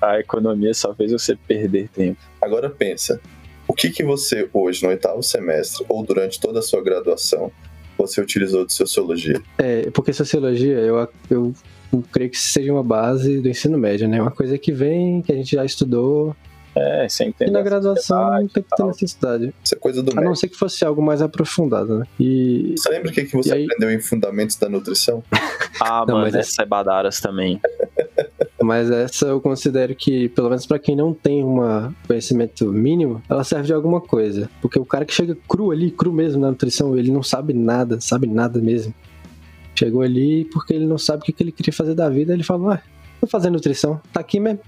A 0.00 0.18
economia 0.18 0.72
só 0.72 0.94
fez 0.94 1.12
você 1.12 1.36
perder 1.36 1.88
tempo. 1.88 2.20
Agora 2.40 2.70
pensa, 2.70 3.20
o 3.68 3.74
que, 3.74 3.90
que 3.90 4.02
você 4.02 4.48
hoje, 4.52 4.82
no 4.82 4.88
oitavo 4.88 5.22
semestre, 5.22 5.84
ou 5.88 6.04
durante 6.04 6.40
toda 6.40 6.60
a 6.60 6.62
sua 6.62 6.82
graduação, 6.82 7.50
você 7.96 8.20
utilizou 8.20 8.66
de 8.66 8.72
sociologia? 8.72 9.40
É, 9.58 9.90
porque 9.90 10.12
sociologia, 10.12 10.78
eu, 10.78 11.08
eu, 11.30 11.52
eu 11.92 12.04
creio 12.10 12.30
que 12.30 12.38
seja 12.38 12.72
uma 12.72 12.82
base 12.82 13.38
do 13.40 13.48
ensino 13.48 13.76
médio, 13.78 14.08
né? 14.08 14.20
Uma 14.20 14.30
coisa 14.30 14.56
que 14.56 14.72
vem, 14.72 15.20
que 15.22 15.32
a 15.32 15.34
gente 15.34 15.56
já 15.56 15.64
estudou, 15.64 16.34
é, 16.74 17.06
sem 17.08 17.28
entender. 17.28 17.50
E 17.50 17.52
na 17.52 17.62
graduação 17.62 18.30
não 18.30 18.48
tem 18.48 18.62
que 18.62 18.76
ter 18.76 18.84
necessidade. 18.84 19.54
Isso 19.62 19.74
é 19.74 19.78
coisa 19.78 20.02
do 20.02 20.18
A 20.18 20.22
não 20.22 20.34
ser 20.34 20.48
que 20.48 20.56
fosse 20.56 20.84
algo 20.84 21.02
mais 21.02 21.20
aprofundado, 21.20 21.98
né? 21.98 22.06
E... 22.18 22.74
Você 22.76 22.88
lembra 22.88 23.10
o 23.10 23.12
que, 23.12 23.24
que 23.24 23.36
você 23.36 23.52
aí... 23.52 23.64
aprendeu 23.64 23.90
em 23.90 24.00
Fundamentos 24.00 24.56
da 24.56 24.68
Nutrição? 24.68 25.22
Ah, 25.80 26.04
não, 26.06 26.20
mano, 26.20 26.36
essa 26.36 26.62
é 26.62 26.66
Badaras 26.66 27.18
também. 27.18 27.60
Mas 28.62 28.88
essa 28.88 29.26
eu 29.26 29.40
considero 29.40 29.96
que, 29.96 30.28
pelo 30.28 30.48
menos 30.48 30.64
para 30.64 30.78
quem 30.78 30.94
não 30.94 31.12
tem 31.12 31.42
um 31.42 31.58
conhecimento 32.06 32.70
mínimo, 32.70 33.20
ela 33.28 33.42
serve 33.42 33.66
de 33.66 33.72
alguma 33.72 34.00
coisa. 34.00 34.48
Porque 34.60 34.78
o 34.78 34.84
cara 34.84 35.04
que 35.04 35.12
chega 35.12 35.36
cru 35.48 35.72
ali, 35.72 35.90
cru 35.90 36.12
mesmo 36.12 36.40
na 36.40 36.50
nutrição, 36.50 36.96
ele 36.96 37.10
não 37.10 37.22
sabe 37.22 37.52
nada, 37.52 38.00
sabe 38.00 38.28
nada 38.28 38.60
mesmo. 38.60 38.94
Chegou 39.74 40.02
ali 40.02 40.44
porque 40.52 40.72
ele 40.74 40.86
não 40.86 40.98
sabe 40.98 41.22
o 41.22 41.24
que 41.24 41.34
ele 41.42 41.50
queria 41.50 41.72
fazer 41.72 41.94
da 41.94 42.08
vida, 42.08 42.32
ele 42.32 42.44
fala, 42.44 42.62
ué, 42.68 42.82
vou 43.20 43.28
fazer 43.28 43.50
nutrição, 43.50 44.00
tá 44.12 44.20
aqui 44.20 44.38
mesmo. 44.38 44.60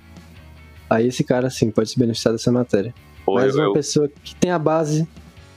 Aí 0.94 1.08
esse 1.08 1.24
cara, 1.24 1.50
sim, 1.50 1.70
pode 1.70 1.90
se 1.90 1.98
beneficiar 1.98 2.32
dessa 2.32 2.52
matéria. 2.52 2.94
Pô, 3.24 3.34
Mas 3.34 3.54
eu, 3.54 3.62
uma 3.62 3.68
eu... 3.68 3.72
pessoa 3.72 4.08
que 4.22 4.34
tem 4.36 4.50
a 4.50 4.58
base, 4.58 5.08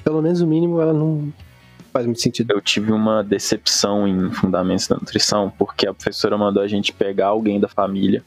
pelo 0.04 0.21
menos 0.21 0.41
o 0.41 0.47
mínimo, 0.47 0.82
ela 0.82 0.93
não 0.93 1.32
faz 1.93 2.06
muito 2.06 2.21
sentido. 2.21 2.52
Eu 2.52 2.62
tive 2.62 2.91
uma 2.91 3.23
decepção 3.23 4.08
em 4.08 4.32
Fundamentos 4.32 4.88
da 4.88 4.95
Nutrição, 4.95 5.52
porque 5.56 5.88
a 5.88 5.93
professora 5.93 6.38
mandou 6.38 6.63
a 6.63 6.67
gente 6.67 6.91
pegar 6.91 7.28
alguém 7.28 7.60
da 7.60 7.67
família 7.67 8.23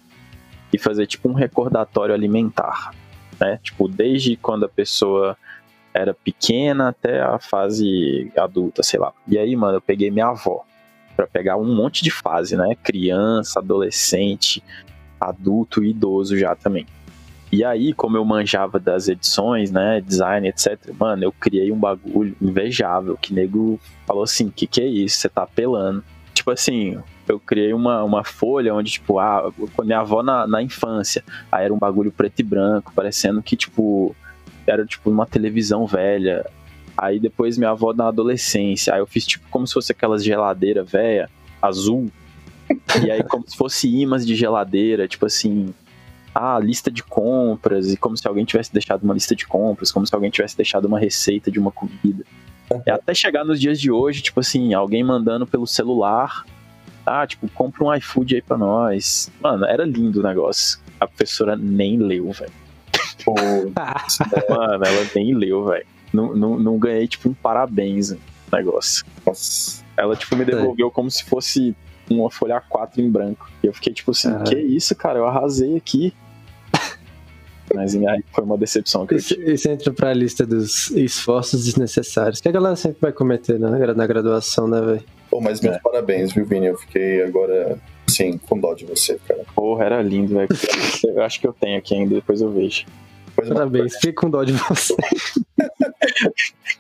e 0.73 0.79
fazer 0.79 1.07
tipo 1.07 1.29
um 1.29 1.33
recordatório 1.33 2.15
alimentar. 2.15 2.93
né? 3.41 3.59
Tipo, 3.63 3.89
desde 3.89 4.37
quando 4.37 4.65
a 4.65 4.69
pessoa 4.69 5.37
era 5.93 6.15
pequena 6.15 6.91
até 6.91 7.21
a 7.21 7.39
fase 7.41 8.31
adulta, 8.37 8.83
sei 8.83 9.01
lá. 9.01 9.13
E 9.27 9.37
aí, 9.37 9.57
mano, 9.57 9.79
eu 9.79 9.81
peguei 9.81 10.11
minha 10.11 10.29
avó 10.29 10.65
para 11.17 11.27
pegar 11.27 11.57
um 11.57 11.75
monte 11.75 12.05
de 12.05 12.11
fase, 12.11 12.57
né? 12.57 12.77
Criança, 12.83 13.59
adolescente, 13.59 14.63
adulto 15.21 15.83
e 15.83 15.91
idoso 15.91 16.37
já 16.37 16.55
também. 16.55 16.87
E 17.53 17.65
aí, 17.65 17.93
como 17.93 18.17
eu 18.17 18.25
manjava 18.25 18.79
das 18.79 19.09
edições, 19.09 19.73
né, 19.73 20.01
design, 20.01 20.49
etc, 20.49 20.79
mano, 20.99 21.25
eu 21.25 21.33
criei 21.33 21.73
um 21.73 21.79
bagulho 21.79 22.37
invejável, 22.41 23.17
que 23.17 23.35
nego 23.35 23.81
falou 24.07 24.23
assim, 24.23 24.51
que 24.51 24.69
que 24.69 24.81
é 24.81 24.87
isso? 24.87 25.19
Você 25.19 25.29
tá 25.29 25.43
apelando. 25.43 26.05
Tipo 26.33 26.53
assim, 26.53 26.97
eu 27.29 27.41
criei 27.41 27.73
uma, 27.73 28.05
uma 28.05 28.23
folha 28.23 28.73
onde, 28.73 28.93
tipo, 28.93 29.19
ah, 29.19 29.53
minha 29.83 29.99
avó 29.99 30.23
na, 30.23 30.47
na 30.47 30.63
infância, 30.63 31.25
aí 31.51 31.65
era 31.65 31.75
um 31.75 31.79
bagulho 31.79 32.13
preto 32.13 32.39
e 32.39 32.45
branco, 32.45 32.93
parecendo 32.95 33.43
que, 33.43 33.57
tipo, 33.57 34.15
era, 34.65 34.87
tipo, 34.87 35.11
uma 35.11 35.27
televisão 35.27 35.87
velha. 35.87 36.47
Aí 36.97 37.19
depois 37.19 37.59
minha 37.59 37.71
avó 37.71 37.93
na 37.93 38.09
adolescência, 38.09 38.95
aí 38.95 39.01
eu 39.01 39.07
fiz, 39.07 39.27
tipo, 39.27 39.49
como 39.51 39.67
se 39.67 39.75
fosse 39.75 39.91
aquelas 39.91 40.25
geladeira 40.25 40.85
velha, 40.85 41.29
azul, 41.61 42.11
e 43.05 43.11
aí 43.11 43.25
como 43.25 43.45
se 43.49 43.57
fosse 43.57 43.89
imãs 43.89 44.25
de 44.25 44.37
geladeira, 44.37 45.09
tipo 45.09 45.27
assim, 45.27 45.75
ah, 46.41 46.59
lista 46.59 46.91
de 46.91 47.03
compras, 47.03 47.93
e 47.93 47.97
como 47.97 48.17
se 48.17 48.27
alguém 48.27 48.45
tivesse 48.45 48.73
deixado 48.73 49.03
uma 49.03 49.15
lista 49.15 49.37
de 49.37 49.47
compras, 49.47 49.93
como 49.93 50.07
se 50.07 50.15
alguém 50.15 50.31
tivesse 50.31 50.57
deixado 50.57 50.87
uma 50.87 50.99
receita 50.99 51.51
de 51.51 51.59
uma 51.59 51.71
comida. 51.71 52.25
É 52.87 52.93
até 52.93 53.13
chegar 53.13 53.45
nos 53.45 53.61
dias 53.61 53.81
de 53.81 53.91
hoje, 53.91 54.23
tipo 54.23 54.41
assim, 54.41 54.73
alguém 54.73 55.03
mandando 55.03 55.47
pelo 55.47 55.67
celular, 55.67 56.45
ah, 57.05 57.27
tipo, 57.27 57.49
compra 57.51 57.85
um 57.85 57.95
iFood 57.95 58.37
aí 58.37 58.43
pra 58.43 58.57
nós. 58.57 59.31
Mano, 59.41 59.65
era 59.67 59.85
lindo 59.85 60.21
o 60.21 60.23
negócio. 60.23 60.79
A 60.99 61.07
professora 61.07 61.57
nem 61.57 61.99
leu, 61.99 62.31
velho. 62.31 62.53
Mano, 64.49 64.85
ela 64.85 65.11
nem 65.15 65.35
leu, 65.35 65.67
velho. 65.67 65.87
Não, 66.13 66.35
não, 66.35 66.59
não 66.59 66.79
ganhei, 66.79 67.07
tipo, 67.07 67.29
um 67.29 67.35
parabéns 67.35 68.11
no 68.11 68.19
negócio. 68.53 69.05
Nossa. 69.27 69.85
Ela, 69.97 70.17
tipo, 70.17 70.37
me 70.37 70.45
devolveu 70.45 70.91
como 70.91 71.11
se 71.11 71.25
fosse 71.25 71.75
uma 72.09 72.31
folha 72.31 72.61
A4 72.61 72.99
em 72.99 73.11
branco. 73.11 73.51
E 73.63 73.67
eu 73.67 73.73
fiquei 73.73 73.93
tipo 73.93 74.11
assim, 74.11 74.37
que 74.45 74.57
isso, 74.57 74.95
cara? 74.95 75.19
Eu 75.19 75.27
arrasei 75.27 75.77
aqui. 75.77 76.15
Mas 77.75 77.95
aí 77.95 78.25
foi 78.33 78.45
uma 78.45 78.59
decepção. 78.59 79.07
Que 79.07 79.17
isso, 79.17 79.35
isso 79.41 79.69
entra 79.69 79.93
pra 79.93 80.13
lista 80.13 80.45
dos 80.45 80.91
esforços 80.91 81.65
desnecessários 81.65 82.41
que 82.41 82.49
a 82.49 82.53
galera 82.53 82.77
sempre 82.77 82.99
vai 83.01 83.13
cometer 83.13 83.59
né, 83.59 83.71
na 83.95 84.07
graduação, 84.07 84.67
né, 84.67 84.81
velho? 84.81 85.05
Pô, 85.31 85.41
mas 85.41 85.61
meus 85.61 85.77
é. 85.77 85.81
parabéns, 85.81 86.33
viu, 86.33 86.45
Vini? 86.45 86.67
Eu 86.67 86.77
fiquei 86.77 87.23
agora, 87.23 87.79
sim, 88.09 88.39
com 88.39 88.59
dó 88.59 88.75
de 88.75 88.85
você, 88.85 89.19
cara. 89.27 89.45
Porra, 89.55 89.85
era 89.85 90.03
lindo, 90.03 90.35
velho. 90.35 90.49
eu 91.05 91.23
acho 91.23 91.41
que 91.41 91.47
eu 91.47 91.53
tenho 91.53 91.79
aqui 91.79 91.95
ainda, 91.95 92.17
depois 92.17 92.41
eu 92.41 92.51
vejo. 92.51 92.85
Parabéns, 93.37 93.95
fiquei 93.95 94.13
com 94.13 94.29
dó 94.29 94.43
de 94.43 94.53
você. 94.53 94.95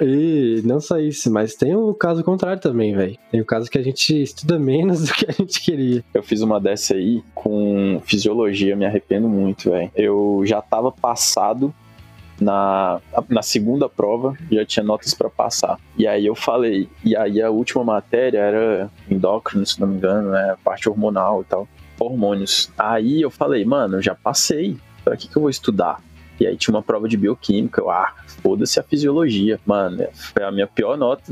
E 0.00 0.62
não 0.64 0.80
só 0.80 0.98
isso, 0.98 1.30
mas 1.30 1.54
tem 1.54 1.74
o 1.74 1.94
caso 1.94 2.22
contrário 2.24 2.60
também, 2.60 2.94
velho. 2.94 3.16
Tem 3.30 3.40
o 3.40 3.44
caso 3.44 3.70
que 3.70 3.78
a 3.78 3.82
gente 3.82 4.22
estuda 4.22 4.58
menos 4.58 5.04
do 5.06 5.12
que 5.12 5.26
a 5.28 5.32
gente 5.32 5.60
queria. 5.60 6.04
Eu 6.12 6.22
fiz 6.22 6.40
uma 6.40 6.60
dessa 6.60 6.94
aí 6.94 7.22
com 7.34 8.00
fisiologia, 8.04 8.76
me 8.76 8.84
arrependo 8.84 9.28
muito, 9.28 9.70
velho. 9.70 9.90
Eu 9.94 10.42
já 10.44 10.60
tava 10.60 10.90
passado 10.90 11.74
na, 12.40 13.00
na 13.28 13.42
segunda 13.42 13.88
prova, 13.88 14.36
já 14.50 14.64
tinha 14.64 14.84
notas 14.84 15.14
para 15.14 15.30
passar. 15.30 15.78
E 15.96 16.06
aí 16.06 16.26
eu 16.26 16.34
falei, 16.34 16.88
e 17.04 17.16
aí 17.16 17.40
a 17.40 17.50
última 17.50 17.84
matéria 17.84 18.38
era 18.38 18.90
endócrino, 19.10 19.64
se 19.64 19.80
não 19.80 19.88
me 19.88 19.96
engano, 19.96 20.30
né? 20.30 20.56
Parte 20.62 20.88
hormonal 20.88 21.42
e 21.42 21.44
tal. 21.44 21.68
Hormônios. 21.98 22.70
Aí 22.76 23.22
eu 23.22 23.30
falei, 23.30 23.64
mano, 23.64 24.02
já 24.02 24.14
passei. 24.14 24.76
Pra 25.02 25.16
que, 25.16 25.28
que 25.28 25.36
eu 25.36 25.42
vou 25.42 25.50
estudar? 25.50 26.02
E 26.38 26.46
aí 26.46 26.56
tinha 26.56 26.74
uma 26.74 26.82
prova 26.82 27.08
de 27.08 27.16
bioquímica. 27.16 27.80
Eu, 27.80 27.90
ah, 27.90 28.14
foda-se 28.42 28.78
a 28.78 28.82
fisiologia. 28.82 29.58
Mano, 29.64 30.06
foi 30.12 30.42
a 30.42 30.50
minha 30.50 30.66
pior 30.66 30.96
nota 30.96 31.22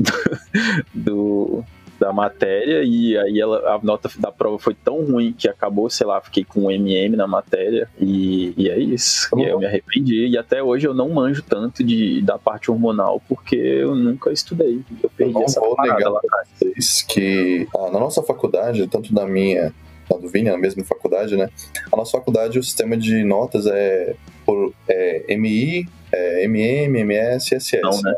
do, 0.93 1.63
do 1.63 1.65
da 1.99 2.11
matéria 2.11 2.83
e 2.83 3.17
aí 3.17 3.39
ela, 3.39 3.75
a 3.75 3.79
nota 3.81 4.09
da 4.19 4.31
prova 4.31 4.59
foi 4.59 4.73
tão 4.73 5.03
ruim 5.03 5.33
que 5.33 5.47
acabou, 5.47 5.89
sei 5.89 6.05
lá, 6.05 6.19
fiquei 6.21 6.43
com 6.43 6.65
um 6.65 6.71
MM 6.71 7.15
na 7.15 7.27
matéria 7.27 7.89
e, 7.99 8.53
e 8.57 8.69
é 8.69 8.77
isso. 8.77 9.29
E 9.37 9.43
eu 9.43 9.59
me 9.59 9.65
arrependi 9.65 10.27
e 10.27 10.37
até 10.37 10.61
hoje 10.61 10.87
eu 10.87 10.93
não 10.93 11.09
manjo 11.09 11.41
tanto 11.41 11.83
de, 11.83 12.21
da 12.21 12.37
parte 12.37 12.69
hormonal 12.69 13.21
porque 13.27 13.55
eu 13.55 13.95
nunca 13.95 14.31
estudei. 14.31 14.81
Eu 15.01 15.09
perdi 15.09 15.35
eu 15.35 15.43
essa 15.43 15.59
vou 15.59 15.75
negar 15.79 16.09
lá 16.09 16.19
vocês 16.53 17.01
que 17.03 17.67
ah, 17.75 17.89
na 17.91 17.99
nossa 17.99 18.21
faculdade, 18.23 18.87
tanto 18.87 19.13
na 19.13 19.25
minha 19.25 19.73
na 20.09 20.17
do 20.17 20.29
Vini, 20.29 20.49
na 20.49 20.57
mesma 20.57 20.83
faculdade, 20.83 21.35
né? 21.35 21.49
A 21.91 21.97
nossa 21.97 22.11
faculdade, 22.11 22.59
o 22.59 22.63
sistema 22.63 22.95
de 22.97 23.23
notas 23.23 23.65
é 23.67 24.15
por 24.45 24.73
é, 24.87 25.35
MI, 25.35 25.87
é, 26.11 26.43
MM, 26.45 26.99
MS 26.99 27.53
e 27.53 27.59
SS. 27.59 27.81
Não, 27.81 28.01
né? 28.01 28.15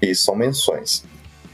Isso, 0.00 0.24
são 0.24 0.34
menções. 0.34 1.04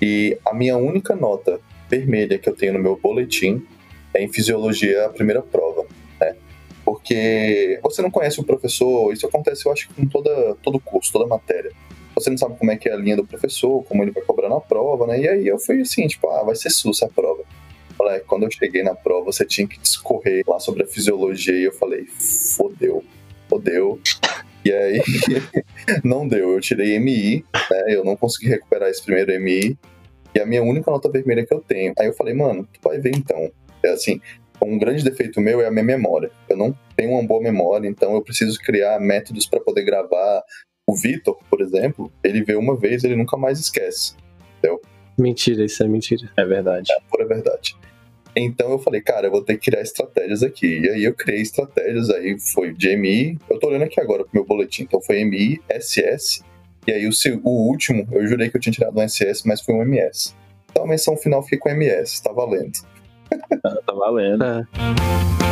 E 0.00 0.38
a 0.46 0.54
minha 0.54 0.76
única 0.76 1.14
nota 1.14 1.60
vermelha 1.88 2.38
que 2.38 2.48
eu 2.48 2.54
tenho 2.54 2.74
no 2.74 2.78
meu 2.78 2.96
boletim 2.96 3.66
é 4.14 4.22
em 4.22 4.32
fisiologia 4.32 5.06
a 5.06 5.08
primeira 5.08 5.42
prova, 5.42 5.86
né? 6.20 6.36
Porque 6.84 7.78
você 7.82 8.00
não 8.00 8.10
conhece 8.10 8.40
o 8.40 8.44
professor, 8.44 9.12
isso 9.12 9.26
acontece, 9.26 9.66
eu 9.66 9.72
acho, 9.72 9.88
com 9.94 10.06
toda, 10.06 10.56
todo 10.62 10.80
curso, 10.80 11.12
toda 11.12 11.26
matéria. 11.26 11.72
Você 12.14 12.30
não 12.30 12.38
sabe 12.38 12.56
como 12.56 12.70
é 12.70 12.76
que 12.76 12.88
é 12.88 12.92
a 12.92 12.96
linha 12.96 13.16
do 13.16 13.26
professor, 13.26 13.84
como 13.84 14.02
ele 14.02 14.10
vai 14.10 14.22
cobrar 14.22 14.48
na 14.48 14.60
prova, 14.60 15.06
né? 15.06 15.20
E 15.20 15.28
aí 15.28 15.46
eu 15.46 15.58
fui 15.58 15.80
assim, 15.80 16.06
tipo, 16.06 16.28
ah, 16.30 16.42
vai 16.42 16.56
ser 16.56 16.70
sus 16.70 17.02
a 17.02 17.08
prova. 17.08 17.44
Moleque, 17.98 18.26
quando 18.26 18.44
eu 18.44 18.50
cheguei 18.50 18.82
na 18.82 18.94
prova, 18.94 19.26
você 19.26 19.44
tinha 19.44 19.66
que 19.66 19.78
discorrer 19.78 20.44
lá 20.46 20.60
sobre 20.60 20.84
a 20.84 20.86
fisiologia 20.86 21.54
e 21.54 21.64
eu 21.64 21.72
falei, 21.72 22.06
fodeu, 22.06 23.04
fodeu. 23.48 24.00
E 24.64 24.72
aí, 24.72 25.02
não 26.04 26.26
deu. 26.28 26.52
Eu 26.52 26.60
tirei 26.60 26.98
MI, 26.98 27.44
né? 27.70 27.84
Eu 27.88 28.04
não 28.04 28.16
consegui 28.16 28.48
recuperar 28.48 28.88
esse 28.88 29.02
primeiro 29.02 29.32
MI. 29.40 29.76
E 30.34 30.40
a 30.40 30.46
minha 30.46 30.62
única 30.62 30.90
nota 30.90 31.10
vermelha 31.10 31.44
que 31.44 31.54
eu 31.54 31.60
tenho. 31.60 31.92
Aí 31.98 32.06
eu 32.06 32.12
falei, 32.12 32.34
mano, 32.34 32.68
tu 32.72 32.80
vai 32.82 32.98
ver 32.98 33.16
então. 33.16 33.50
É 33.82 33.90
assim, 33.90 34.20
um 34.60 34.78
grande 34.78 35.04
defeito 35.04 35.40
meu 35.40 35.60
é 35.60 35.66
a 35.66 35.70
minha 35.70 35.84
memória. 35.84 36.30
Eu 36.48 36.56
não 36.56 36.76
tenho 36.96 37.12
uma 37.12 37.26
boa 37.26 37.40
memória, 37.40 37.88
então 37.88 38.14
eu 38.14 38.22
preciso 38.22 38.58
criar 38.58 39.00
métodos 39.00 39.46
para 39.46 39.60
poder 39.60 39.84
gravar. 39.84 40.42
O 40.86 40.94
Vitor, 40.94 41.38
por 41.50 41.60
exemplo, 41.60 42.12
ele 42.24 42.42
vê 42.42 42.54
uma 42.54 42.76
vez, 42.76 43.04
ele 43.04 43.16
nunca 43.16 43.36
mais 43.36 43.58
esquece. 43.58 44.14
Entendeu? 44.58 44.80
Mentira, 45.18 45.64
isso 45.64 45.82
é 45.82 45.88
mentira. 45.88 46.30
É 46.36 46.44
verdade. 46.44 46.92
É 46.92 47.00
pura 47.10 47.26
verdade. 47.26 47.76
Então 48.36 48.70
eu 48.70 48.78
falei, 48.78 49.00
cara, 49.00 49.26
eu 49.26 49.30
vou 49.30 49.42
ter 49.42 49.54
que 49.54 49.70
criar 49.70 49.82
estratégias 49.82 50.42
aqui. 50.42 50.80
E 50.80 50.88
aí 50.88 51.04
eu 51.04 51.14
criei 51.14 51.42
estratégias, 51.42 52.08
aí 52.10 52.38
foi 52.38 52.72
de 52.72 52.96
MI, 52.96 53.38
eu 53.50 53.58
tô 53.58 53.68
olhando 53.68 53.82
aqui 53.82 54.00
agora 54.00 54.22
pro 54.22 54.30
meu 54.32 54.44
boletim, 54.44 54.84
então 54.84 55.02
foi 55.02 55.24
MI, 55.24 55.60
SS, 55.68 56.42
e 56.86 56.92
aí 56.92 57.06
o, 57.06 57.10
o 57.42 57.68
último, 57.68 58.06
eu 58.12 58.26
jurei 58.26 58.48
que 58.48 58.56
eu 58.56 58.60
tinha 58.60 58.72
tirado 58.72 58.98
um 58.98 59.06
SS, 59.06 59.42
mas 59.44 59.60
foi 59.60 59.74
um 59.74 59.82
MS. 59.82 60.34
Então 60.70 60.84
a 60.84 60.86
menção 60.86 61.16
final 61.16 61.42
fiquei 61.42 61.58
com 61.58 61.68
MS, 61.68 62.22
tá 62.22 62.32
valendo. 62.32 62.78
tá 63.60 63.92
valendo. 63.92 64.44
É. 64.44 65.47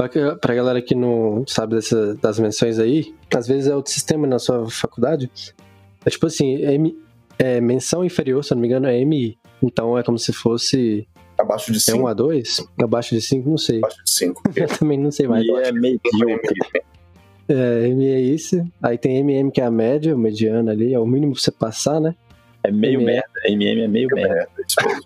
Só 0.00 0.36
pra 0.36 0.54
galera 0.54 0.80
que 0.80 0.94
não 0.94 1.44
sabe 1.44 1.74
dessa, 1.74 2.14
das 2.22 2.38
menções 2.38 2.78
aí, 2.78 3.12
às 3.34 3.48
vezes 3.48 3.68
é 3.68 3.74
outro 3.74 3.92
sistema 3.92 4.28
na 4.28 4.38
sua 4.38 4.70
faculdade. 4.70 5.28
É 6.06 6.10
tipo 6.10 6.24
assim, 6.24 6.54
M, 6.62 6.96
é, 7.36 7.60
menção 7.60 8.04
inferior, 8.04 8.44
se 8.44 8.52
eu 8.52 8.54
não 8.54 8.62
me 8.62 8.68
engano, 8.68 8.86
é 8.86 9.04
MI. 9.04 9.36
Então 9.60 9.98
é 9.98 10.04
como 10.04 10.16
se 10.16 10.32
fosse. 10.32 11.04
Abaixo 11.36 11.72
de 11.72 11.80
5. 11.80 11.98
É 11.98 12.00
1 12.00 12.06
a 12.06 12.14
2? 12.14 12.68
Abaixo 12.80 13.14
de 13.16 13.20
5, 13.20 13.50
não 13.50 13.58
sei. 13.58 13.78
Abaixo 13.78 14.04
de 14.04 14.10
5. 14.10 14.42
eu 14.54 14.68
também 14.68 14.98
não 14.98 15.10
sei 15.10 15.26
mais. 15.26 15.44
E 15.44 15.50
é 15.50 15.72
medíocre. 15.72 16.60
É, 17.48 17.88
MI 17.88 18.08
é 18.08 18.20
isso. 18.20 18.64
Aí 18.80 18.96
tem 18.96 19.16
MM 19.16 19.50
que 19.50 19.60
é 19.60 19.64
a 19.64 19.70
média, 19.70 20.14
o 20.14 20.18
mediano 20.18 20.70
ali, 20.70 20.94
é 20.94 20.98
o 21.00 21.06
mínimo 21.06 21.32
pra 21.32 21.42
você 21.42 21.50
passar, 21.50 22.00
né? 22.00 22.14
É 22.62 22.70
meio 22.70 23.00
merda. 23.00 23.28
MM 23.46 23.80
é 23.80 23.88
meio 23.88 24.08
merda. 24.14 24.48
merda. 24.58 25.00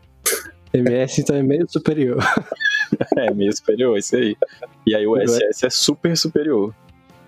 MS 0.75 1.21
então 1.23 1.35
é 1.37 1.43
meio 1.43 1.67
superior. 1.67 2.23
é, 3.17 3.33
meio 3.33 3.55
superior, 3.55 3.99
isso 3.99 4.17
aí. 4.17 4.37
E 4.87 4.95
aí 4.95 5.07
o 5.07 5.17
SS 5.17 5.67
é 5.67 5.71
super 5.71 6.17
superior. 6.17 6.75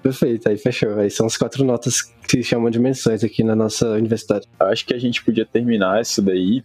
Perfeito, 0.03 0.49
aí 0.49 0.59
fechou. 0.59 0.99
Aí 0.99 1.11
são 1.11 1.27
as 1.27 1.37
quatro 1.37 1.65
notas 1.65 2.03
que 2.03 2.13
se 2.29 2.43
chamam 2.43 2.71
de 2.71 2.79
menções 2.79 3.25
aqui 3.25 3.43
na 3.43 3.57
nossa 3.57 3.89
universidade. 3.91 4.47
Acho 4.61 4.85
que 4.85 4.93
a 4.93 4.99
gente 4.99 5.25
podia 5.25 5.47
terminar 5.47 6.03
isso 6.03 6.21
daí 6.21 6.63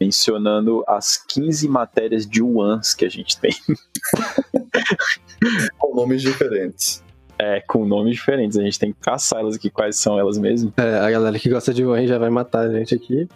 mencionando 0.00 0.82
as 0.88 1.16
15 1.16 1.68
matérias 1.68 2.26
de 2.26 2.42
UANs 2.42 2.94
que 2.94 3.04
a 3.04 3.08
gente 3.08 3.38
tem. 3.38 3.52
com 5.78 5.94
nomes 5.94 6.22
diferentes. 6.22 7.04
É, 7.38 7.60
com 7.60 7.84
nomes 7.84 8.16
diferentes. 8.16 8.58
A 8.58 8.62
gente 8.62 8.78
tem 8.78 8.92
que 8.92 8.98
caçar 9.00 9.40
elas 9.40 9.56
aqui, 9.56 9.70
quais 9.70 9.96
são 9.96 10.18
elas 10.18 10.38
mesmo. 10.38 10.72
É, 10.76 10.98
a 10.98 11.10
galera 11.10 11.38
que 11.38 11.48
gosta 11.48 11.72
de 11.72 11.84
UAN 11.84 12.06
já 12.06 12.18
vai 12.18 12.30
matar 12.30 12.66
a 12.66 12.72
gente 12.72 12.94
aqui. 12.94 13.28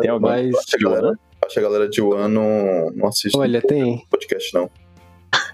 tem 0.00 0.10
alguém 0.10 0.30
mais... 0.30 0.64
que 0.64 0.84
gosta 0.84 1.18
Acho 1.44 1.54
que 1.54 1.60
a 1.60 1.62
galera 1.62 1.88
de 1.88 2.00
One 2.02 2.32
não, 2.32 2.90
não 2.94 3.08
assiste 3.08 3.36
Olha, 3.36 3.62
tem. 3.62 4.04
podcast, 4.10 4.52
não. 4.54 4.70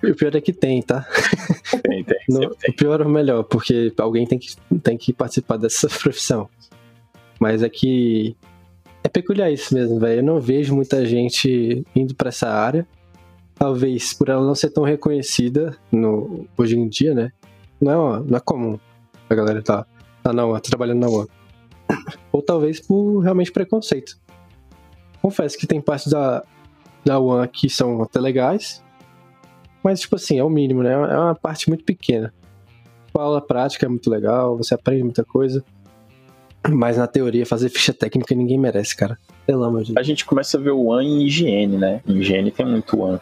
E 0.02 0.06
o 0.10 0.16
pior 0.16 0.34
é 0.34 0.40
que 0.40 0.52
tem, 0.52 0.80
tá? 0.80 1.06
Tem, 1.82 2.04
tem. 2.04 2.18
no, 2.28 2.46
o 2.46 2.72
pior 2.76 3.00
ou 3.00 3.06
o 3.06 3.10
melhor, 3.10 3.42
porque 3.44 3.92
alguém 3.98 4.26
tem 4.26 4.38
que, 4.38 4.54
tem 4.82 4.96
que 4.96 5.12
participar 5.12 5.56
dessa 5.56 5.88
profissão. 6.00 6.48
Mas 7.38 7.62
é 7.62 7.68
que 7.68 8.36
é 9.02 9.08
peculiar 9.08 9.50
isso 9.50 9.74
mesmo, 9.74 9.98
velho. 9.98 10.20
Eu 10.20 10.24
não 10.24 10.40
vejo 10.40 10.74
muita 10.74 11.04
gente 11.04 11.84
indo 11.94 12.14
para 12.14 12.28
essa 12.28 12.48
área. 12.48 12.86
Talvez 13.54 14.14
por 14.14 14.28
ela 14.28 14.44
não 14.44 14.54
ser 14.54 14.70
tão 14.70 14.84
reconhecida 14.84 15.76
no, 15.90 16.46
hoje 16.56 16.78
em 16.78 16.88
dia, 16.88 17.14
né? 17.14 17.32
Não 17.80 18.16
é, 18.16 18.20
não 18.20 18.36
é 18.36 18.40
comum 18.40 18.78
a 19.32 19.36
galera 19.36 19.62
tá, 19.62 19.86
tá 20.22 20.32
na 20.32 20.46
tá 20.54 20.60
trabalhando 20.60 21.00
na 21.00 21.08
UAN. 21.08 21.26
Ou 22.30 22.42
talvez 22.42 22.80
por 22.80 23.20
realmente 23.20 23.52
preconceito. 23.52 24.18
Confesso 25.22 25.56
que 25.56 25.66
tem 25.66 25.80
partes 25.80 26.12
da, 26.12 26.42
da 27.04 27.18
UAN 27.20 27.46
que 27.46 27.70
são 27.70 28.02
até 28.02 28.20
legais, 28.20 28.82
mas, 29.82 30.00
tipo 30.00 30.16
assim, 30.16 30.38
é 30.38 30.44
o 30.44 30.50
mínimo, 30.50 30.82
né? 30.82 30.92
É 30.92 30.96
uma 30.96 31.34
parte 31.34 31.68
muito 31.68 31.84
pequena. 31.84 32.32
A 33.16 33.22
aula 33.22 33.40
prática 33.40 33.86
é 33.86 33.88
muito 33.88 34.08
legal, 34.08 34.56
você 34.56 34.74
aprende 34.74 35.02
muita 35.02 35.24
coisa. 35.24 35.64
Mas 36.70 36.96
na 36.96 37.06
teoria, 37.06 37.44
fazer 37.44 37.68
ficha 37.68 37.92
técnica 37.92 38.34
ninguém 38.34 38.58
merece, 38.58 38.96
cara. 38.96 39.18
Pelo 39.44 39.64
amor 39.64 39.82
de 39.82 39.92
Deus. 39.92 39.96
A 39.96 40.02
gente 40.06 40.24
começa 40.24 40.56
a 40.56 40.60
ver 40.60 40.70
o 40.70 40.86
one 40.86 41.06
em 41.06 41.26
higiene, 41.26 41.76
né? 41.76 42.00
Em 42.06 42.18
higiene 42.18 42.50
tem 42.52 42.64
muito 42.64 43.00
one. 43.00 43.20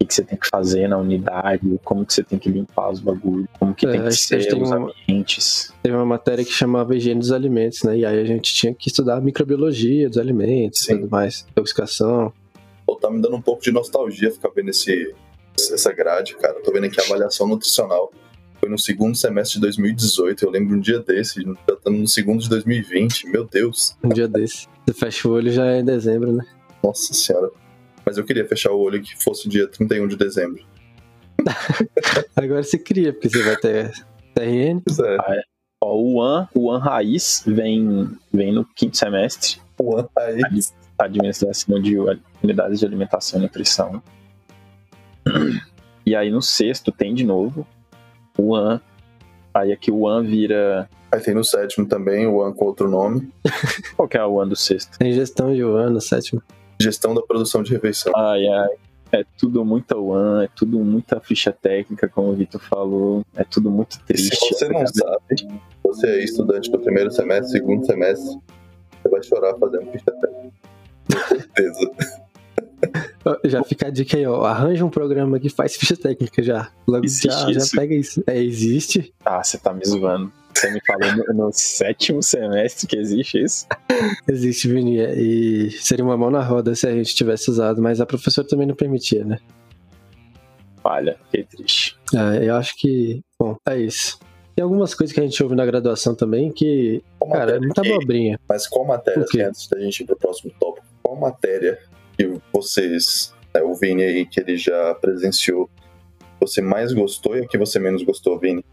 O 0.00 0.06
que, 0.06 0.12
você 0.14 0.24
tem 0.24 0.36
que 0.36 0.48
fazer 0.48 0.88
na 0.88 0.98
unidade, 0.98 1.80
como 1.82 2.04
que 2.04 2.12
você 2.12 2.22
tem 2.22 2.38
que 2.38 2.50
limpar 2.50 2.90
os 2.90 3.00
bagulhos, 3.00 3.46
como 3.58 3.74
que 3.74 3.86
é, 3.86 3.92
tem 3.92 4.02
que 4.02 4.12
ser 4.12 4.38
os 4.38 4.70
uma, 4.70 4.92
ambientes. 5.08 5.72
Teve 5.82 5.94
uma 5.94 6.04
matéria 6.04 6.44
que 6.44 6.52
chamava 6.52 6.94
higiene 6.94 7.20
dos 7.20 7.32
alimentos, 7.32 7.82
né? 7.84 7.98
E 7.98 8.04
aí 8.04 8.20
a 8.20 8.24
gente 8.24 8.52
tinha 8.52 8.74
que 8.74 8.88
estudar 8.88 9.20
microbiologia 9.20 10.08
dos 10.08 10.18
alimentos 10.18 10.86
e 10.88 10.94
tudo 10.94 11.08
mais, 11.08 11.46
intoxicação. 11.50 12.32
Pô, 12.84 12.96
tá 12.96 13.10
me 13.10 13.20
dando 13.20 13.36
um 13.36 13.40
pouco 13.40 13.62
de 13.62 13.72
nostalgia 13.72 14.30
ficar 14.30 14.50
vendo 14.54 14.70
esse, 14.70 15.14
essa 15.56 15.92
grade, 15.92 16.36
cara. 16.36 16.60
Tô 16.60 16.72
vendo 16.72 16.84
aqui 16.84 17.00
a 17.00 17.04
avaliação 17.04 17.46
nutricional. 17.46 18.12
Foi 18.60 18.68
no 18.68 18.78
segundo 18.78 19.16
semestre 19.16 19.54
de 19.54 19.60
2018. 19.62 20.44
Eu 20.44 20.50
lembro 20.50 20.76
um 20.76 20.80
dia 20.80 20.98
desse, 21.00 21.42
já 21.42 21.74
estamos 21.74 22.00
no 22.00 22.08
segundo 22.08 22.42
de 22.42 22.48
2020. 22.48 23.28
Meu 23.28 23.44
Deus. 23.44 23.96
Um 24.02 24.08
dia 24.08 24.28
desse. 24.28 24.66
Você 24.86 24.94
fecha 24.94 25.28
o 25.28 25.32
olho 25.32 25.50
já 25.50 25.66
é 25.66 25.82
dezembro, 25.82 26.32
né? 26.32 26.44
Nossa 26.82 27.14
senhora. 27.14 27.50
Mas 28.04 28.18
eu 28.18 28.24
queria 28.24 28.46
fechar 28.46 28.72
o 28.72 28.80
olho 28.80 29.02
que 29.02 29.16
fosse 29.22 29.48
dia 29.48 29.66
31 29.66 30.08
de 30.08 30.16
dezembro. 30.16 30.62
Agora 32.36 32.62
você 32.62 32.78
cria, 32.78 33.12
porque 33.12 33.28
você 33.28 33.42
vai 33.42 33.56
ter 33.56 33.92
TRN. 34.34 34.82
É. 34.88 35.16
Ah, 35.20 35.34
é. 35.34 35.42
Ó, 35.82 35.96
o 35.96 36.22
AN, 36.22 36.48
o 36.54 36.70
AN 36.70 36.78
Raiz 36.78 37.42
vem, 37.46 38.10
vem 38.32 38.52
no 38.52 38.64
quinto 38.64 38.96
semestre. 38.96 39.58
O 39.78 39.96
AN 39.96 40.08
Raiz. 40.16 40.74
Administração 40.96 41.80
de 41.80 41.96
unidades 42.42 42.78
de 42.78 42.86
alimentação 42.86 43.40
e 43.40 43.42
nutrição. 43.42 44.00
E 46.06 46.14
aí 46.14 46.30
no 46.30 46.42
sexto 46.42 46.92
tem 46.92 47.14
de 47.14 47.24
novo 47.24 47.66
o 48.38 48.54
An. 48.54 48.80
Aí 49.52 49.72
aqui 49.72 49.90
o 49.90 50.06
An 50.06 50.22
vira. 50.22 50.88
Aí 51.10 51.20
tem 51.20 51.34
no 51.34 51.44
sétimo 51.44 51.86
também 51.86 52.26
o 52.26 52.42
An 52.42 52.52
com 52.52 52.64
outro 52.64 52.88
nome. 52.88 53.32
Qual 53.96 54.08
que 54.08 54.18
é 54.18 54.24
o 54.24 54.40
An 54.40 54.48
do 54.48 54.56
sexto? 54.56 54.98
Tem 54.98 55.12
gestão 55.12 55.54
de 55.54 55.62
An 55.62 55.90
no 55.90 56.00
sétimo. 56.00 56.42
Gestão 56.80 57.14
da 57.14 57.22
produção 57.22 57.62
de 57.62 57.72
refeição. 57.72 58.12
Ai, 58.16 58.46
ai. 58.46 58.70
É 59.12 59.24
tudo 59.38 59.64
muita 59.64 59.96
One, 59.96 60.44
é 60.44 60.48
tudo 60.56 60.80
muita 60.80 61.20
ficha 61.20 61.52
técnica, 61.52 62.08
como 62.08 62.30
o 62.30 62.34
Vitor 62.34 62.60
falou. 62.60 63.24
É 63.36 63.44
tudo 63.44 63.70
muito 63.70 64.00
triste. 64.04 64.34
Se 64.34 64.54
você 64.54 64.68
não 64.68 64.84
sabe, 64.86 65.60
você 65.84 66.06
é 66.08 66.24
estudante 66.24 66.68
do 66.70 66.80
primeiro 66.80 67.12
semestre, 67.12 67.52
segundo 67.52 67.86
semestre, 67.86 68.40
você 69.02 69.08
vai 69.08 69.22
chorar 69.22 69.54
fazendo 69.56 69.92
ficha 69.92 70.10
técnica. 70.10 70.54
Com 71.12 71.28
certeza. 71.28 71.90
Já 73.44 73.62
fica 73.62 73.86
a 73.86 73.90
dica 73.90 74.16
aí, 74.16 74.26
ó. 74.26 74.44
Arranja 74.44 74.84
um 74.84 74.90
programa 74.90 75.38
que 75.38 75.48
faz 75.48 75.76
ficha 75.76 75.96
técnica 75.96 76.42
já. 76.42 76.70
Logo 76.86 77.04
existe 77.04 77.28
já, 77.28 77.52
já 77.52 77.60
pega 77.74 77.94
isso. 77.94 78.22
É, 78.26 78.42
existe. 78.42 79.14
Ah, 79.24 79.42
você 79.42 79.56
tá 79.58 79.72
me 79.72 79.84
zoando. 79.84 80.30
Você 80.56 80.70
me 80.70 80.80
falou 80.86 81.16
no, 81.16 81.46
no, 81.46 81.52
sétimo 81.52 82.22
semestre 82.22 82.86
que 82.86 82.96
existe 82.96 83.42
isso? 83.42 83.66
Existe, 84.28 84.68
Vini. 84.68 84.98
E 84.98 85.70
seria 85.72 86.04
uma 86.04 86.16
mão 86.16 86.30
na 86.30 86.42
roda 86.42 86.74
se 86.74 86.86
a 86.86 86.92
gente 86.92 87.14
tivesse 87.14 87.50
usado, 87.50 87.82
mas 87.82 88.00
a 88.00 88.06
professora 88.06 88.46
também 88.46 88.66
não 88.66 88.74
permitia, 88.74 89.24
né? 89.24 89.38
Olha, 90.84 91.18
que 91.30 91.42
triste. 91.44 91.96
É, 92.14 92.48
eu 92.48 92.54
acho 92.54 92.76
que. 92.76 93.22
Bom, 93.38 93.56
é 93.66 93.78
isso. 93.78 94.18
Tem 94.54 94.62
algumas 94.62 94.94
coisas 94.94 95.12
que 95.12 95.20
a 95.20 95.22
gente 95.24 95.42
ouve 95.42 95.56
na 95.56 95.66
graduação 95.66 96.14
também 96.14 96.52
que. 96.52 97.02
Qual 97.18 97.32
cara, 97.32 97.56
é 97.56 97.58
muita 97.58 97.82
que... 97.82 97.90
abobrinha. 97.90 98.38
Mas 98.48 98.68
qual 98.68 98.84
matéria, 98.84 99.22
assim, 99.22 99.40
antes 99.40 99.66
da 99.68 99.80
gente 99.80 100.00
ir 100.00 100.06
pro 100.06 100.16
próximo 100.16 100.52
tópico, 100.60 100.86
qual 101.02 101.16
matéria 101.16 101.78
que 102.16 102.38
vocês, 102.52 103.34
né, 103.52 103.62
o 103.62 103.74
Vini 103.74 104.04
aí, 104.04 104.26
que 104.26 104.38
ele 104.38 104.56
já 104.56 104.94
presenciou, 104.94 105.68
você 106.46 106.60
mais 106.60 106.92
gostou 106.92 107.36
e 107.36 107.40
a 107.40 107.48
que 107.48 107.58
você 107.58 107.78
menos 107.78 108.02
gostou, 108.02 108.38
Vini? 108.38 108.64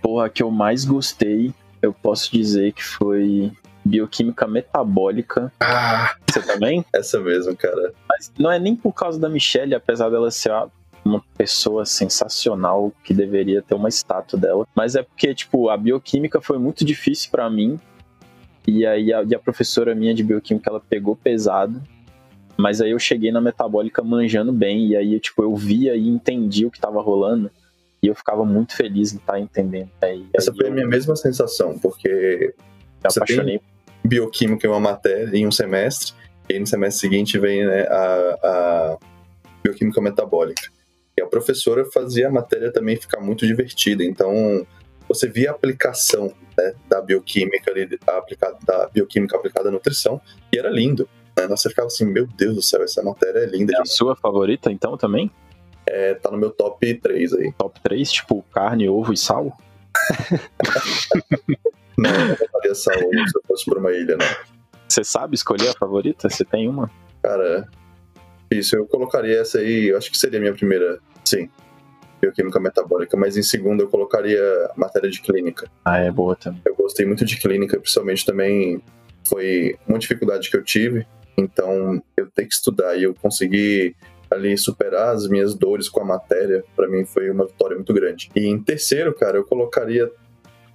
Porra, 0.00 0.26
a 0.26 0.28
que 0.28 0.42
eu 0.42 0.50
mais 0.50 0.84
gostei, 0.84 1.52
eu 1.80 1.92
posso 1.92 2.32
dizer 2.32 2.72
que 2.72 2.82
foi 2.82 3.52
bioquímica 3.84 4.46
metabólica. 4.46 5.52
Ah! 5.60 6.14
Você 6.30 6.40
também? 6.42 6.84
Essa 6.94 7.20
mesmo, 7.20 7.56
cara. 7.56 7.92
Mas 8.08 8.32
não 8.38 8.50
é 8.50 8.58
nem 8.58 8.76
por 8.76 8.92
causa 8.92 9.18
da 9.18 9.28
Michelle, 9.28 9.74
apesar 9.74 10.08
dela 10.08 10.30
ser 10.30 10.52
uma 11.04 11.22
pessoa 11.36 11.84
sensacional 11.84 12.92
que 13.02 13.12
deveria 13.12 13.60
ter 13.60 13.74
uma 13.74 13.88
estátua 13.88 14.38
dela, 14.38 14.66
mas 14.74 14.94
é 14.94 15.02
porque, 15.02 15.34
tipo, 15.34 15.68
a 15.68 15.76
bioquímica 15.76 16.40
foi 16.40 16.58
muito 16.58 16.84
difícil 16.84 17.30
para 17.30 17.50
mim. 17.50 17.78
E 18.66 18.86
aí 18.86 19.12
a, 19.12 19.24
e 19.24 19.34
a 19.34 19.38
professora 19.40 19.94
minha 19.94 20.14
de 20.14 20.22
bioquímica, 20.22 20.70
ela 20.70 20.80
pegou 20.80 21.16
pesado 21.16 21.82
mas 22.56 22.80
aí 22.80 22.90
eu 22.90 22.98
cheguei 22.98 23.32
na 23.32 23.40
metabólica 23.40 24.02
manjando 24.02 24.52
bem, 24.52 24.88
e 24.88 24.96
aí 24.96 25.20
tipo, 25.20 25.42
eu 25.42 25.54
via 25.54 25.94
e 25.94 26.08
entendi 26.08 26.66
o 26.66 26.70
que 26.70 26.78
estava 26.78 27.00
rolando, 27.00 27.50
e 28.02 28.08
eu 28.08 28.14
ficava 28.14 28.44
muito 28.44 28.76
feliz 28.76 29.12
em 29.12 29.16
estar 29.16 29.34
tá 29.34 29.40
entendendo. 29.40 29.90
Aí, 30.02 30.26
Essa 30.34 30.52
foi 30.52 30.66
eu... 30.66 30.70
a 30.70 30.74
minha 30.74 30.86
mesma 30.86 31.14
sensação, 31.14 31.78
porque 31.78 32.54
me 33.02 33.10
apaixonei. 33.10 33.60
bioquímica 34.04 34.66
em 34.66 34.70
uma 34.70 34.80
matéria, 34.80 35.36
em 35.36 35.46
um 35.46 35.52
semestre, 35.52 36.12
e 36.48 36.54
aí 36.54 36.60
no 36.60 36.66
semestre 36.66 37.00
seguinte 37.00 37.38
vem 37.38 37.64
né, 37.64 37.82
a, 37.82 38.38
a 38.42 38.98
bioquímica 39.62 40.00
metabólica. 40.00 40.70
E 41.16 41.22
a 41.22 41.26
professora 41.26 41.84
fazia 41.92 42.28
a 42.28 42.30
matéria 42.30 42.72
também 42.72 42.96
ficar 42.96 43.20
muito 43.20 43.46
divertida, 43.46 44.02
então 44.02 44.66
você 45.08 45.28
via 45.28 45.50
a 45.50 45.52
aplicação 45.52 46.32
né, 46.56 46.74
da 46.88 47.00
bioquímica 47.00 47.70
ali, 47.70 47.88
aplicada, 48.06 48.58
da 48.66 48.88
bioquímica 48.88 49.36
aplicada 49.36 49.68
à 49.68 49.72
nutrição, 49.72 50.20
e 50.52 50.58
era 50.58 50.70
lindo. 50.70 51.08
Né? 51.36 51.48
Você 51.48 51.68
ficava 51.68 51.86
assim, 51.86 52.04
meu 52.04 52.26
Deus 52.26 52.54
do 52.54 52.62
céu, 52.62 52.82
essa 52.82 53.02
matéria 53.02 53.40
é 53.40 53.46
linda. 53.46 53.72
É 53.76 53.80
a 53.80 53.84
sua 53.84 54.14
favorita, 54.14 54.70
então, 54.70 54.96
também? 54.96 55.30
É, 55.86 56.14
tá 56.14 56.30
no 56.30 56.38
meu 56.38 56.50
top 56.50 56.94
3 56.94 57.32
aí. 57.34 57.52
Top 57.52 57.80
3, 57.80 58.12
tipo 58.12 58.42
carne, 58.52 58.88
ovo 58.88 59.12
e 59.12 59.16
sal? 59.16 59.56
não, 61.98 62.10
eu 62.10 62.28
não 62.28 62.36
faria 62.36 62.74
sal 62.74 62.94
se 62.94 63.36
eu 63.36 63.42
fosse 63.46 63.64
pra 63.64 63.78
uma 63.78 63.92
ilha, 63.92 64.16
não. 64.16 64.26
Você 64.88 65.04
sabe 65.04 65.34
escolher 65.34 65.70
a 65.70 65.72
favorita? 65.72 66.28
Você 66.28 66.44
tem 66.44 66.68
uma? 66.68 66.90
Cara, 67.22 67.66
isso, 68.50 68.76
eu 68.76 68.86
colocaria 68.86 69.40
essa 69.40 69.58
aí, 69.58 69.88
eu 69.88 69.96
acho 69.96 70.10
que 70.10 70.18
seria 70.18 70.38
a 70.38 70.42
minha 70.42 70.54
primeira, 70.54 70.98
sim. 71.24 71.48
Bioquímica 72.20 72.60
metabólica, 72.60 73.16
mas 73.16 73.36
em 73.36 73.42
segundo 73.42 73.82
eu 73.82 73.88
colocaria 73.88 74.40
matéria 74.76 75.10
de 75.10 75.20
clínica. 75.20 75.68
Ah, 75.84 75.98
é 75.98 76.10
boa 76.10 76.36
também. 76.36 76.62
Eu 76.64 76.76
gostei 76.76 77.04
muito 77.04 77.24
de 77.24 77.36
clínica, 77.36 77.80
principalmente 77.80 78.24
também 78.24 78.80
foi 79.28 79.76
uma 79.88 79.98
dificuldade 79.98 80.48
que 80.48 80.56
eu 80.56 80.62
tive 80.62 81.04
então, 81.36 82.02
eu 82.16 82.30
tenho 82.30 82.48
que 82.48 82.54
estudar 82.54 82.96
e 82.96 83.04
eu 83.04 83.14
consegui 83.14 83.94
ali 84.30 84.56
superar 84.56 85.14
as 85.14 85.28
minhas 85.28 85.54
dores 85.54 85.88
com 85.88 86.00
a 86.00 86.04
matéria, 86.04 86.64
para 86.74 86.88
mim 86.88 87.04
foi 87.04 87.30
uma 87.30 87.46
vitória 87.46 87.76
muito 87.76 87.92
grande. 87.92 88.30
E 88.34 88.46
em 88.46 88.58
terceiro, 88.58 89.14
cara, 89.14 89.36
eu 89.36 89.44
colocaria 89.44 90.10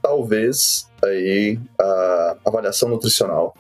talvez 0.02 0.90
aí 1.04 1.60
a 1.80 2.38
avaliação 2.46 2.90
nutricional. 2.90 3.56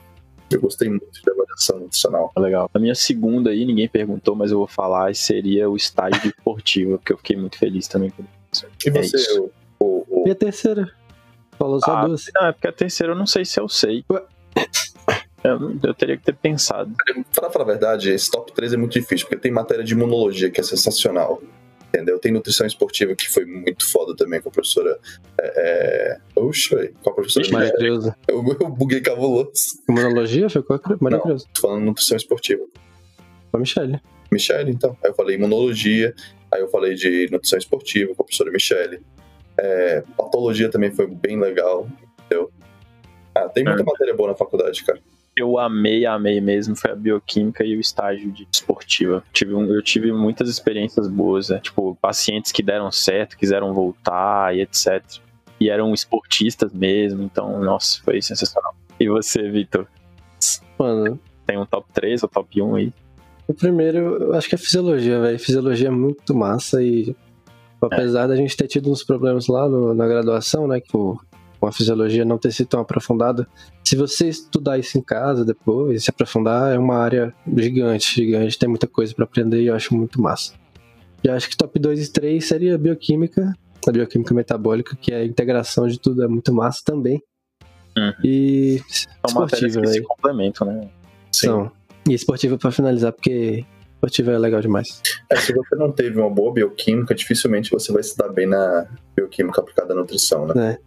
Eu 0.50 0.62
gostei 0.62 0.88
muito 0.88 1.12
de 1.12 1.30
avaliação 1.30 1.80
nutricional. 1.80 2.32
Legal. 2.38 2.70
A 2.74 2.80
minha 2.80 2.96
segunda 2.96 3.50
aí, 3.50 3.66
ninguém 3.66 3.90
perguntou, 3.90 4.36
mas 4.36 4.52
eu 4.52 4.60
vou 4.60 4.68
falar, 4.68 5.14
seria 5.14 5.70
o 5.70 5.76
estágio 5.76 6.28
esportivo, 6.28 6.98
porque 6.98 7.14
eu 7.14 7.18
fiquei 7.18 7.36
muito 7.36 7.58
feliz 7.58 7.88
também 7.88 8.12
com 8.12 8.24
isso. 8.54 8.66
E 8.86 8.90
é 8.90 8.92
você, 8.92 9.18
isso. 9.18 9.52
O, 9.80 9.86
o, 9.86 10.24
o... 10.24 10.28
E 10.28 10.32
a 10.32 10.36
terceira? 10.36 10.90
Falou 11.58 11.80
só 11.80 11.98
ah, 11.98 12.06
duas. 12.06 12.26
Não, 12.34 12.46
é 12.46 12.52
porque 12.54 12.68
a 12.68 12.72
terceira 12.72 13.14
eu 13.14 13.18
não 13.18 13.26
sei 13.26 13.44
se 13.44 13.60
eu 13.60 13.68
sei. 13.68 14.06
Ué? 15.44 15.52
Eu, 15.52 15.78
eu, 15.84 15.94
teria 15.94 16.18
que 16.18 16.24
ter 16.24 16.36
pensado. 16.36 16.94
Pra 17.34 17.50
falar 17.50 17.66
a 17.66 17.68
verdade, 17.68 18.12
esse 18.12 18.30
top 18.30 18.52
3 18.54 18.74
é 18.74 18.78
muito 18.78 18.94
difícil, 18.94 19.28
porque 19.28 19.42
tem 19.42 19.52
matéria 19.52 19.84
de 19.84 19.94
imunologia 19.94 20.50
que 20.50 20.60
é 20.60 20.64
sensacional. 20.64 21.42
Entendeu? 21.88 22.20
Tem 22.20 22.34
nutrição 22.34 22.68
esportiva 22.68 23.16
que 23.16 23.30
foi 23.30 23.46
muito 23.46 23.90
foda 23.90 24.14
também 24.16 24.42
com 24.42 24.50
a 24.50 24.52
professora. 24.52 25.00
É... 25.40 26.18
Oxa, 26.36 26.92
com 27.02 27.10
a 27.10 27.14
professora 27.14 27.48
Maria 27.50 27.74
Creuza. 27.74 28.16
Eu, 28.28 28.44
eu 28.60 28.70
buguei 28.70 29.00
cabuloso. 29.00 29.52
Imunologia 29.90 30.50
foi 30.50 30.62
com 30.64 30.74
a 30.74 30.80
Maria 31.00 31.20
Creuza. 31.20 31.46
Tô 31.54 31.62
falando 31.62 31.86
nutrição 31.86 32.18
esportiva. 32.18 32.64
Com 33.52 33.58
a 33.58 33.60
Michelle. 33.60 34.02
Michelle, 34.32 34.70
então. 34.70 34.98
Aí 35.04 35.10
eu 35.10 35.16
falei 35.16 35.38
imunologia, 35.38 36.14
aí 36.52 36.60
eu 36.60 36.68
falei 36.68 36.94
de 36.94 37.30
nutrição 37.32 37.58
esportiva 37.58 38.14
com 38.14 38.22
a 38.22 38.26
professora 38.26 38.52
Michelle. 38.52 39.02
É, 39.58 40.04
patologia 40.18 40.70
também 40.70 40.92
foi 40.92 41.08
bem 41.08 41.40
legal, 41.40 41.88
entendeu? 42.20 42.52
Ah, 43.34 43.48
tem 43.50 43.64
muita 43.64 43.82
é. 43.82 43.86
matéria 43.86 44.14
boa 44.14 44.30
na 44.30 44.36
faculdade, 44.36 44.84
cara. 44.84 45.00
Eu 45.38 45.60
amei, 45.60 46.06
amei 46.06 46.42
mesmo 46.42 46.76
foi 46.76 46.92
a 46.92 46.96
bioquímica 46.96 47.64
e 47.64 47.78
o 47.78 47.80
estágio 47.80 48.32
de 48.32 48.48
esportiva. 48.52 49.24
Tive 49.32 49.54
um, 49.54 49.66
eu 49.74 49.82
tive 49.84 50.12
muitas 50.12 50.50
experiências 50.50 51.08
boas, 51.08 51.50
né? 51.50 51.60
tipo, 51.60 51.96
pacientes 52.02 52.52
que 52.52 52.64
deram 52.64 52.92
certo, 52.92 53.38
quiseram 53.38 53.74
voltar 53.74 54.56
e 54.56 54.62
etc. 54.62 55.04
E 55.60 55.70
eram 55.70 55.94
esportistas 55.94 56.74
mesmo, 56.74 57.24
então, 57.24 57.60
nossa, 57.64 58.02
foi 58.04 58.22
sensacional. 58.22 58.76
E 59.00 59.08
você, 59.08 59.50
Vitor? 59.50 59.88
Mano, 60.78 61.20
Tem 61.46 61.58
um 61.58 61.66
top 61.66 61.88
3 61.94 62.24
ou 62.24 62.30
top 62.30 62.62
1 62.62 62.76
aí? 62.76 62.94
o 63.48 63.54
primeiro, 63.54 63.98
eu 64.24 64.34
acho 64.34 64.50
que 64.50 64.56
é 64.56 64.58
fisiologia, 64.58 65.22
velho. 65.22 65.40
Fisiologia 65.40 65.88
é 65.88 65.92
muito 65.92 66.36
massa 66.36 66.84
e 66.84 67.16
apesar 67.82 68.28
da 68.28 68.36
gente 68.36 68.58
ter 68.58 68.68
tido 68.68 68.92
uns 68.92 69.04
problemas 69.04 69.48
lá 69.48 69.70
no- 69.70 69.94
na 69.94 70.06
graduação, 70.08 70.68
né, 70.68 70.82
que 70.82 70.96
o- 70.98 71.18
com 71.60 71.68
a 71.68 71.72
fisiologia 71.72 72.24
não 72.24 72.38
ter 72.38 72.52
sido 72.52 72.68
tão 72.68 72.80
aprofundada, 72.80 73.48
se 73.84 73.96
você 73.96 74.28
estudar 74.28 74.78
isso 74.78 74.98
em 74.98 75.02
casa 75.02 75.44
depois, 75.44 76.04
se 76.04 76.10
aprofundar, 76.10 76.74
é 76.74 76.78
uma 76.78 76.98
área 76.98 77.34
gigante, 77.56 78.16
gigante, 78.16 78.58
tem 78.58 78.70
muita 78.70 78.88
coisa 78.88 79.14
pra 79.14 79.26
aprender 79.26 79.62
e 79.62 79.68
eu 79.68 79.76
acho 79.76 79.96
muito 79.96 80.22
massa. 80.22 80.54
E 81.24 81.28
eu 81.28 81.34
acho 81.34 81.50
que 81.50 81.58
top 81.58 81.80
2 81.80 82.08
e 82.08 82.12
3 82.12 82.46
seria 82.46 82.76
a 82.76 82.78
bioquímica, 82.78 83.54
a 83.88 83.92
bioquímica 83.92 84.34
metabólica, 84.34 84.96
que 84.96 85.12
é 85.12 85.18
a 85.18 85.26
integração 85.26 85.88
de 85.88 86.00
tudo, 86.00 86.24
é 86.24 86.28
muito 86.28 86.54
massa 86.54 86.82
também. 86.86 87.22
Uhum. 87.98 88.14
E 88.24 88.82
São 89.28 89.42
matérias 89.42 89.76
esportiva, 89.76 89.82
que 89.82 89.88
se 89.88 90.02
complementam, 90.02 90.68
né? 90.68 90.90
São. 91.32 91.72
E 92.08 92.14
esportiva 92.14 92.58
pra 92.58 92.72
finalizar, 92.72 93.12
porque 93.12 93.66
esportiva 93.96 94.32
é 94.32 94.38
legal 94.38 94.62
demais. 94.62 95.02
É, 95.30 95.36
se 95.36 95.54
você 95.54 95.76
não 95.76 95.92
teve 95.92 96.20
uma 96.20 96.30
boa 96.30 96.54
bioquímica, 96.54 97.16
dificilmente 97.16 97.72
você 97.72 97.92
vai 97.92 98.04
se 98.04 98.16
dar 98.16 98.30
bem 98.30 98.46
na 98.46 98.88
bioquímica 99.16 99.62
aplicada 99.62 99.94
à 99.94 99.96
nutrição, 99.96 100.46
né? 100.48 100.78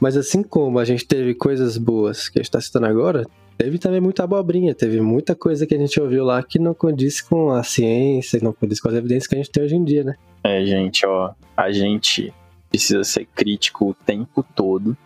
Mas 0.00 0.16
assim 0.16 0.42
como 0.42 0.78
a 0.78 0.84
gente 0.84 1.06
teve 1.06 1.34
coisas 1.34 1.76
boas 1.76 2.28
que 2.28 2.38
a 2.38 2.42
gente 2.42 2.50
tá 2.50 2.60
citando 2.60 2.86
agora, 2.86 3.26
teve 3.58 3.78
também 3.78 4.00
muita 4.00 4.24
abobrinha, 4.24 4.74
teve 4.74 5.00
muita 5.00 5.34
coisa 5.34 5.66
que 5.66 5.74
a 5.74 5.78
gente 5.78 6.00
ouviu 6.00 6.24
lá 6.24 6.42
que 6.42 6.58
não 6.58 6.72
condiz 6.72 7.20
com 7.20 7.50
a 7.50 7.62
ciência, 7.62 8.40
não 8.42 8.54
condiz 8.54 8.80
com 8.80 8.88
as 8.88 8.94
evidências 8.94 9.26
que 9.26 9.34
a 9.34 9.38
gente 9.38 9.50
tem 9.50 9.62
hoje 9.62 9.76
em 9.76 9.84
dia, 9.84 10.02
né? 10.02 10.16
É, 10.42 10.64
gente, 10.64 11.06
ó, 11.06 11.32
a 11.54 11.70
gente 11.70 12.32
precisa 12.70 13.04
ser 13.04 13.26
crítico 13.26 13.90
o 13.90 13.94
tempo 13.94 14.42
todo. 14.54 14.96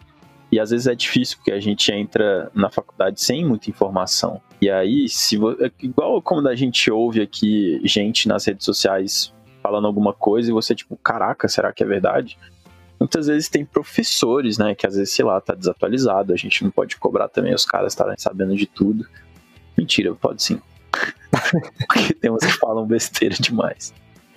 E 0.52 0.61
às 0.61 0.70
vezes 0.70 0.87
é 0.87 0.94
difícil 0.94 1.38
porque 1.38 1.50
a 1.50 1.59
gente 1.59 1.90
entra 1.90 2.48
na 2.54 2.70
faculdade 2.70 3.20
sem 3.20 3.44
muita 3.44 3.68
informação. 3.68 4.40
E 4.62 4.70
aí, 4.70 5.09
se 5.09 5.37
é 5.61 5.70
igual 5.83 6.22
como 6.22 6.46
a 6.46 6.54
gente 6.54 6.88
ouve 6.92 7.20
aqui 7.20 7.80
gente 7.85 8.28
nas 8.28 8.44
redes 8.44 8.64
sociais 8.64 9.35
falando 9.61 9.88
alguma 9.88 10.12
coisa 10.12 10.50
e 10.50 10.52
você 10.52 10.74
tipo, 10.74 10.96
caraca, 11.02 11.48
será 11.48 11.72
que 11.72 11.83
é 11.83 11.87
verdade? 11.87 12.38
Muitas 13.05 13.27
vezes 13.27 13.51
tem 13.51 13.67
professores, 13.67 14.57
né, 14.57 14.75
que 14.75 14.87
às 14.87 14.97
vezes, 14.97 15.12
sei 15.12 15.27
lá, 15.27 15.38
tá 15.38 15.55
desatualizado, 15.55 16.33
a 16.33 16.37
gente 16.37 16.64
não 16.64 16.71
pode 16.71 16.97
cobrar 16.97 17.29
também 17.29 17.53
os 17.53 17.67
caras 17.67 17.93
estarem 17.93 18.14
sabendo 18.17 18.57
de 18.57 18.64
tudo. 18.64 19.07
Mentira, 19.77 20.14
pode 20.14 20.43
sim. 20.43 20.59
porque 21.87 22.14
tem 22.14 22.31
uns 22.31 22.43
que 22.43 22.53
falam 22.53 22.87
besteira 22.87 23.35
demais. 23.38 23.93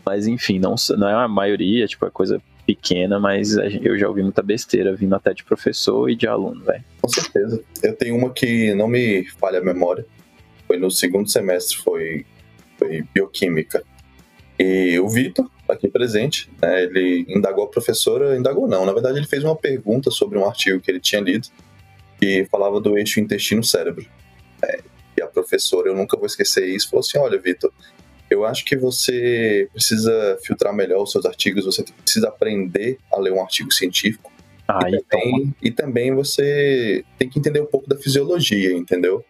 Mas 0.05 0.27
enfim, 0.27 0.59
não, 0.59 0.75
não 0.97 1.07
é 1.07 1.13
a 1.13 1.29
maioria, 1.29 1.87
tipo, 1.87 2.05
é 2.05 2.09
coisa 2.09 2.41
pequena, 2.65 3.17
mas 3.17 3.55
eu 3.55 3.97
já 3.97 4.09
ouvi 4.09 4.21
muita 4.21 4.43
besteira 4.43 4.93
vindo 4.93 5.15
até 5.15 5.33
de 5.33 5.45
professor 5.45 6.09
e 6.09 6.15
de 6.15 6.27
aluno, 6.27 6.61
velho. 6.65 6.83
Com 7.01 7.07
certeza. 7.07 7.63
Eu 7.81 7.95
tenho 7.95 8.17
uma 8.17 8.31
que 8.31 8.73
não 8.75 8.89
me 8.89 9.23
falha 9.39 9.59
a 9.59 9.63
memória. 9.63 10.05
Foi 10.67 10.75
no 10.75 10.91
segundo 10.91 11.31
semestre, 11.31 11.77
foi, 11.77 12.25
foi 12.77 13.05
bioquímica. 13.13 13.81
E 14.59 14.99
o 14.99 15.07
Vitor, 15.07 15.49
aqui 15.69 15.87
presente, 15.87 16.49
né, 16.61 16.83
ele 16.83 17.25
indagou 17.27 17.65
a 17.65 17.67
professora, 17.67 18.35
indagou 18.35 18.67
não, 18.67 18.85
na 18.85 18.93
verdade 18.93 19.19
ele 19.19 19.27
fez 19.27 19.43
uma 19.43 19.55
pergunta 19.55 20.09
sobre 20.09 20.37
um 20.37 20.45
artigo 20.45 20.79
que 20.79 20.89
ele 20.89 20.99
tinha 20.99 21.21
lido 21.21 21.47
que 22.19 22.45
falava 22.49 22.81
do 22.81 22.97
eixo 22.97 23.19
intestino-cérebro. 23.19 24.07
É, 24.63 24.79
e 25.15 25.21
a 25.21 25.27
professora, 25.27 25.89
eu 25.89 25.95
nunca 25.95 26.17
vou 26.17 26.25
esquecer 26.25 26.67
isso, 26.67 26.89
falou 26.89 27.01
assim, 27.01 27.19
olha 27.19 27.37
Vitor, 27.39 27.71
eu 28.29 28.43
acho 28.43 28.65
que 28.65 28.75
você 28.75 29.69
precisa 29.71 30.39
filtrar 30.43 30.73
melhor 30.73 31.03
os 31.03 31.11
seus 31.11 31.25
artigos, 31.25 31.65
você 31.65 31.83
precisa 32.03 32.29
aprender 32.29 32.97
a 33.11 33.19
ler 33.19 33.31
um 33.31 33.41
artigo 33.41 33.71
científico 33.71 34.31
Aí, 34.67 34.95
e, 34.95 35.03
também, 35.03 35.55
e 35.61 35.71
também 35.71 36.13
você 36.13 37.05
tem 37.17 37.29
que 37.29 37.39
entender 37.39 37.61
um 37.61 37.65
pouco 37.65 37.87
da 37.87 37.95
fisiologia, 37.95 38.73
entendeu? 38.73 39.23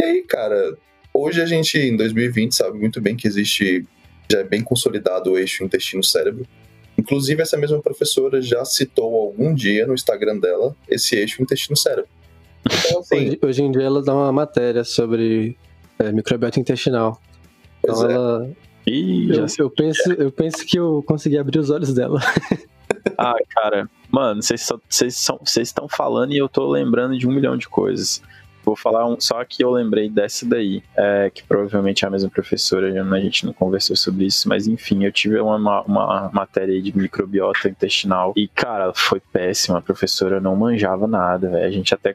E 0.00 0.02
aí, 0.02 0.22
cara, 0.22 0.76
hoje 1.12 1.42
a 1.42 1.46
gente, 1.46 1.78
em 1.78 1.94
2020, 1.94 2.54
sabe 2.54 2.78
muito 2.78 3.00
bem 3.00 3.14
que 3.14 3.28
existe, 3.28 3.86
já 4.32 4.40
é 4.40 4.44
bem 4.44 4.62
consolidado 4.62 5.32
o 5.32 5.38
eixo 5.38 5.62
intestino-cérebro. 5.62 6.46
Inclusive, 6.98 7.42
essa 7.42 7.56
mesma 7.56 7.80
professora 7.80 8.40
já 8.40 8.64
citou 8.64 9.14
algum 9.14 9.54
dia 9.54 9.86
no 9.86 9.94
Instagram 9.94 10.38
dela 10.38 10.74
esse 10.88 11.16
eixo 11.16 11.42
intestino-cérebro. 11.42 12.10
Então, 12.66 13.00
assim, 13.00 13.16
Hoje, 13.16 13.38
hoje 13.42 13.62
em 13.62 13.72
dia 13.72 13.82
ela 13.82 14.02
dá 14.02 14.14
uma 14.14 14.32
matéria 14.32 14.84
sobre 14.84 15.56
é, 15.98 16.12
microbiota 16.12 16.60
intestinal. 16.60 17.20
pois 17.80 17.98
Então 17.98 18.10
é. 18.10 18.14
ela. 18.14 18.50
Ih, 18.86 19.30
Eu, 19.30 19.46
eu 19.58 19.70
penso, 19.70 20.12
eu 20.12 20.32
penso 20.32 20.66
que 20.66 20.78
eu 20.78 21.02
consegui 21.06 21.38
abrir 21.38 21.58
os 21.58 21.70
olhos 21.70 21.92
dela. 21.92 22.20
Ah, 23.18 23.34
cara, 23.48 23.90
mano, 24.10 24.40
vocês 24.42 25.28
estão 25.56 25.88
falando 25.88 26.32
e 26.32 26.38
eu 26.38 26.48
tô 26.48 26.70
lembrando 26.70 27.18
de 27.18 27.26
um 27.26 27.32
milhão 27.32 27.56
de 27.56 27.68
coisas. 27.68 28.22
Vou 28.64 28.76
falar 28.76 29.06
um, 29.06 29.20
só 29.20 29.44
que 29.44 29.62
eu 29.64 29.70
lembrei 29.70 30.08
dessa 30.08 30.46
daí, 30.46 30.82
é, 30.96 31.30
que 31.30 31.42
provavelmente 31.42 32.04
é 32.04 32.08
a 32.08 32.10
mesma 32.10 32.30
professora, 32.30 32.88
a 32.88 33.20
gente 33.20 33.44
não 33.44 33.52
conversou 33.52 33.96
sobre 33.96 34.26
isso, 34.26 34.48
mas 34.48 34.66
enfim, 34.66 35.04
eu 35.04 35.12
tive 35.12 35.40
uma, 35.40 35.82
uma, 35.82 36.30
matéria 36.32 36.80
de 36.80 36.96
microbiota 36.96 37.68
intestinal 37.68 38.32
e, 38.36 38.46
cara, 38.46 38.92
foi 38.94 39.20
péssima, 39.20 39.78
a 39.78 39.82
professora 39.82 40.40
não 40.40 40.54
manjava 40.54 41.06
nada, 41.06 41.50
velho. 41.50 41.66
A 41.66 41.70
gente 41.70 41.92
até 41.92 42.14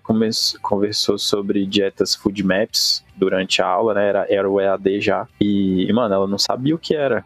conversou 0.62 1.18
sobre 1.18 1.66
dietas 1.66 2.16
food 2.16 2.44
maps 2.44 3.04
durante 3.16 3.62
a 3.62 3.68
aula, 3.68 3.94
né, 3.94 4.08
era, 4.08 4.28
era 4.30 4.50
o 4.50 4.62
EAD 4.62 5.02
já, 5.02 5.28
e, 5.42 5.92
mano, 5.92 6.14
ela 6.14 6.28
não 6.28 6.38
sabia 6.38 6.76
o 6.76 6.80
que 6.80 6.96
era 6.96 7.26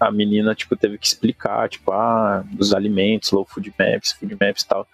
a 0.00 0.10
menina, 0.10 0.54
tipo, 0.54 0.74
teve 0.74 0.96
que 0.96 1.06
explicar, 1.06 1.68
tipo, 1.68 1.92
ah, 1.92 2.42
dos 2.50 2.72
alimentos, 2.72 3.30
low 3.32 3.44
food 3.44 3.72
maps, 3.78 4.12
food 4.12 4.34
maps 4.40 4.62
e 4.62 4.68
tal. 4.68 4.88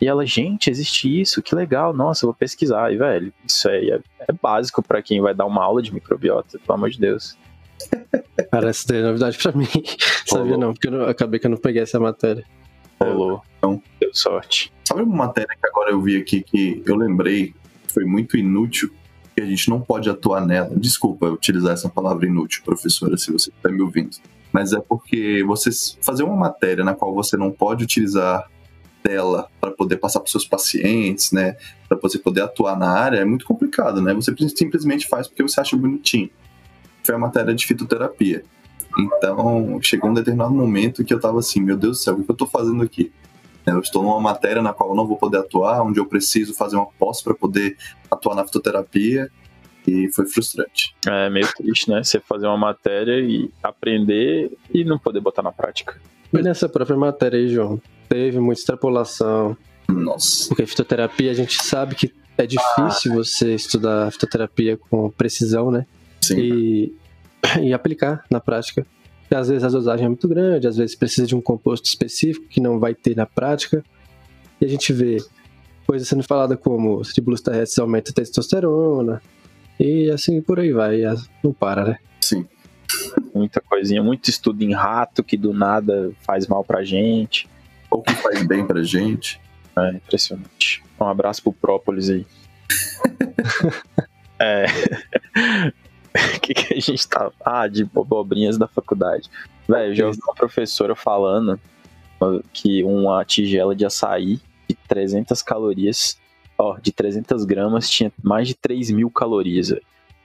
E 0.00 0.06
ela, 0.06 0.24
gente, 0.24 0.70
existe 0.70 1.20
isso, 1.20 1.42
que 1.42 1.54
legal, 1.54 1.92
nossa, 1.92 2.24
eu 2.24 2.28
vou 2.28 2.34
pesquisar. 2.34 2.92
E, 2.92 2.96
velho, 2.96 3.32
isso 3.46 3.68
aí 3.68 3.90
é, 3.90 4.00
é 4.28 4.32
básico 4.32 4.82
pra 4.82 5.02
quem 5.02 5.20
vai 5.20 5.34
dar 5.34 5.44
uma 5.46 5.62
aula 5.64 5.82
de 5.82 5.92
microbiota, 5.92 6.58
pelo 6.58 6.74
amor 6.74 6.90
de 6.90 7.00
Deus. 7.00 7.36
Cara, 8.50 8.70
daí 8.86 8.98
é 8.98 9.02
novidade 9.02 9.38
pra 9.38 9.52
mim. 9.52 9.66
Sabia 10.26 10.56
não, 10.56 10.72
porque 10.72 10.88
eu 10.88 10.92
não- 10.92 11.06
acabei 11.06 11.40
que 11.40 11.46
eu 11.46 11.50
não 11.50 11.58
peguei 11.58 11.82
essa 11.82 11.98
matéria. 11.98 12.44
Rolou. 13.00 13.42
Não. 13.62 13.82
Deu 14.00 14.10
sorte. 14.14 14.72
Sabe 14.84 15.02
uma 15.02 15.16
matéria 15.26 15.48
que 15.60 15.68
agora 15.68 15.90
eu 15.90 16.00
vi 16.00 16.16
aqui 16.16 16.42
que 16.42 16.82
eu 16.86 16.96
lembrei 16.96 17.54
que 17.86 17.92
foi 17.92 18.04
muito 18.04 18.36
inútil, 18.36 18.90
que 19.34 19.42
a 19.42 19.46
gente 19.46 19.68
não 19.68 19.80
pode 19.80 20.08
atuar 20.10 20.44
nela? 20.44 20.70
Desculpa 20.76 21.26
utilizar 21.26 21.72
essa 21.72 21.88
palavra 21.88 22.26
inútil, 22.26 22.62
professora, 22.64 23.16
se 23.16 23.30
você 23.32 23.50
está 23.50 23.68
me 23.68 23.80
ouvindo. 23.80 24.16
Mas 24.52 24.72
é 24.72 24.80
porque 24.80 25.44
você 25.46 25.70
fazer 26.02 26.22
uma 26.24 26.36
matéria 26.36 26.82
na 26.84 26.94
qual 26.94 27.14
você 27.14 27.36
não 27.36 27.50
pode 27.50 27.84
utilizar 27.84 28.48
dela 29.08 29.48
para 29.58 29.70
poder 29.70 29.96
passar 29.96 30.20
para 30.20 30.30
seus 30.30 30.46
pacientes, 30.46 31.32
né, 31.32 31.56
para 31.88 31.98
você 32.00 32.18
poder 32.18 32.42
atuar 32.42 32.78
na 32.78 32.90
área 32.90 33.18
é 33.18 33.24
muito 33.24 33.46
complicado, 33.46 34.02
né? 34.02 34.12
Você 34.12 34.34
simplesmente 34.54 35.08
faz 35.08 35.26
porque 35.26 35.42
você 35.42 35.58
acha 35.58 35.76
bonitinho. 35.76 36.28
Foi 37.02 37.14
a 37.14 37.18
matéria 37.18 37.54
de 37.54 37.66
fitoterapia. 37.66 38.44
Então, 38.98 39.78
chegou 39.80 40.10
um 40.10 40.14
determinado 40.14 40.52
momento 40.52 41.04
que 41.04 41.14
eu 41.14 41.20
tava 41.20 41.38
assim, 41.38 41.60
meu 41.60 41.76
Deus 41.76 41.98
do 41.98 42.02
céu, 42.02 42.14
o 42.14 42.24
que 42.24 42.30
eu 42.30 42.36
tô 42.36 42.46
fazendo 42.46 42.82
aqui? 42.82 43.10
Eu 43.64 43.80
estou 43.80 44.02
numa 44.02 44.20
matéria 44.20 44.60
na 44.60 44.72
qual 44.72 44.90
eu 44.90 44.96
não 44.96 45.06
vou 45.06 45.16
poder 45.16 45.38
atuar, 45.38 45.82
onde 45.82 45.98
eu 45.98 46.06
preciso 46.06 46.54
fazer 46.54 46.76
uma 46.76 46.86
pós 46.98 47.22
para 47.22 47.34
poder 47.34 47.76
atuar 48.10 48.34
na 48.34 48.44
fitoterapia, 48.44 49.30
e 49.88 50.12
foi 50.12 50.26
frustrante. 50.26 50.94
É 51.06 51.30
meio 51.30 51.48
triste, 51.56 51.88
né? 51.88 52.02
Você 52.02 52.20
fazer 52.20 52.46
uma 52.46 52.58
matéria 52.58 53.18
e 53.20 53.50
aprender 53.62 54.52
e 54.72 54.84
não 54.84 54.98
poder 54.98 55.20
botar 55.20 55.42
na 55.42 55.50
prática. 55.50 55.98
E 56.30 56.42
nessa 56.42 56.68
própria 56.68 56.96
matéria 56.96 57.38
aí, 57.38 57.48
João, 57.48 57.80
teve 58.06 58.38
muita 58.38 58.60
extrapolação, 58.60 59.56
Nossa. 59.88 60.48
porque 60.48 60.66
fitoterapia 60.66 61.30
a 61.30 61.34
gente 61.34 61.62
sabe 61.62 61.94
que 61.94 62.12
é 62.36 62.46
difícil 62.46 63.14
você 63.14 63.54
estudar 63.54 64.12
fitoterapia 64.12 64.76
com 64.76 65.10
precisão, 65.10 65.70
né? 65.70 65.86
Sim. 66.20 66.38
E, 66.38 66.94
e 67.62 67.72
aplicar 67.72 68.24
na 68.30 68.40
prática. 68.40 68.86
Porque 69.22 69.34
às 69.34 69.48
vezes 69.48 69.64
a 69.64 69.68
dosagem 69.68 70.04
é 70.04 70.08
muito 70.08 70.28
grande, 70.28 70.66
às 70.66 70.76
vezes 70.76 70.94
precisa 70.94 71.26
de 71.26 71.34
um 71.34 71.40
composto 71.40 71.86
específico 71.86 72.46
que 72.46 72.60
não 72.60 72.78
vai 72.78 72.94
ter 72.94 73.16
na 73.16 73.24
prática. 73.24 73.82
E 74.60 74.66
a 74.66 74.68
gente 74.68 74.92
vê 74.92 75.16
coisas 75.86 76.06
sendo 76.06 76.22
faladas 76.22 76.58
como 76.60 77.00
tribulus 77.02 77.40
terrestres 77.40 77.78
aumenta 77.78 78.10
a 78.10 78.14
testosterona, 78.14 79.22
e 79.78 80.10
assim 80.10 80.40
por 80.40 80.58
aí 80.60 80.72
vai, 80.72 81.02
não 81.42 81.52
para, 81.52 81.84
né? 81.84 81.98
Sim. 82.20 82.46
Muita 83.34 83.60
coisinha, 83.60 84.02
muito 84.02 84.28
estudo 84.28 84.62
em 84.62 84.72
rato 84.72 85.22
que 85.22 85.36
do 85.36 85.52
nada 85.52 86.10
faz 86.20 86.46
mal 86.46 86.64
pra 86.64 86.84
gente. 86.84 87.48
Ou 87.90 88.02
que 88.02 88.14
faz 88.14 88.42
bem 88.46 88.66
pra 88.66 88.82
gente. 88.82 89.40
É 89.76 89.90
impressionante. 89.90 90.82
Um 91.00 91.04
abraço 91.04 91.42
pro 91.42 91.52
Própolis 91.52 92.10
aí. 92.10 92.26
é. 94.40 94.66
O 96.36 96.40
que, 96.40 96.54
que 96.54 96.74
a 96.74 96.80
gente 96.80 97.08
tá. 97.08 97.30
Ah, 97.44 97.68
de 97.68 97.82
abobrinhas 97.82 98.58
da 98.58 98.66
faculdade. 98.66 99.30
Velho, 99.68 99.92
eu 99.92 99.94
já 99.94 100.06
ouvi 100.06 100.18
uma 100.22 100.34
professora 100.34 100.94
falando 100.94 101.60
que 102.52 102.82
uma 102.82 103.24
tigela 103.24 103.76
de 103.76 103.84
açaí 103.84 104.40
de 104.68 104.76
300 104.88 105.40
calorias 105.42 106.18
ó, 106.58 106.76
de 106.78 106.92
300 106.92 107.44
gramas 107.44 107.88
tinha 107.88 108.12
mais 108.22 108.48
de 108.48 108.54
3 108.54 108.90
mil 108.90 109.10
calorias. 109.10 109.72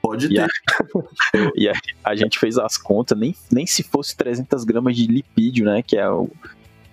Pode 0.01 0.25
E 0.25 0.29
ter. 0.35 0.41
a, 0.41 0.47
e 1.55 1.69
a, 1.69 1.73
a 2.03 2.15
gente 2.15 2.37
fez 2.39 2.57
as 2.57 2.77
contas, 2.77 3.17
nem, 3.17 3.33
nem 3.51 3.65
se 3.65 3.83
fosse 3.83 4.17
300 4.17 4.63
gramas 4.65 4.95
de 4.97 5.07
lipídio, 5.07 5.65
né? 5.65 5.81
Que 5.81 5.97
é 5.97 6.09
o 6.09 6.29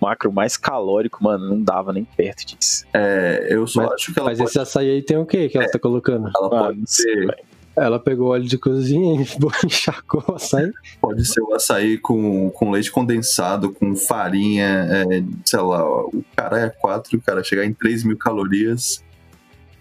macro 0.01 0.31
mais 0.31 0.55
calórico, 0.57 1.23
mano, 1.23 1.47
não 1.49 1.61
dava 1.61 1.91
nem 1.93 2.03
perto 2.05 2.45
disso. 2.45 2.85
É, 2.93 3.47
eu 3.49 3.67
só 3.67 3.83
Mas- 3.83 3.91
acho 3.93 4.13
que 4.13 4.19
ela 4.19 4.29
Mas 4.29 4.37
pode, 4.39 4.49
esse 4.49 4.59
açaí 4.59 4.89
aí 4.89 5.01
tem 5.01 5.17
o 5.17 5.25
quê 5.25 5.49
que 5.49 5.57
ela 5.57 5.69
tá 5.69 5.77
colocando? 5.77 6.29
ela 6.35 6.47
Ah, 6.47 6.63
pode 6.67 6.81
ser. 6.85 7.35
Ela 7.75 7.99
pegou 7.99 8.29
óleo 8.31 8.45
de 8.45 8.57
cozinha 8.57 9.21
e 9.21 9.25
encharcou 9.65 10.23
o 10.27 10.35
açaí. 10.35 10.71
pode 10.99 11.25
ser 11.25 11.41
o 11.41 11.53
açaí 11.53 11.97
com, 11.97 12.49
com 12.49 12.71
leite 12.71 12.91
condensado, 12.91 13.71
com 13.73 13.95
farinha, 13.95 14.87
é, 14.89 15.23
sei 15.45 15.59
lá, 15.59 15.85
o 15.85 16.23
cara 16.35 16.59
é 16.59 16.69
4, 16.69 17.17
o 17.17 17.21
cara 17.21 17.43
chegar 17.43 17.65
em 17.65 17.73
3 17.73 18.03
mil 18.03 18.17
calorias. 18.17 19.03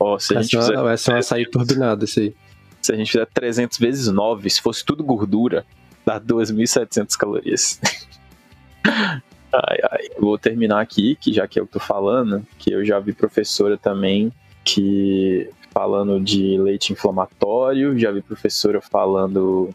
Ó, 0.00 0.18
se 0.18 0.34
a 0.36 0.40
gente 0.42 0.50
ser, 0.52 0.60
fizer 0.62 0.74
uma- 0.76 0.82
vai 0.84 0.96
ser 0.96 1.12
um 1.12 1.16
açaí 1.16 1.46
turbinado 1.48 2.04
esse 2.06 2.20
aí. 2.20 2.34
Se 2.80 2.92
a 2.92 2.96
gente 2.96 3.12
fizer 3.12 3.26
300 3.26 3.78
vezes 3.78 4.08
9, 4.08 4.48
se 4.48 4.60
fosse 4.62 4.82
tudo 4.82 5.04
gordura, 5.04 5.66
dá 6.06 6.18
2.700 6.18 7.14
calorias. 7.16 7.78
ai, 8.84 9.78
ai. 9.90 10.08
Vou 10.18 10.38
terminar 10.38 10.80
aqui, 10.80 11.16
que 11.16 11.32
já 11.32 11.46
que 11.46 11.60
eu 11.60 11.66
tô 11.66 11.78
falando, 11.78 12.46
que 12.58 12.72
eu 12.72 12.84
já 12.84 12.98
vi 12.98 13.12
professora 13.12 13.76
também 13.76 14.32
que 14.64 15.50
falando 15.72 16.18
de 16.20 16.58
leite 16.58 16.92
inflamatório, 16.92 17.98
já 17.98 18.10
vi 18.10 18.22
professora 18.22 18.80
falando 18.80 19.70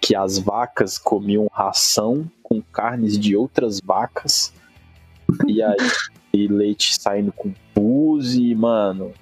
que 0.00 0.14
as 0.14 0.38
vacas 0.38 0.98
comiam 0.98 1.48
ração 1.52 2.30
com 2.42 2.60
carnes 2.60 3.18
de 3.18 3.36
outras 3.36 3.80
vacas. 3.80 4.52
E 5.46 5.62
aí, 5.62 5.76
e 6.32 6.48
leite 6.48 6.94
saindo 7.00 7.32
com 7.32 7.52
pus 7.74 8.34
e, 8.34 8.54
mano, 8.54 9.12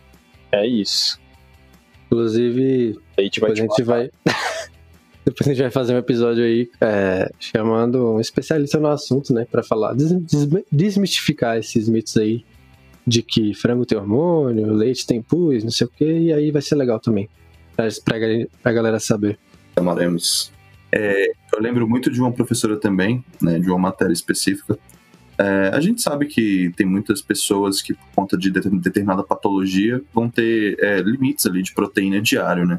é 0.52 0.66
isso. 0.66 1.18
Inclusive, 2.06 2.98
Leite 3.16 3.40
vai 3.40 3.50
depois 3.52 3.70
a 3.70 3.74
te 3.74 3.76
gente 3.78 3.86
vai. 3.86 4.10
Depois 5.24 5.46
a 5.48 5.52
gente 5.52 5.62
vai 5.62 5.70
fazer 5.70 5.94
um 5.94 5.98
episódio 5.98 6.42
aí 6.42 6.68
é, 6.80 7.30
chamando 7.38 8.14
um 8.14 8.20
especialista 8.20 8.76
no 8.80 8.88
assunto, 8.88 9.32
né? 9.32 9.46
Pra 9.48 9.62
falar, 9.62 9.94
des- 9.94 10.10
des- 10.20 10.48
desmistificar 10.70 11.56
esses 11.56 11.88
mitos 11.88 12.16
aí 12.16 12.44
de 13.06 13.22
que 13.22 13.54
frango 13.54 13.86
tem 13.86 13.96
hormônio, 13.96 14.72
leite 14.72 15.06
tem 15.06 15.22
pus, 15.22 15.62
não 15.62 15.70
sei 15.70 15.86
o 15.86 15.90
que, 15.90 16.04
e 16.04 16.32
aí 16.32 16.50
vai 16.50 16.60
ser 16.60 16.74
legal 16.74 16.98
também. 16.98 17.28
Pra, 17.76 17.86
pra, 18.04 18.16
pra 18.64 18.72
galera 18.72 18.98
saber. 18.98 19.38
chamaremos. 19.78 20.50
É, 20.90 21.26
eu 21.54 21.60
lembro 21.60 21.88
muito 21.88 22.10
de 22.10 22.20
uma 22.20 22.32
professora 22.32 22.76
também, 22.76 23.24
né, 23.40 23.60
de 23.60 23.68
uma 23.70 23.78
matéria 23.78 24.12
específica. 24.12 24.76
É, 25.42 25.70
a 25.74 25.80
gente 25.80 26.00
sabe 26.00 26.26
que 26.26 26.72
tem 26.76 26.86
muitas 26.86 27.20
pessoas 27.20 27.82
que, 27.82 27.94
por 27.94 28.06
conta 28.14 28.38
de 28.38 28.48
det- 28.48 28.70
determinada 28.78 29.24
patologia, 29.24 30.00
vão 30.14 30.30
ter 30.30 30.76
é, 30.78 31.00
limites 31.00 31.44
ali 31.46 31.62
de 31.64 31.72
proteína 31.74 32.22
diário, 32.22 32.64
né? 32.64 32.78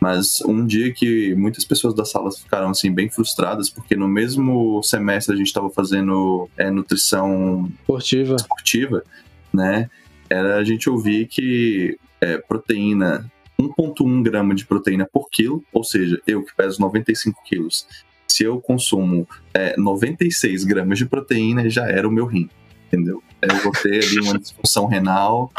Mas 0.00 0.40
um 0.40 0.66
dia 0.66 0.92
que 0.92 1.34
muitas 1.36 1.64
pessoas 1.64 1.94
da 1.94 2.04
sala 2.04 2.32
ficaram 2.32 2.68
assim 2.70 2.92
bem 2.92 3.08
frustradas, 3.08 3.70
porque 3.70 3.94
no 3.94 4.08
mesmo 4.08 4.82
semestre 4.82 5.34
a 5.34 5.38
gente 5.38 5.46
estava 5.46 5.70
fazendo 5.70 6.48
é, 6.56 6.68
nutrição 6.68 7.70
Esportiva, 7.82 8.34
esportiva, 8.34 9.04
né? 9.52 9.88
Era 10.28 10.56
a 10.56 10.64
gente 10.64 10.90
ouvir 10.90 11.28
que 11.28 11.96
é, 12.20 12.38
proteína, 12.38 13.30
1,1 13.56 14.22
grama 14.22 14.52
de 14.52 14.66
proteína 14.66 15.08
por 15.10 15.28
quilo, 15.30 15.62
ou 15.72 15.84
seja, 15.84 16.20
eu 16.26 16.42
que 16.42 16.52
peso 16.56 16.80
95 16.80 17.40
quilos, 17.44 17.86
se 18.28 18.44
eu 18.44 18.60
consumo 18.60 19.26
é, 19.52 19.76
96 19.76 20.64
gramas 20.64 20.98
de 20.98 21.06
proteína, 21.06 21.68
já 21.68 21.86
era 21.88 22.08
o 22.08 22.10
meu 22.10 22.26
rim, 22.26 22.48
entendeu? 22.86 23.22
Eu 23.40 23.56
vou 23.56 23.72
ter 23.72 24.04
ali 24.04 24.20
uma 24.20 24.38
disfunção 24.38 24.86
renal. 24.86 25.52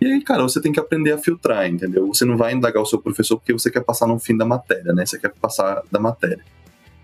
E 0.00 0.06
aí, 0.06 0.22
cara, 0.22 0.42
você 0.42 0.60
tem 0.60 0.72
que 0.72 0.80
aprender 0.80 1.12
a 1.12 1.18
filtrar, 1.18 1.66
entendeu? 1.66 2.06
Você 2.08 2.24
não 2.24 2.36
vai 2.36 2.52
indagar 2.54 2.82
o 2.82 2.86
seu 2.86 3.00
professor 3.00 3.36
porque 3.36 3.52
você 3.52 3.70
quer 3.70 3.82
passar 3.84 4.06
no 4.06 4.18
fim 4.18 4.36
da 4.36 4.44
matéria, 4.44 4.92
né? 4.92 5.04
Você 5.04 5.18
quer 5.18 5.32
passar 5.34 5.82
da 5.90 5.98
matéria. 6.00 6.40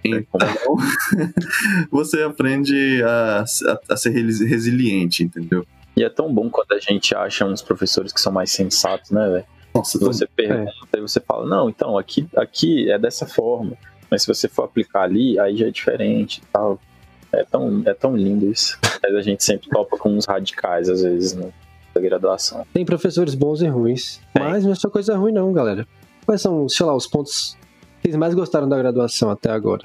Então, 0.05 0.77
você 1.91 2.23
aprende 2.23 3.03
a, 3.03 3.45
a, 3.45 3.95
a 3.95 3.97
ser 3.97 4.11
resi- 4.11 4.47
resiliente, 4.47 5.25
entendeu? 5.25 5.67
E 5.97 6.05
é 6.05 6.09
tão 6.09 6.33
bom 6.33 6.49
quando 6.51 6.73
a 6.73 6.79
gente 6.79 7.15
acha 7.15 7.45
uns 7.45 7.63
professores 7.63 8.13
que 8.13 8.21
são 8.21 8.33
mais 8.33 8.51
sensatos, 8.51 9.11
né, 9.11 9.29
velho? 9.29 9.45
Nossa, 9.75 9.99
Você 9.99 10.27
pergunta 10.27 10.97
e 10.97 11.01
você 11.01 11.21
fala, 11.21 11.47
não, 11.47 11.69
então, 11.69 11.99
aqui, 11.99 12.27
aqui 12.37 12.91
é 12.91 12.99
dessa 12.99 13.27
forma. 13.27 13.77
Mas 14.11 14.23
se 14.23 14.29
você 14.29 14.49
for 14.49 14.65
aplicar 14.65 15.03
ali, 15.03 15.39
aí 15.39 15.57
já 15.57 15.67
é 15.67 15.71
diferente 15.71 16.39
e 16.39 16.47
tal. 16.53 16.81
É 17.33 17.45
tão, 17.45 17.83
é 17.85 17.93
tão 17.93 18.17
lindo 18.17 18.51
isso. 18.51 18.79
Mas 19.03 19.15
a 19.15 19.21
gente 19.21 19.45
sempre 19.45 19.69
topa 19.69 19.97
com 19.99 20.11
uns 20.11 20.27
radicais, 20.27 20.89
às 20.89 21.03
vezes, 21.03 21.35
né, 21.35 21.53
da 21.95 22.01
graduação. 22.01 22.67
tem 22.73 22.85
professores 22.85 23.35
bons 23.35 23.61
e 23.63 23.67
ruins. 23.67 24.21
Tem. 24.33 24.43
Mas 24.43 24.65
não 24.65 24.73
é 24.73 24.75
só 24.75 24.89
coisa 24.89 25.17
ruim, 25.17 25.33
não, 25.33 25.53
galera. 25.53 25.87
Quais 26.25 26.41
são, 26.41 26.69
sei 26.69 26.87
lá, 26.87 26.95
os 26.95 27.07
pontos 27.07 27.57
que 28.01 28.09
vocês 28.09 28.17
mais 28.17 28.35
gostaram 28.35 28.69
da 28.69 28.77
graduação 28.77 29.31
até 29.31 29.51
agora? 29.51 29.83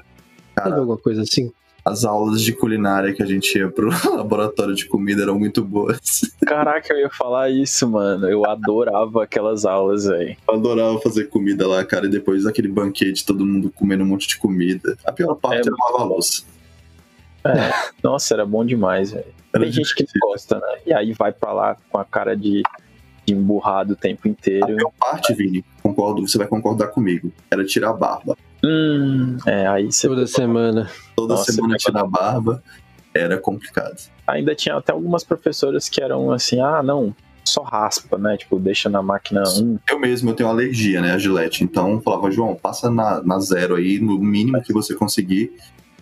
Teve 0.54 0.68
cara, 0.68 0.76
alguma 0.76 0.98
coisa 0.98 1.22
assim? 1.22 1.52
As 1.84 2.04
aulas 2.04 2.42
de 2.42 2.52
culinária 2.52 3.12
que 3.12 3.22
a 3.22 3.26
gente 3.26 3.58
ia 3.58 3.68
pro 3.68 3.88
laboratório 4.16 4.74
de 4.74 4.86
comida 4.86 5.22
eram 5.22 5.38
muito 5.38 5.64
boas. 5.64 6.20
Caraca, 6.46 6.92
eu 6.94 7.00
ia 7.00 7.10
falar 7.10 7.50
isso, 7.50 7.88
mano. 7.88 8.28
Eu 8.28 8.46
adorava 8.48 9.24
aquelas 9.24 9.64
aulas, 9.64 10.04
velho. 10.04 10.36
Eu 10.48 10.54
adorava 10.54 11.00
fazer 11.00 11.24
comida 11.28 11.66
lá, 11.66 11.84
cara, 11.84 12.06
e 12.06 12.10
depois 12.10 12.44
daquele 12.44 12.68
banquete, 12.68 13.26
todo 13.26 13.44
mundo 13.44 13.70
comendo 13.74 14.04
um 14.04 14.06
monte 14.06 14.28
de 14.28 14.38
comida. 14.38 14.96
A 15.04 15.10
pior 15.12 15.34
parte 15.34 15.56
É, 15.58 15.60
era 15.68 15.76
lavar 15.86 16.02
a 16.02 16.04
louça. 16.04 16.42
É, 17.44 17.72
nossa, 18.02 18.34
era 18.34 18.46
bom 18.46 18.64
demais, 18.64 19.10
velho. 19.10 19.26
Tem 19.52 19.70
gente 19.72 19.94
que 19.94 20.06
gosta, 20.20 20.58
né? 20.60 20.78
E 20.86 20.94
aí 20.94 21.12
vai 21.12 21.32
pra 21.32 21.52
lá 21.52 21.76
com 21.90 21.98
a 21.98 22.04
cara 22.04 22.36
de, 22.36 22.62
de 23.26 23.34
emburrado 23.34 23.94
o 23.94 23.96
tempo 23.96 24.22
A 24.26 24.30
inteiro. 24.30 24.76
pior 24.76 24.92
parte, 24.98 25.34
Vini, 25.34 25.64
concordo, 25.82 26.26
você 26.26 26.38
vai 26.38 26.46
concordar 26.46 26.86
comigo, 26.88 27.32
era 27.50 27.64
tirar 27.64 27.90
a 27.90 27.92
barba. 27.92 28.36
Hum, 28.64 29.36
é, 29.46 29.66
aí 29.66 29.90
você 29.90 30.08
Toda 30.08 30.26
semana. 30.26 30.90
Toda 31.16 31.34
Nossa, 31.34 31.52
semana 31.52 31.76
tirar 31.76 32.06
barba 32.06 32.62
era 33.14 33.36
complicado. 33.36 33.96
ainda 34.26 34.54
tinha 34.54 34.76
até 34.76 34.92
algumas 34.92 35.24
professoras 35.24 35.88
que 35.88 36.02
eram 36.02 36.30
assim, 36.32 36.60
ah, 36.60 36.82
não, 36.82 37.14
só 37.44 37.62
raspa, 37.62 38.16
né? 38.16 38.36
Tipo, 38.36 38.58
deixa 38.58 38.88
na 38.88 39.02
máquina 39.02 39.42
1. 39.46 39.78
Eu 39.90 39.98
mesmo, 39.98 40.30
eu 40.30 40.34
tenho 40.34 40.48
alergia, 40.48 41.00
né, 41.00 41.12
a 41.12 41.18
gilete. 41.18 41.64
Então, 41.64 41.92
eu 41.92 42.00
falava, 42.00 42.30
João, 42.30 42.54
passa 42.54 42.90
na, 42.90 43.22
na 43.22 43.38
zero 43.40 43.76
aí, 43.76 43.98
no 43.98 44.18
mínimo 44.18 44.62
que 44.62 44.72
você 44.72 44.94
conseguir, 44.94 45.52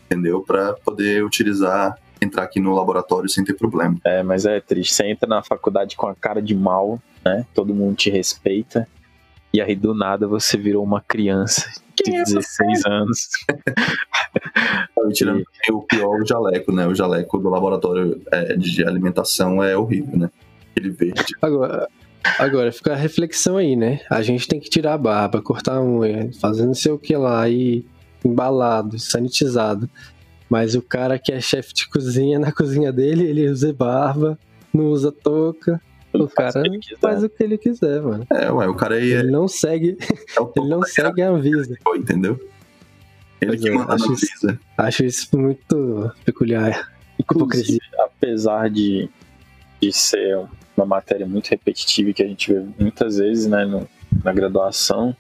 entendeu? 0.06 0.42
Pra 0.42 0.74
poder 0.74 1.24
utilizar, 1.24 1.96
entrar 2.20 2.44
aqui 2.44 2.60
no 2.60 2.74
laboratório 2.74 3.28
sem 3.28 3.42
ter 3.42 3.54
problema. 3.54 3.96
É, 4.04 4.22
mas 4.22 4.44
é 4.44 4.60
triste. 4.60 4.94
Você 4.94 5.06
entra 5.06 5.28
na 5.28 5.42
faculdade 5.42 5.96
com 5.96 6.06
a 6.06 6.14
cara 6.14 6.40
de 6.40 6.54
mal, 6.54 7.00
né? 7.24 7.44
Todo 7.54 7.74
mundo 7.74 7.96
te 7.96 8.10
respeita. 8.10 8.86
E 9.52 9.60
aí, 9.60 9.74
do 9.74 9.94
nada, 9.94 10.28
você 10.28 10.56
virou 10.56 10.84
uma 10.84 11.00
criança 11.00 11.68
de 11.96 12.10
16 12.10 12.86
anos. 12.86 13.28
E 15.08 15.12
tirando 15.12 15.42
também 15.42 15.80
o 15.80 15.82
pior, 15.82 16.20
o 16.20 16.26
jaleco, 16.26 16.72
né? 16.72 16.86
O 16.86 16.94
jaleco 16.94 17.38
do 17.38 17.48
laboratório 17.48 18.22
é, 18.30 18.56
de 18.56 18.84
alimentação 18.84 19.62
é 19.62 19.76
horrível, 19.76 20.16
né? 20.16 20.30
Aquele 20.70 20.90
verde. 20.90 21.24
Agora, 21.42 21.88
agora, 22.38 22.72
fica 22.72 22.92
a 22.92 22.96
reflexão 22.96 23.56
aí, 23.56 23.74
né? 23.74 24.00
A 24.08 24.22
gente 24.22 24.46
tem 24.46 24.60
que 24.60 24.70
tirar 24.70 24.94
a 24.94 24.98
barba, 24.98 25.42
cortar 25.42 25.76
a 25.76 25.82
unha, 25.82 26.30
fazer 26.40 26.66
não 26.66 26.74
sei 26.74 26.92
o 26.92 26.98
que 26.98 27.16
lá, 27.16 27.48
e 27.48 27.84
embalado, 28.24 28.98
sanitizado. 28.98 29.88
Mas 30.48 30.74
o 30.74 30.82
cara 30.82 31.18
que 31.18 31.32
é 31.32 31.40
chefe 31.40 31.72
de 31.72 31.88
cozinha, 31.88 32.38
na 32.38 32.52
cozinha 32.52 32.92
dele, 32.92 33.24
ele 33.26 33.48
usa 33.48 33.72
barba, 33.72 34.38
não 34.72 34.86
usa 34.86 35.10
touca. 35.10 35.80
O 36.12 36.26
cara 36.28 36.52
que 36.52 36.58
ele 36.68 36.78
quiser. 36.78 36.98
faz 37.00 37.22
o 37.22 37.28
que 37.28 37.42
ele 37.42 37.56
quiser, 37.58 38.00
mano. 38.02 38.26
É, 38.30 38.50
ué, 38.50 38.68
o 38.68 38.74
cara 38.74 38.96
aí 38.96 39.12
é, 39.12 39.18
Ele 39.20 39.30
não 39.30 39.46
segue, 39.46 39.96
é 40.00 40.40
ele 40.60 40.68
não 40.68 40.82
segue 40.82 41.22
a 41.22 41.30
Anvisa. 41.30 41.76
entendeu? 41.94 42.38
Ele 43.40 43.52
Pois 43.52 43.60
que 43.62 43.68
é, 43.68 43.72
manda 43.72 43.94
acho 43.94 44.12
isso- 44.12 44.26
Anvisa. 44.46 44.60
Acho 44.76 45.04
isso 45.04 45.38
muito 45.38 46.12
peculiar. 46.24 46.92
Inclusive, 47.18 47.80
apesar 47.98 48.68
de, 48.70 49.08
de 49.80 49.92
ser 49.92 50.38
uma 50.76 50.84
matéria 50.86 51.26
muito 51.26 51.48
repetitiva 51.48 52.10
e 52.10 52.14
que 52.14 52.22
a 52.22 52.26
gente 52.26 52.52
vê 52.52 52.60
muitas 52.78 53.18
vezes 53.18 53.46
né, 53.46 53.64
no- 53.64 53.86
na 54.24 54.32
graduação, 54.32 55.14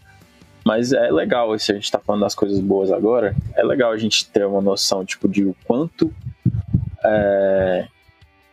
mas 0.64 0.92
é 0.92 1.10
legal, 1.10 1.58
se 1.58 1.70
a 1.72 1.74
gente 1.74 1.84
está 1.84 1.98
falando 1.98 2.22
das 2.22 2.34
coisas 2.34 2.58
boas 2.60 2.90
agora, 2.90 3.34
é 3.54 3.62
legal 3.62 3.92
a 3.92 3.96
gente 3.96 4.26
ter 4.28 4.44
uma 4.46 4.60
noção 4.60 5.04
tipo, 5.04 5.26
de 5.28 5.44
o 5.44 5.54
quanto 5.64 6.12
é, 7.04 7.86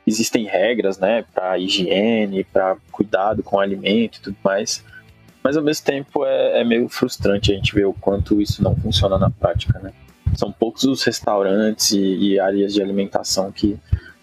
existem 0.08 0.46
regras 0.46 0.98
né, 0.98 1.26
para 1.34 1.60
higiene, 1.60 2.46
para 2.46 2.78
cuidado 2.92 3.44
com 3.44 3.58
o 3.58 3.60
alimento 3.60 4.18
e 4.18 4.22
tudo 4.22 4.38
mais. 4.42 4.84
Mas 5.44 5.58
ao 5.58 5.64
mesmo 5.64 5.86
tempo 5.86 6.26
é, 6.26 6.62
é 6.62 6.64
meio 6.64 6.88
frustrante 6.88 7.52
a 7.52 7.56
gente 7.56 7.76
ver 7.76 7.86
o 7.86 7.94
quanto 7.94 8.42
isso 8.42 8.64
não 8.64 8.76
funciona 8.76 9.18
na 9.18 9.30
prática, 9.30 9.80
né? 9.80 9.94
São 10.36 10.52
poucos 10.52 10.84
os 10.84 11.04
restaurantes 11.04 11.92
e, 11.92 12.00
e 12.00 12.40
áreas 12.40 12.74
de 12.74 12.82
alimentação 12.82 13.52
que, 13.52 13.78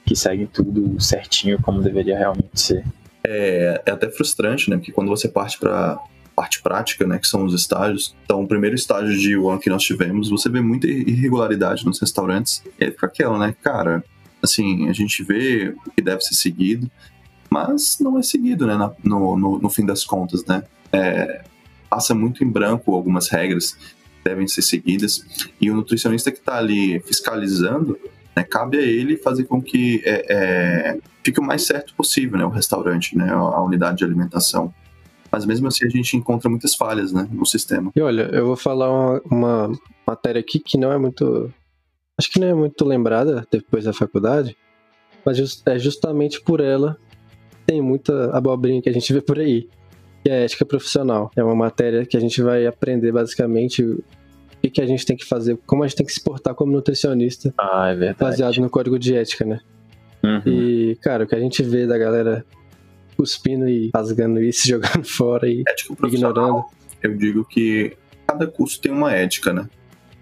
que 0.04 0.14
seguem 0.16 0.46
tudo 0.46 1.00
certinho 1.00 1.60
como 1.60 1.82
deveria 1.82 2.16
realmente 2.16 2.60
ser. 2.60 2.84
É, 3.26 3.82
é 3.86 3.90
até 3.90 4.10
frustrante, 4.10 4.68
né? 4.68 4.76
Porque 4.76 4.92
quando 4.92 5.08
você 5.08 5.28
parte 5.28 5.58
para 5.58 5.98
parte 6.34 6.60
prática, 6.60 7.06
né, 7.06 7.16
que 7.16 7.28
são 7.28 7.44
os 7.44 7.54
estágios. 7.54 8.14
Então, 8.24 8.42
o 8.42 8.48
primeiro 8.48 8.74
estágio 8.74 9.16
de 9.16 9.36
one 9.36 9.60
que 9.60 9.70
nós 9.70 9.84
tivemos, 9.84 10.28
você 10.28 10.48
vê 10.48 10.60
muita 10.60 10.88
irregularidade 10.88 11.86
nos 11.86 12.00
restaurantes. 12.00 12.60
E 12.80 12.84
aí 12.84 12.90
fica 12.90 13.06
aquela, 13.06 13.38
né, 13.38 13.54
cara, 13.62 14.02
assim, 14.44 14.88
a 14.88 14.92
gente 14.92 15.22
vê 15.22 15.74
o 15.86 15.90
que 15.90 16.02
deve 16.02 16.20
ser 16.22 16.34
seguido, 16.34 16.90
mas 17.50 17.98
não 18.00 18.18
é 18.18 18.22
seguido, 18.22 18.66
né, 18.66 18.76
no, 19.02 19.36
no, 19.36 19.58
no 19.58 19.68
fim 19.70 19.84
das 19.84 20.04
contas, 20.04 20.44
né? 20.44 20.62
É, 20.92 21.44
passa 21.88 22.14
muito 22.14 22.44
em 22.44 22.48
branco 22.48 22.94
algumas 22.94 23.28
regras 23.28 23.76
devem 24.24 24.48
ser 24.48 24.62
seguidas 24.62 25.24
e 25.60 25.70
o 25.70 25.76
nutricionista 25.76 26.32
que 26.32 26.38
está 26.38 26.56
ali 26.56 26.98
fiscalizando, 27.00 27.98
né, 28.34 28.42
cabe 28.42 28.78
a 28.78 28.82
ele 28.82 29.16
fazer 29.16 29.44
com 29.44 29.60
que 29.60 30.02
é, 30.04 30.24
é, 30.28 30.98
fique 31.22 31.38
o 31.38 31.42
mais 31.42 31.66
certo 31.66 31.94
possível, 31.94 32.38
né, 32.38 32.44
o 32.44 32.48
restaurante, 32.48 33.16
né, 33.16 33.30
a 33.30 33.62
unidade 33.62 33.98
de 33.98 34.04
alimentação. 34.04 34.72
Mas 35.30 35.44
mesmo 35.44 35.68
assim 35.68 35.84
a 35.84 35.88
gente 35.88 36.16
encontra 36.16 36.48
muitas 36.48 36.74
falhas, 36.74 37.12
né, 37.12 37.28
no 37.30 37.44
sistema. 37.44 37.92
E 37.94 38.00
olha, 38.00 38.22
eu 38.32 38.46
vou 38.46 38.56
falar 38.56 38.90
uma, 38.90 39.22
uma 39.30 39.72
matéria 40.06 40.40
aqui 40.40 40.58
que 40.58 40.78
não 40.78 40.90
é 40.90 40.98
muito, 40.98 41.52
acho 42.18 42.30
que 42.30 42.40
não 42.40 42.48
é 42.48 42.54
muito 42.54 42.84
lembrada 42.84 43.46
depois 43.50 43.84
da 43.84 43.92
faculdade, 43.92 44.56
mas 45.24 45.62
é 45.66 45.78
justamente 45.78 46.40
por 46.40 46.60
ela 46.60 46.96
tem 47.66 47.80
muita 47.80 48.30
abobrinha 48.36 48.82
que 48.82 48.88
a 48.88 48.92
gente 48.92 49.12
vê 49.12 49.20
por 49.20 49.38
aí, 49.38 49.68
que 50.22 50.30
é 50.30 50.44
ética 50.44 50.64
profissional. 50.64 51.30
É 51.34 51.42
uma 51.42 51.54
matéria 51.54 52.04
que 52.04 52.16
a 52.16 52.20
gente 52.20 52.42
vai 52.42 52.66
aprender 52.66 53.10
basicamente 53.10 53.82
o 53.82 54.04
que 54.70 54.80
a 54.80 54.86
gente 54.86 55.04
tem 55.04 55.16
que 55.16 55.24
fazer, 55.24 55.58
como 55.66 55.82
a 55.82 55.86
gente 55.86 55.96
tem 55.96 56.06
que 56.06 56.12
se 56.12 56.22
portar 56.22 56.54
como 56.54 56.72
nutricionista. 56.72 57.52
Ah, 57.58 57.88
é 57.90 57.94
verdade. 57.94 58.18
Baseado 58.18 58.56
no 58.60 58.70
código 58.70 58.98
de 58.98 59.14
ética, 59.14 59.44
né? 59.44 59.60
Uhum. 60.22 60.40
E, 60.46 60.96
cara, 61.02 61.24
o 61.24 61.26
que 61.26 61.34
a 61.34 61.40
gente 61.40 61.62
vê 61.62 61.86
da 61.86 61.98
galera 61.98 62.44
cuspindo 63.16 63.68
e 63.68 63.90
rasgando 63.94 64.42
isso, 64.42 64.66
jogando 64.66 65.04
fora 65.08 65.48
e 65.48 65.62
ignorando. 66.06 66.64
Eu 67.02 67.14
digo 67.14 67.44
que 67.44 67.96
cada 68.26 68.46
curso 68.46 68.80
tem 68.80 68.90
uma 68.90 69.12
ética, 69.12 69.52
né? 69.52 69.68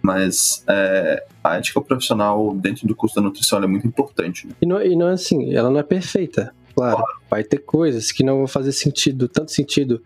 Mas 0.02 0.64
é, 0.68 1.24
a 1.44 1.56
ética 1.56 1.80
profissional 1.80 2.54
dentro 2.54 2.86
do 2.86 2.94
curso 2.96 3.14
da 3.14 3.22
nutrição 3.22 3.62
é 3.62 3.66
muito 3.66 3.86
importante. 3.86 4.46
Né? 4.46 4.54
E, 4.60 4.66
não, 4.66 4.82
e 4.82 4.96
não 4.96 5.08
é 5.08 5.12
assim, 5.12 5.54
ela 5.54 5.70
não 5.70 5.78
é 5.78 5.82
perfeita. 5.82 6.52
Claro, 6.74 6.96
claro, 6.96 7.20
vai 7.30 7.44
ter 7.44 7.58
coisas 7.58 8.10
que 8.10 8.24
não 8.24 8.38
vão 8.38 8.46
fazer 8.46 8.72
sentido, 8.72 9.28
tanto 9.28 9.52
sentido 9.52 10.02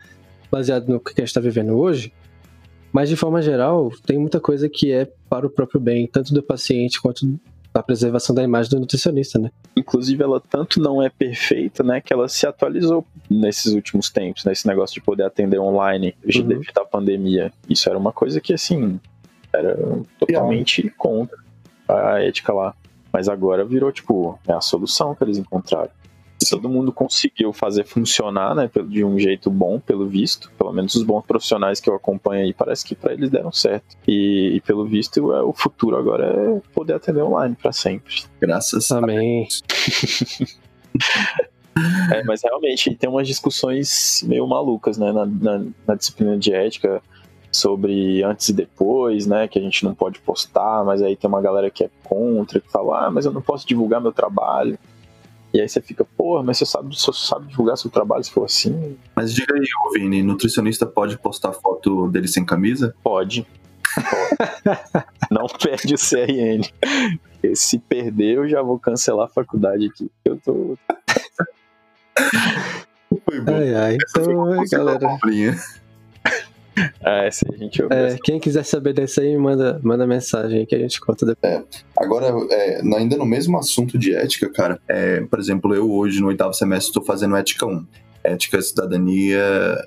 baseado 0.51 0.89
no 0.89 1.01
que 1.01 1.13
a 1.13 1.21
gente 1.21 1.29
está 1.29 1.41
vivendo 1.41 1.79
hoje, 1.79 2.13
mas 2.93 3.09
de 3.09 3.17
forma 3.17 3.41
geral, 3.43 3.91
tem 4.05 4.19
muita 4.19 4.41
coisa 4.41 4.69
que 4.69 4.91
é 4.91 5.09
para 5.29 5.47
o 5.47 5.51
próprio 5.51 5.81
bem, 5.81 6.07
tanto 6.07 6.33
do 6.33 6.43
paciente 6.43 7.01
quanto 7.01 7.39
da 7.77 7.83
preservação 7.83 8.35
da 8.35 8.43
imagem 8.43 8.71
do 8.71 8.81
nutricionista, 8.81 9.39
né? 9.39 9.51
Inclusive, 9.77 10.23
ela 10.23 10.41
tanto 10.41 10.81
não 10.81 11.03
é 11.03 11.11
perfeita, 11.11 11.83
né, 11.83 12.01
que 12.01 12.11
ela 12.11 12.27
se 12.27 12.47
atualizou 12.47 13.07
nesses 13.29 13.75
últimos 13.75 14.09
tempos, 14.09 14.47
nesse 14.47 14.67
negócio 14.67 14.95
de 14.95 15.03
poder 15.03 15.25
atender 15.25 15.59
online 15.59 16.15
uhum. 16.25 16.49
devido 16.49 16.79
à 16.79 16.87
pandemia. 16.87 17.53
Isso 17.69 17.87
era 17.87 17.99
uma 17.99 18.13
coisa 18.13 18.41
que, 18.41 18.55
assim, 18.55 18.99
era 19.53 19.77
totalmente 20.19 20.89
contra 20.97 21.37
a 21.89 22.23
ética 22.23 22.53
lá. 22.53 22.75
Mas 23.13 23.29
agora 23.29 23.65
virou, 23.65 23.91
tipo, 23.91 24.39
é 24.47 24.53
a 24.53 24.61
solução 24.61 25.15
que 25.15 25.25
eles 25.25 25.39
encontraram. 25.39 25.91
E 26.43 26.47
todo 26.51 26.69
mundo 26.69 26.93
conseguiu 26.93 27.51
fazer 27.53 27.85
funcionar, 27.85 28.55
né, 28.55 28.71
de 28.89 29.03
um 29.03 29.19
jeito 29.19 29.51
bom, 29.51 29.81
pelo 29.81 30.07
visto. 30.07 30.51
Pelo 30.59 30.71
menos 30.71 30.95
os 30.95 31.03
bons 31.03 31.25
profissionais 31.25 31.81
que 31.81 31.89
eu 31.89 31.95
acompanho 31.95 32.45
aí, 32.45 32.53
parece 32.53 32.85
que 32.85 32.95
para 32.95 33.15
eles 33.15 33.31
deram 33.31 33.51
certo. 33.51 33.97
E, 34.07 34.57
e, 34.57 34.61
pelo 34.61 34.85
visto, 34.85 35.33
é, 35.33 35.43
o 35.43 35.55
futuro 35.55 35.97
agora 35.97 36.27
é 36.27 36.61
poder 36.75 36.93
atender 36.95 37.23
online 37.23 37.57
para 37.61 37.73
sempre. 37.73 38.25
Graças 38.39 38.91
Amém. 38.91 39.49
é, 42.13 42.23
mas 42.25 42.43
realmente 42.43 42.95
tem 42.95 43.09
umas 43.09 43.27
discussões 43.27 44.23
meio 44.27 44.47
malucas, 44.47 44.99
né, 44.99 45.11
na, 45.13 45.25
na, 45.25 45.65
na 45.87 45.95
disciplina 45.95 46.37
de 46.37 46.53
ética 46.53 47.03
sobre 47.57 48.23
antes 48.23 48.49
e 48.49 48.53
depois, 48.53 49.27
né? 49.27 49.49
Que 49.49 49.59
a 49.59 49.63
gente 49.63 49.85
não 49.85 49.95
pode 49.95 50.19
postar, 50.21 50.85
mas 50.85 51.03
aí 51.03 51.17
tem 51.17 51.29
uma 51.29 51.41
galera 51.41 51.71
que 51.71 51.85
é 51.85 51.91
contra, 52.05 52.61
que 52.61 52.71
fala, 52.71 53.07
ah, 53.07 53.11
mas 53.11 53.25
eu 53.25 53.33
não 53.33 53.43
posso 53.43 53.67
divulgar 53.67 54.01
meu 54.01 54.13
trabalho. 54.13 54.79
E 55.53 55.61
aí 55.61 55.69
você 55.69 55.81
fica, 55.81 56.05
porra, 56.05 56.43
mas 56.43 56.59
você 56.59 56.67
sabe, 56.67 56.95
você 56.95 57.11
sabe 57.15 57.47
divulgar 57.47 57.79
seu 57.79 57.91
trabalho 57.91 58.23
se 58.23 58.31
for 58.31 58.45
assim? 58.45 58.97
Mas 59.15 59.33
diga 59.33 59.55
aí, 59.55 59.65
Vini, 59.95 60.23
nutricionista 60.23 60.85
pode 60.85 61.17
postar 61.19 61.53
foto 61.53 62.09
dele 62.09 62.29
sem 62.29 62.45
camisa? 62.45 62.95
Pode. 63.03 63.47
pode. 63.95 65.07
não 65.31 65.47
perde 65.47 65.95
o 65.95 65.99
CRN. 65.99 66.63
Se 67.55 67.79
perder, 67.79 68.37
eu 68.37 68.49
já 68.49 68.61
vou 68.61 68.79
cancelar 68.79 69.27
a 69.27 69.31
faculdade 69.31 69.87
aqui. 69.87 70.11
Eu 70.25 70.37
tô. 70.39 70.77
Foi 73.25 73.41
bom. 73.41 73.55
Ai, 73.55 73.75
ai, 73.75 73.97
então, 73.97 74.65
galera. 74.71 75.19
É, 77.01 77.31
se 77.31 77.47
a 77.51 77.57
gente 77.57 77.83
é, 77.91 78.17
quem 78.23 78.39
quiser 78.39 78.65
saber 78.65 78.93
dessa 78.93 79.23
aí, 79.23 79.37
manda, 79.37 79.81
manda 79.83 80.07
mensagem 80.07 80.67
que 80.67 80.75
a 80.75 80.79
gente 80.79 81.01
conta 81.01 81.25
depois. 81.25 81.53
É. 81.53 81.63
Agora, 81.97 82.27
é, 82.51 82.81
ainda 82.97 83.17
no 83.17 83.25
mesmo 83.25 83.57
assunto 83.57 83.99
de 83.99 84.15
ética, 84.15 84.51
cara, 84.51 84.79
é, 84.87 85.21
por 85.23 85.39
exemplo, 85.39 85.75
eu 85.75 85.91
hoje 85.91 86.21
no 86.21 86.29
oitavo 86.29 86.53
semestre 86.53 86.89
estou 86.89 87.05
fazendo 87.05 87.37
ética 87.37 87.67
1. 87.67 87.87
Ética, 88.25 88.61
Cidadania 88.61 89.41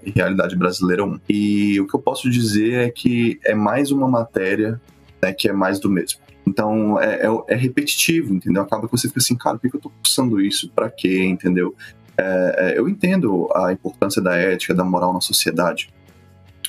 e 0.05 0.11
Realidade 0.11 0.55
Brasileira 0.55 1.03
1. 1.03 1.19
E 1.29 1.79
o 1.79 1.85
que 1.85 1.93
eu 1.93 1.99
posso 1.99 2.29
dizer 2.29 2.87
é 2.87 2.89
que 2.89 3.37
é 3.43 3.53
mais 3.53 3.91
uma 3.91 4.07
matéria 4.07 4.79
né, 5.21 5.33
que 5.33 5.49
é 5.49 5.53
mais 5.53 5.79
do 5.79 5.89
mesmo. 5.89 6.19
Então 6.47 6.99
é, 6.99 7.27
é, 7.27 7.27
é, 7.49 7.55
repetitivo, 7.55 8.33
entendeu? 8.33 8.63
Acaba 8.63 8.87
que 8.87 8.91
você 8.91 9.07
fica 9.07 9.19
assim, 9.19 9.35
cara, 9.35 9.57
por 9.57 9.69
que 9.69 9.75
eu 9.75 9.81
tô 9.81 9.89
cursando 9.89 10.41
isso? 10.41 10.69
Pra 10.71 10.89
quê, 10.89 11.23
entendeu? 11.23 11.75
É, 12.17 12.55
é, 12.57 12.79
eu 12.79 12.89
entendo 12.89 13.47
a 13.53 13.71
importância 13.71 14.21
da 14.21 14.35
ética, 14.35 14.73
da 14.73 14.83
moral 14.83 15.13
na 15.13 15.21
sociedade. 15.21 15.93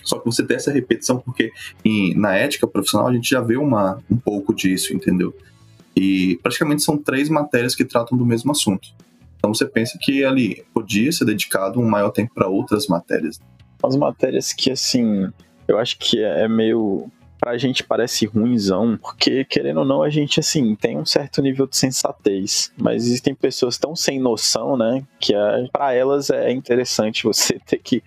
Só 0.05 0.19
que 0.19 0.27
você 0.27 0.45
tem 0.45 0.57
essa 0.57 0.73
repetição 0.73 1.19
porque 1.19 1.53
em, 1.85 2.15
na 2.15 2.35
ética 2.35 2.67
profissional 2.67 3.09
a 3.09 3.13
gente 3.13 3.29
já 3.31 3.41
vê 3.41 3.57
uma, 3.57 3.99
um 4.11 4.17
pouco 4.17 4.55
disso, 4.55 4.95
entendeu? 4.95 5.35
E 5.97 6.39
praticamente 6.43 6.83
são 6.83 6.97
três 6.97 7.29
matérias 7.29 7.75
que 7.75 7.85
tratam 7.85 8.17
do 8.17 8.25
mesmo 8.25 8.53
assunto. 8.53 8.89
Então 9.37 9.53
você 9.53 9.67
pensa 9.67 9.99
que 10.01 10.25
ali 10.25 10.65
podia 10.73 11.11
ser 11.11 11.25
dedicado 11.25 11.81
um 11.81 11.89
maior 11.89 12.11
tempo 12.11 12.33
para 12.35 12.49
outras 12.49 12.87
matérias. 12.87 13.41
As 13.83 13.97
matérias 13.97 14.53
que, 14.53 14.71
assim, 14.71 15.29
eu 15.67 15.79
acho 15.79 15.99
que 15.99 16.23
é, 16.23 16.43
é 16.43 16.49
meio 16.49 17.11
pra 17.41 17.57
gente 17.57 17.83
parece 17.83 18.27
ruimzão, 18.27 18.99
porque 19.01 19.47
querendo 19.47 19.79
ou 19.79 19.87
não, 19.87 20.03
a 20.03 20.11
gente 20.11 20.39
assim 20.39 20.77
tem 20.77 20.99
um 20.99 21.07
certo 21.07 21.41
nível 21.41 21.67
de 21.67 21.75
sensatez, 21.75 22.71
mas 22.77 23.07
existem 23.07 23.35
pessoas 23.35 23.79
tão 23.79 23.97
sem 23.97 24.21
noção, 24.21 24.77
né, 24.77 25.03
que 25.19 25.35
é, 25.35 25.67
para 25.73 25.95
elas 25.95 26.29
é 26.29 26.53
interessante 26.53 27.25
você 27.25 27.59
ter 27.65 27.79
que 27.79 28.03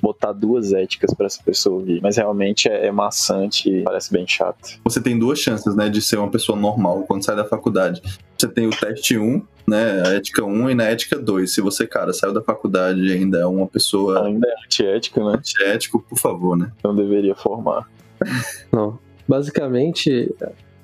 botar 0.00 0.32
duas 0.32 0.72
éticas 0.72 1.14
para 1.14 1.26
essa 1.26 1.42
pessoa 1.42 1.76
ouvir. 1.76 2.00
Mas 2.02 2.16
realmente 2.16 2.68
é, 2.68 2.86
é 2.86 2.92
maçante 2.92 3.70
e 3.70 3.82
parece 3.82 4.12
bem 4.12 4.26
chato. 4.26 4.80
Você 4.84 5.00
tem 5.00 5.18
duas 5.18 5.38
chances, 5.38 5.74
né, 5.74 5.88
de 5.88 6.00
ser 6.00 6.16
uma 6.16 6.30
pessoa 6.30 6.58
normal 6.58 7.02
quando 7.02 7.24
sai 7.24 7.36
da 7.36 7.44
faculdade. 7.44 8.02
Você 8.36 8.48
tem 8.48 8.66
o 8.66 8.70
teste 8.70 9.18
1, 9.18 9.42
né, 9.66 10.02
a 10.06 10.14
ética 10.14 10.44
1 10.44 10.70
e 10.70 10.74
na 10.74 10.84
ética 10.84 11.18
2. 11.18 11.52
Se 11.52 11.60
você, 11.60 11.86
cara, 11.86 12.12
saiu 12.12 12.32
da 12.32 12.42
faculdade 12.42 13.00
e 13.00 13.12
ainda 13.12 13.38
é 13.38 13.46
uma 13.46 13.66
pessoa... 13.66 14.26
Ainda 14.26 14.48
é 14.48 14.64
antiético, 14.64 15.20
né? 15.24 15.36
Antiético, 15.36 16.00
por 16.08 16.18
favor, 16.18 16.56
né? 16.56 16.72
Não 16.82 16.94
deveria 16.94 17.34
formar. 17.34 17.88
Não. 18.72 18.98
Basicamente, 19.28 20.34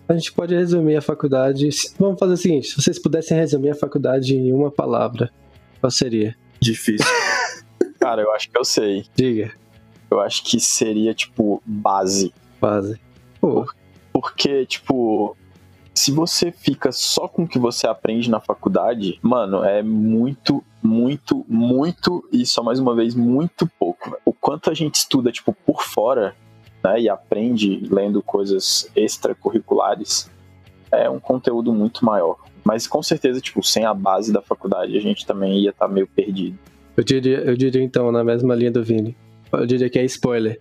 a 0.08 0.12
gente 0.12 0.32
pode 0.32 0.54
resumir 0.54 0.96
a 0.96 1.02
faculdade... 1.02 1.68
Vamos 1.98 2.18
fazer 2.18 2.34
o 2.34 2.36
seguinte, 2.36 2.68
se 2.68 2.76
vocês 2.76 2.98
pudessem 2.98 3.36
resumir 3.36 3.70
a 3.70 3.74
faculdade 3.74 4.36
em 4.36 4.52
uma 4.52 4.70
palavra, 4.70 5.30
qual 5.80 5.90
seria? 5.90 6.36
Difícil. 6.60 7.06
Cara, 8.06 8.22
eu 8.22 8.32
acho 8.32 8.48
que 8.48 8.56
eu 8.56 8.64
sei. 8.64 9.04
Diga. 9.16 9.52
Eu 10.08 10.20
acho 10.20 10.44
que 10.44 10.60
seria, 10.60 11.12
tipo, 11.12 11.60
base. 11.66 12.32
Base. 12.60 13.00
Pô. 13.40 13.66
Porque, 14.12 14.64
tipo, 14.64 15.36
se 15.92 16.12
você 16.12 16.52
fica 16.52 16.92
só 16.92 17.26
com 17.26 17.42
o 17.42 17.48
que 17.48 17.58
você 17.58 17.88
aprende 17.88 18.30
na 18.30 18.38
faculdade, 18.38 19.18
mano, 19.20 19.64
é 19.64 19.82
muito, 19.82 20.62
muito, 20.80 21.44
muito, 21.48 22.24
e 22.30 22.46
só 22.46 22.62
mais 22.62 22.78
uma 22.78 22.94
vez, 22.94 23.12
muito 23.12 23.68
pouco. 23.76 24.16
O 24.24 24.32
quanto 24.32 24.70
a 24.70 24.74
gente 24.74 24.94
estuda, 24.94 25.32
tipo, 25.32 25.52
por 25.52 25.82
fora, 25.82 26.36
né, 26.84 27.00
e 27.00 27.08
aprende 27.08 27.88
lendo 27.90 28.22
coisas 28.22 28.88
extracurriculares, 28.94 30.30
é 30.92 31.10
um 31.10 31.18
conteúdo 31.18 31.72
muito 31.72 32.04
maior. 32.04 32.36
Mas 32.62 32.86
com 32.86 33.02
certeza, 33.02 33.40
tipo, 33.40 33.64
sem 33.64 33.84
a 33.84 33.92
base 33.92 34.32
da 34.32 34.40
faculdade, 34.40 34.96
a 34.96 35.00
gente 35.00 35.26
também 35.26 35.58
ia 35.58 35.70
estar 35.70 35.88
tá 35.88 35.92
meio 35.92 36.06
perdido. 36.06 36.56
Eu 36.96 37.04
diria, 37.04 37.38
eu 37.38 37.56
diria 37.56 37.82
então, 37.82 38.10
na 38.10 38.24
mesma 38.24 38.54
linha 38.54 38.70
do 38.70 38.82
Vini. 38.82 39.16
Eu 39.52 39.66
diria 39.66 39.90
que 39.90 39.98
é 39.98 40.04
spoiler. 40.04 40.60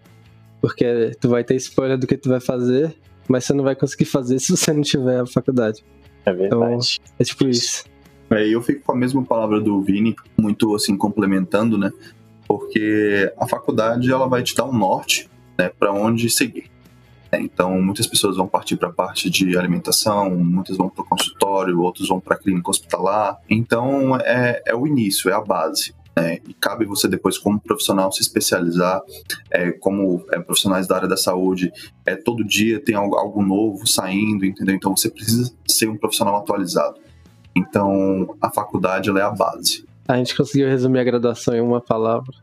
Porque 0.62 1.12
tu 1.20 1.30
vai 1.30 1.44
ter 1.44 1.56
spoiler 1.56 1.98
do 1.98 2.08
que 2.08 2.18
tu 2.18 2.30
vai 2.30 2.40
fazer, 2.40 2.96
mas 3.28 3.46
você 3.46 3.54
não 3.54 3.64
vai 3.64 3.76
conseguir 3.76 4.06
fazer 4.06 4.38
se 4.40 4.56
você 4.56 4.74
não 4.74 4.82
tiver 4.82 5.22
a 5.22 5.26
faculdade. 5.26 5.84
É 6.26 6.34
verdade. 6.34 7.00
Então, 7.02 7.14
é 7.20 7.24
tipo 7.24 7.48
isso. 7.48 7.86
É, 8.30 8.48
eu 8.48 8.62
fico 8.62 8.82
com 8.84 8.92
a 8.92 8.96
mesma 8.96 9.24
palavra 9.24 9.62
do 9.62 9.82
Vini, 9.82 10.16
muito 10.38 10.76
assim, 10.76 10.98
complementando, 10.98 11.78
né? 11.78 11.92
Porque 12.48 13.32
a 13.38 13.48
faculdade, 13.48 14.12
ela 14.12 14.28
vai 14.28 14.44
te 14.44 14.56
dar 14.56 14.66
um 14.66 14.74
norte, 14.74 15.30
né, 15.58 15.70
para 15.70 15.92
onde 15.92 16.30
seguir. 16.30 16.70
É, 17.32 17.40
então, 17.40 17.82
muitas 17.82 18.08
pessoas 18.08 18.38
vão 18.38 18.48
partir 18.48 18.78
para 18.78 18.90
a 18.90 18.92
parte 18.92 19.30
de 19.30 19.58
alimentação, 19.58 20.30
muitas 20.36 20.78
vão 20.78 20.90
para 20.90 21.04
o 21.04 21.06
consultório, 21.06 21.80
outros 21.80 22.08
vão 22.08 22.20
para 22.20 22.36
a 22.36 22.40
clínica 22.40 22.70
hospitalar. 22.70 23.40
Então, 23.50 24.16
é, 24.18 24.62
é 24.66 24.76
o 24.76 24.86
início, 24.86 25.30
é 25.30 25.34
a 25.34 25.42
base. 25.42 25.94
É, 26.18 26.42
e 26.48 26.54
cabe 26.54 26.86
você 26.86 27.08
depois, 27.08 27.38
como 27.38 27.60
profissional, 27.60 28.12
se 28.12 28.22
especializar, 28.22 29.02
é, 29.52 29.72
como 29.72 30.26
é, 30.32 30.40
profissionais 30.40 30.88
da 30.88 30.96
área 30.96 31.08
da 31.08 31.18
saúde, 31.18 31.72
é, 32.06 32.16
todo 32.16 32.44
dia 32.44 32.80
tem 32.80 32.96
algo, 32.96 33.16
algo 33.16 33.44
novo 33.44 33.86
saindo, 33.86 34.46
entendeu? 34.46 34.76
Então 34.76 34.96
você 34.96 35.10
precisa 35.10 35.52
ser 35.68 35.90
um 35.90 35.98
profissional 35.98 36.38
atualizado. 36.38 36.98
Então 37.56 38.36
a 38.42 38.50
faculdade 38.50 39.10
é 39.10 39.22
a 39.22 39.30
base. 39.30 39.86
A 40.08 40.18
gente 40.18 40.36
conseguiu 40.36 40.70
resumir 40.70 41.00
a 41.00 41.04
graduação 41.04 41.54
em 41.54 41.62
uma 41.62 41.82
palavra. 41.82 42.34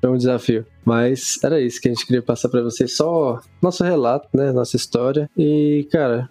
Foi 0.00 0.10
um 0.10 0.16
desafio. 0.16 0.66
Mas 0.84 1.38
era 1.42 1.60
isso 1.60 1.80
que 1.80 1.88
a 1.88 1.92
gente 1.92 2.04
queria 2.04 2.22
passar 2.22 2.48
para 2.48 2.62
vocês. 2.62 2.96
Só 2.96 3.40
nosso 3.62 3.84
relato, 3.84 4.28
né? 4.34 4.50
Nossa 4.50 4.76
história. 4.76 5.30
E, 5.38 5.86
cara, 5.92 6.28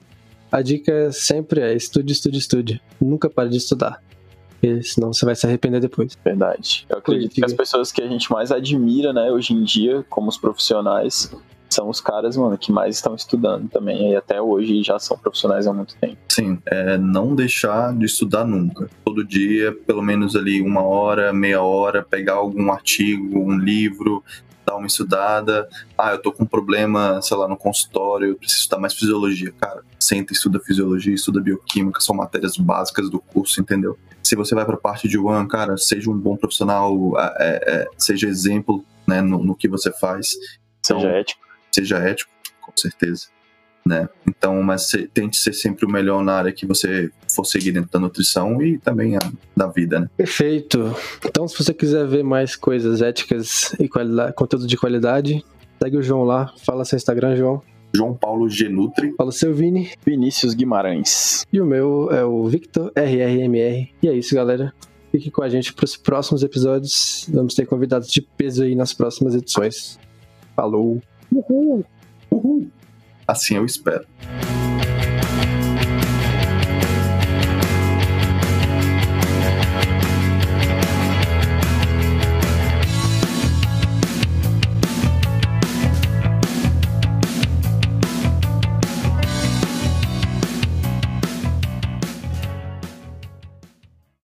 a 0.52 0.62
dica 0.62 1.12
sempre 1.14 1.62
é 1.62 1.74
estude, 1.74 2.12
estude, 2.12 2.38
estude. 2.38 2.82
Nunca 3.00 3.30
pare 3.30 3.50
de 3.50 3.58
estudar. 3.58 4.04
Porque 4.62 4.84
senão 4.84 5.12
você 5.12 5.26
vai 5.26 5.36
se 5.36 5.48
arrepender 5.48 5.82
depois. 5.82 6.16
Verdade. 6.24 6.86
Eu 6.88 7.00
acredito 7.00 7.34
que 7.34 7.44
as 7.44 7.52
pessoas 7.52 7.92
que 7.92 8.00
a 8.00 8.08
gente 8.08 8.32
mais 8.32 8.52
admira, 8.52 9.12
né, 9.12 9.32
hoje 9.32 9.54
em 9.54 9.64
dia, 9.64 10.06
como 10.08 10.30
os 10.30 10.38
profissionais, 10.38 11.34
são 11.68 11.90
os 11.90 12.00
caras, 12.00 12.38
mano, 12.38 12.56
que 12.60 12.72
mais 12.72 12.98
estão 12.98 13.16
estudando 13.16 13.68
também. 13.70 14.12
E 14.12 14.16
até 14.16 14.40
hoje 14.40 14.84
já 14.84 15.00
são 15.00 15.18
profissionais 15.18 15.66
há 15.66 15.74
muito 15.74 15.96
tempo. 15.96 16.18
Sim, 16.30 16.60
é 16.68 16.96
não 16.96 17.34
deixar 17.34 17.98
de 17.98 18.06
estudar 18.06 18.46
nunca. 18.46 18.88
Todo 19.04 19.26
dia, 19.26 19.72
pelo 19.72 20.04
menos 20.04 20.36
ali 20.36 20.62
uma 20.62 20.84
hora, 20.84 21.34
meia 21.34 21.64
hora, 21.64 22.04
pegar 22.04 22.34
algum 22.34 22.72
artigo, 22.72 23.40
um 23.40 23.58
livro, 23.58 24.24
dar 24.64 24.76
uma 24.76 24.86
estudada. 24.86 25.68
Ah, 25.98 26.12
eu 26.12 26.22
tô 26.22 26.32
com 26.32 26.44
um 26.44 26.48
problema, 26.48 27.20
sei 27.24 27.36
lá, 27.36 27.48
no 27.48 27.58
consultório, 27.58 28.28
eu 28.28 28.36
preciso 28.36 28.62
estudar 28.62 28.80
mais 28.80 28.94
fisiologia. 28.94 29.52
Cara, 29.60 29.82
senta, 30.12 30.34
estuda 30.34 30.60
fisiologia, 30.60 31.14
estuda 31.14 31.40
bioquímica, 31.40 32.02
são 32.02 32.16
matérias 32.16 32.58
básicas 32.58 33.10
do 33.10 33.20
curso, 33.20 33.62
entendeu? 33.62 33.98
Se 34.22 34.36
você 34.36 34.54
vai 34.54 34.66
para 34.66 34.76
a 34.76 34.80
parte 34.80 35.08
de 35.08 35.18
One, 35.18 35.48
cara, 35.48 35.78
seja 35.78 36.10
um 36.10 36.18
bom 36.18 36.36
profissional, 36.36 37.14
é, 37.18 37.62
é, 37.66 37.88
seja 37.98 38.28
exemplo 38.28 38.84
né, 39.08 39.22
no, 39.22 39.44
no 39.44 39.56
que 39.56 39.68
você 39.68 39.92
faz. 39.92 40.30
Então, 40.80 41.00
seja 41.00 41.12
ético 41.12 41.52
seja 41.72 41.98
ético, 41.98 42.32
com 42.60 42.72
certeza. 42.76 43.28
Né? 43.84 44.08
Então, 44.28 44.62
mas 44.62 44.90
se, 44.90 45.08
tente 45.08 45.38
ser 45.38 45.54
sempre 45.54 45.86
o 45.86 45.90
melhor 45.90 46.24
na 46.24 46.34
área 46.34 46.52
que 46.52 46.68
você 46.68 47.10
for 47.34 47.46
seguir 47.46 47.72
dentro 47.72 47.90
da 47.90 48.00
nutrição 48.00 48.62
e 48.62 48.78
também 48.78 49.16
a, 49.16 49.20
da 49.58 49.66
vida, 49.66 50.02
né? 50.02 50.10
Perfeito. 50.16 50.96
Então, 51.26 51.48
se 51.48 51.58
você 51.58 51.74
quiser 51.74 52.06
ver 52.06 52.24
mais 52.24 52.56
coisas 52.56 53.02
éticas 53.02 53.74
e 53.80 53.90
conteúdo 54.36 54.68
de 54.68 54.78
qualidade, 54.78 55.44
segue 55.82 55.98
o 55.98 56.04
João 56.04 56.24
lá. 56.24 56.54
Fala 56.64 56.86
seu 56.86 56.98
Instagram, 56.98 57.36
João. 57.36 57.64
João 57.94 58.14
Paulo 58.14 58.50
Genutri. 58.50 59.14
Fala 59.18 59.32
seu 59.32 59.54
Vini. 59.54 59.92
Vinícius 60.06 60.54
Guimarães. 60.54 61.46
E 61.52 61.60
o 61.60 61.66
meu 61.66 62.10
é 62.12 62.24
o 62.24 62.46
Victor 62.46 62.92
RRMR. 62.96 63.90
E 64.02 64.08
é 64.08 64.14
isso, 64.14 64.34
galera. 64.36 64.74
Fique 65.12 65.30
com 65.30 65.44
a 65.44 65.50
gente 65.50 65.74
para 65.74 65.84
os 65.84 65.98
próximos 65.98 66.42
episódios. 66.42 67.28
Vamos 67.32 67.54
ter 67.54 67.66
convidados 67.66 68.10
de 68.10 68.22
peso 68.22 68.64
aí 68.64 68.76
nas 68.76 68.94
próximas 68.94 69.36
edições. 69.36 70.00
Falou! 70.56 71.02
Uhul! 71.32 71.84
Uhul! 72.32 72.68
Assim 73.28 73.56
eu 73.56 73.66
espero. 73.66 74.06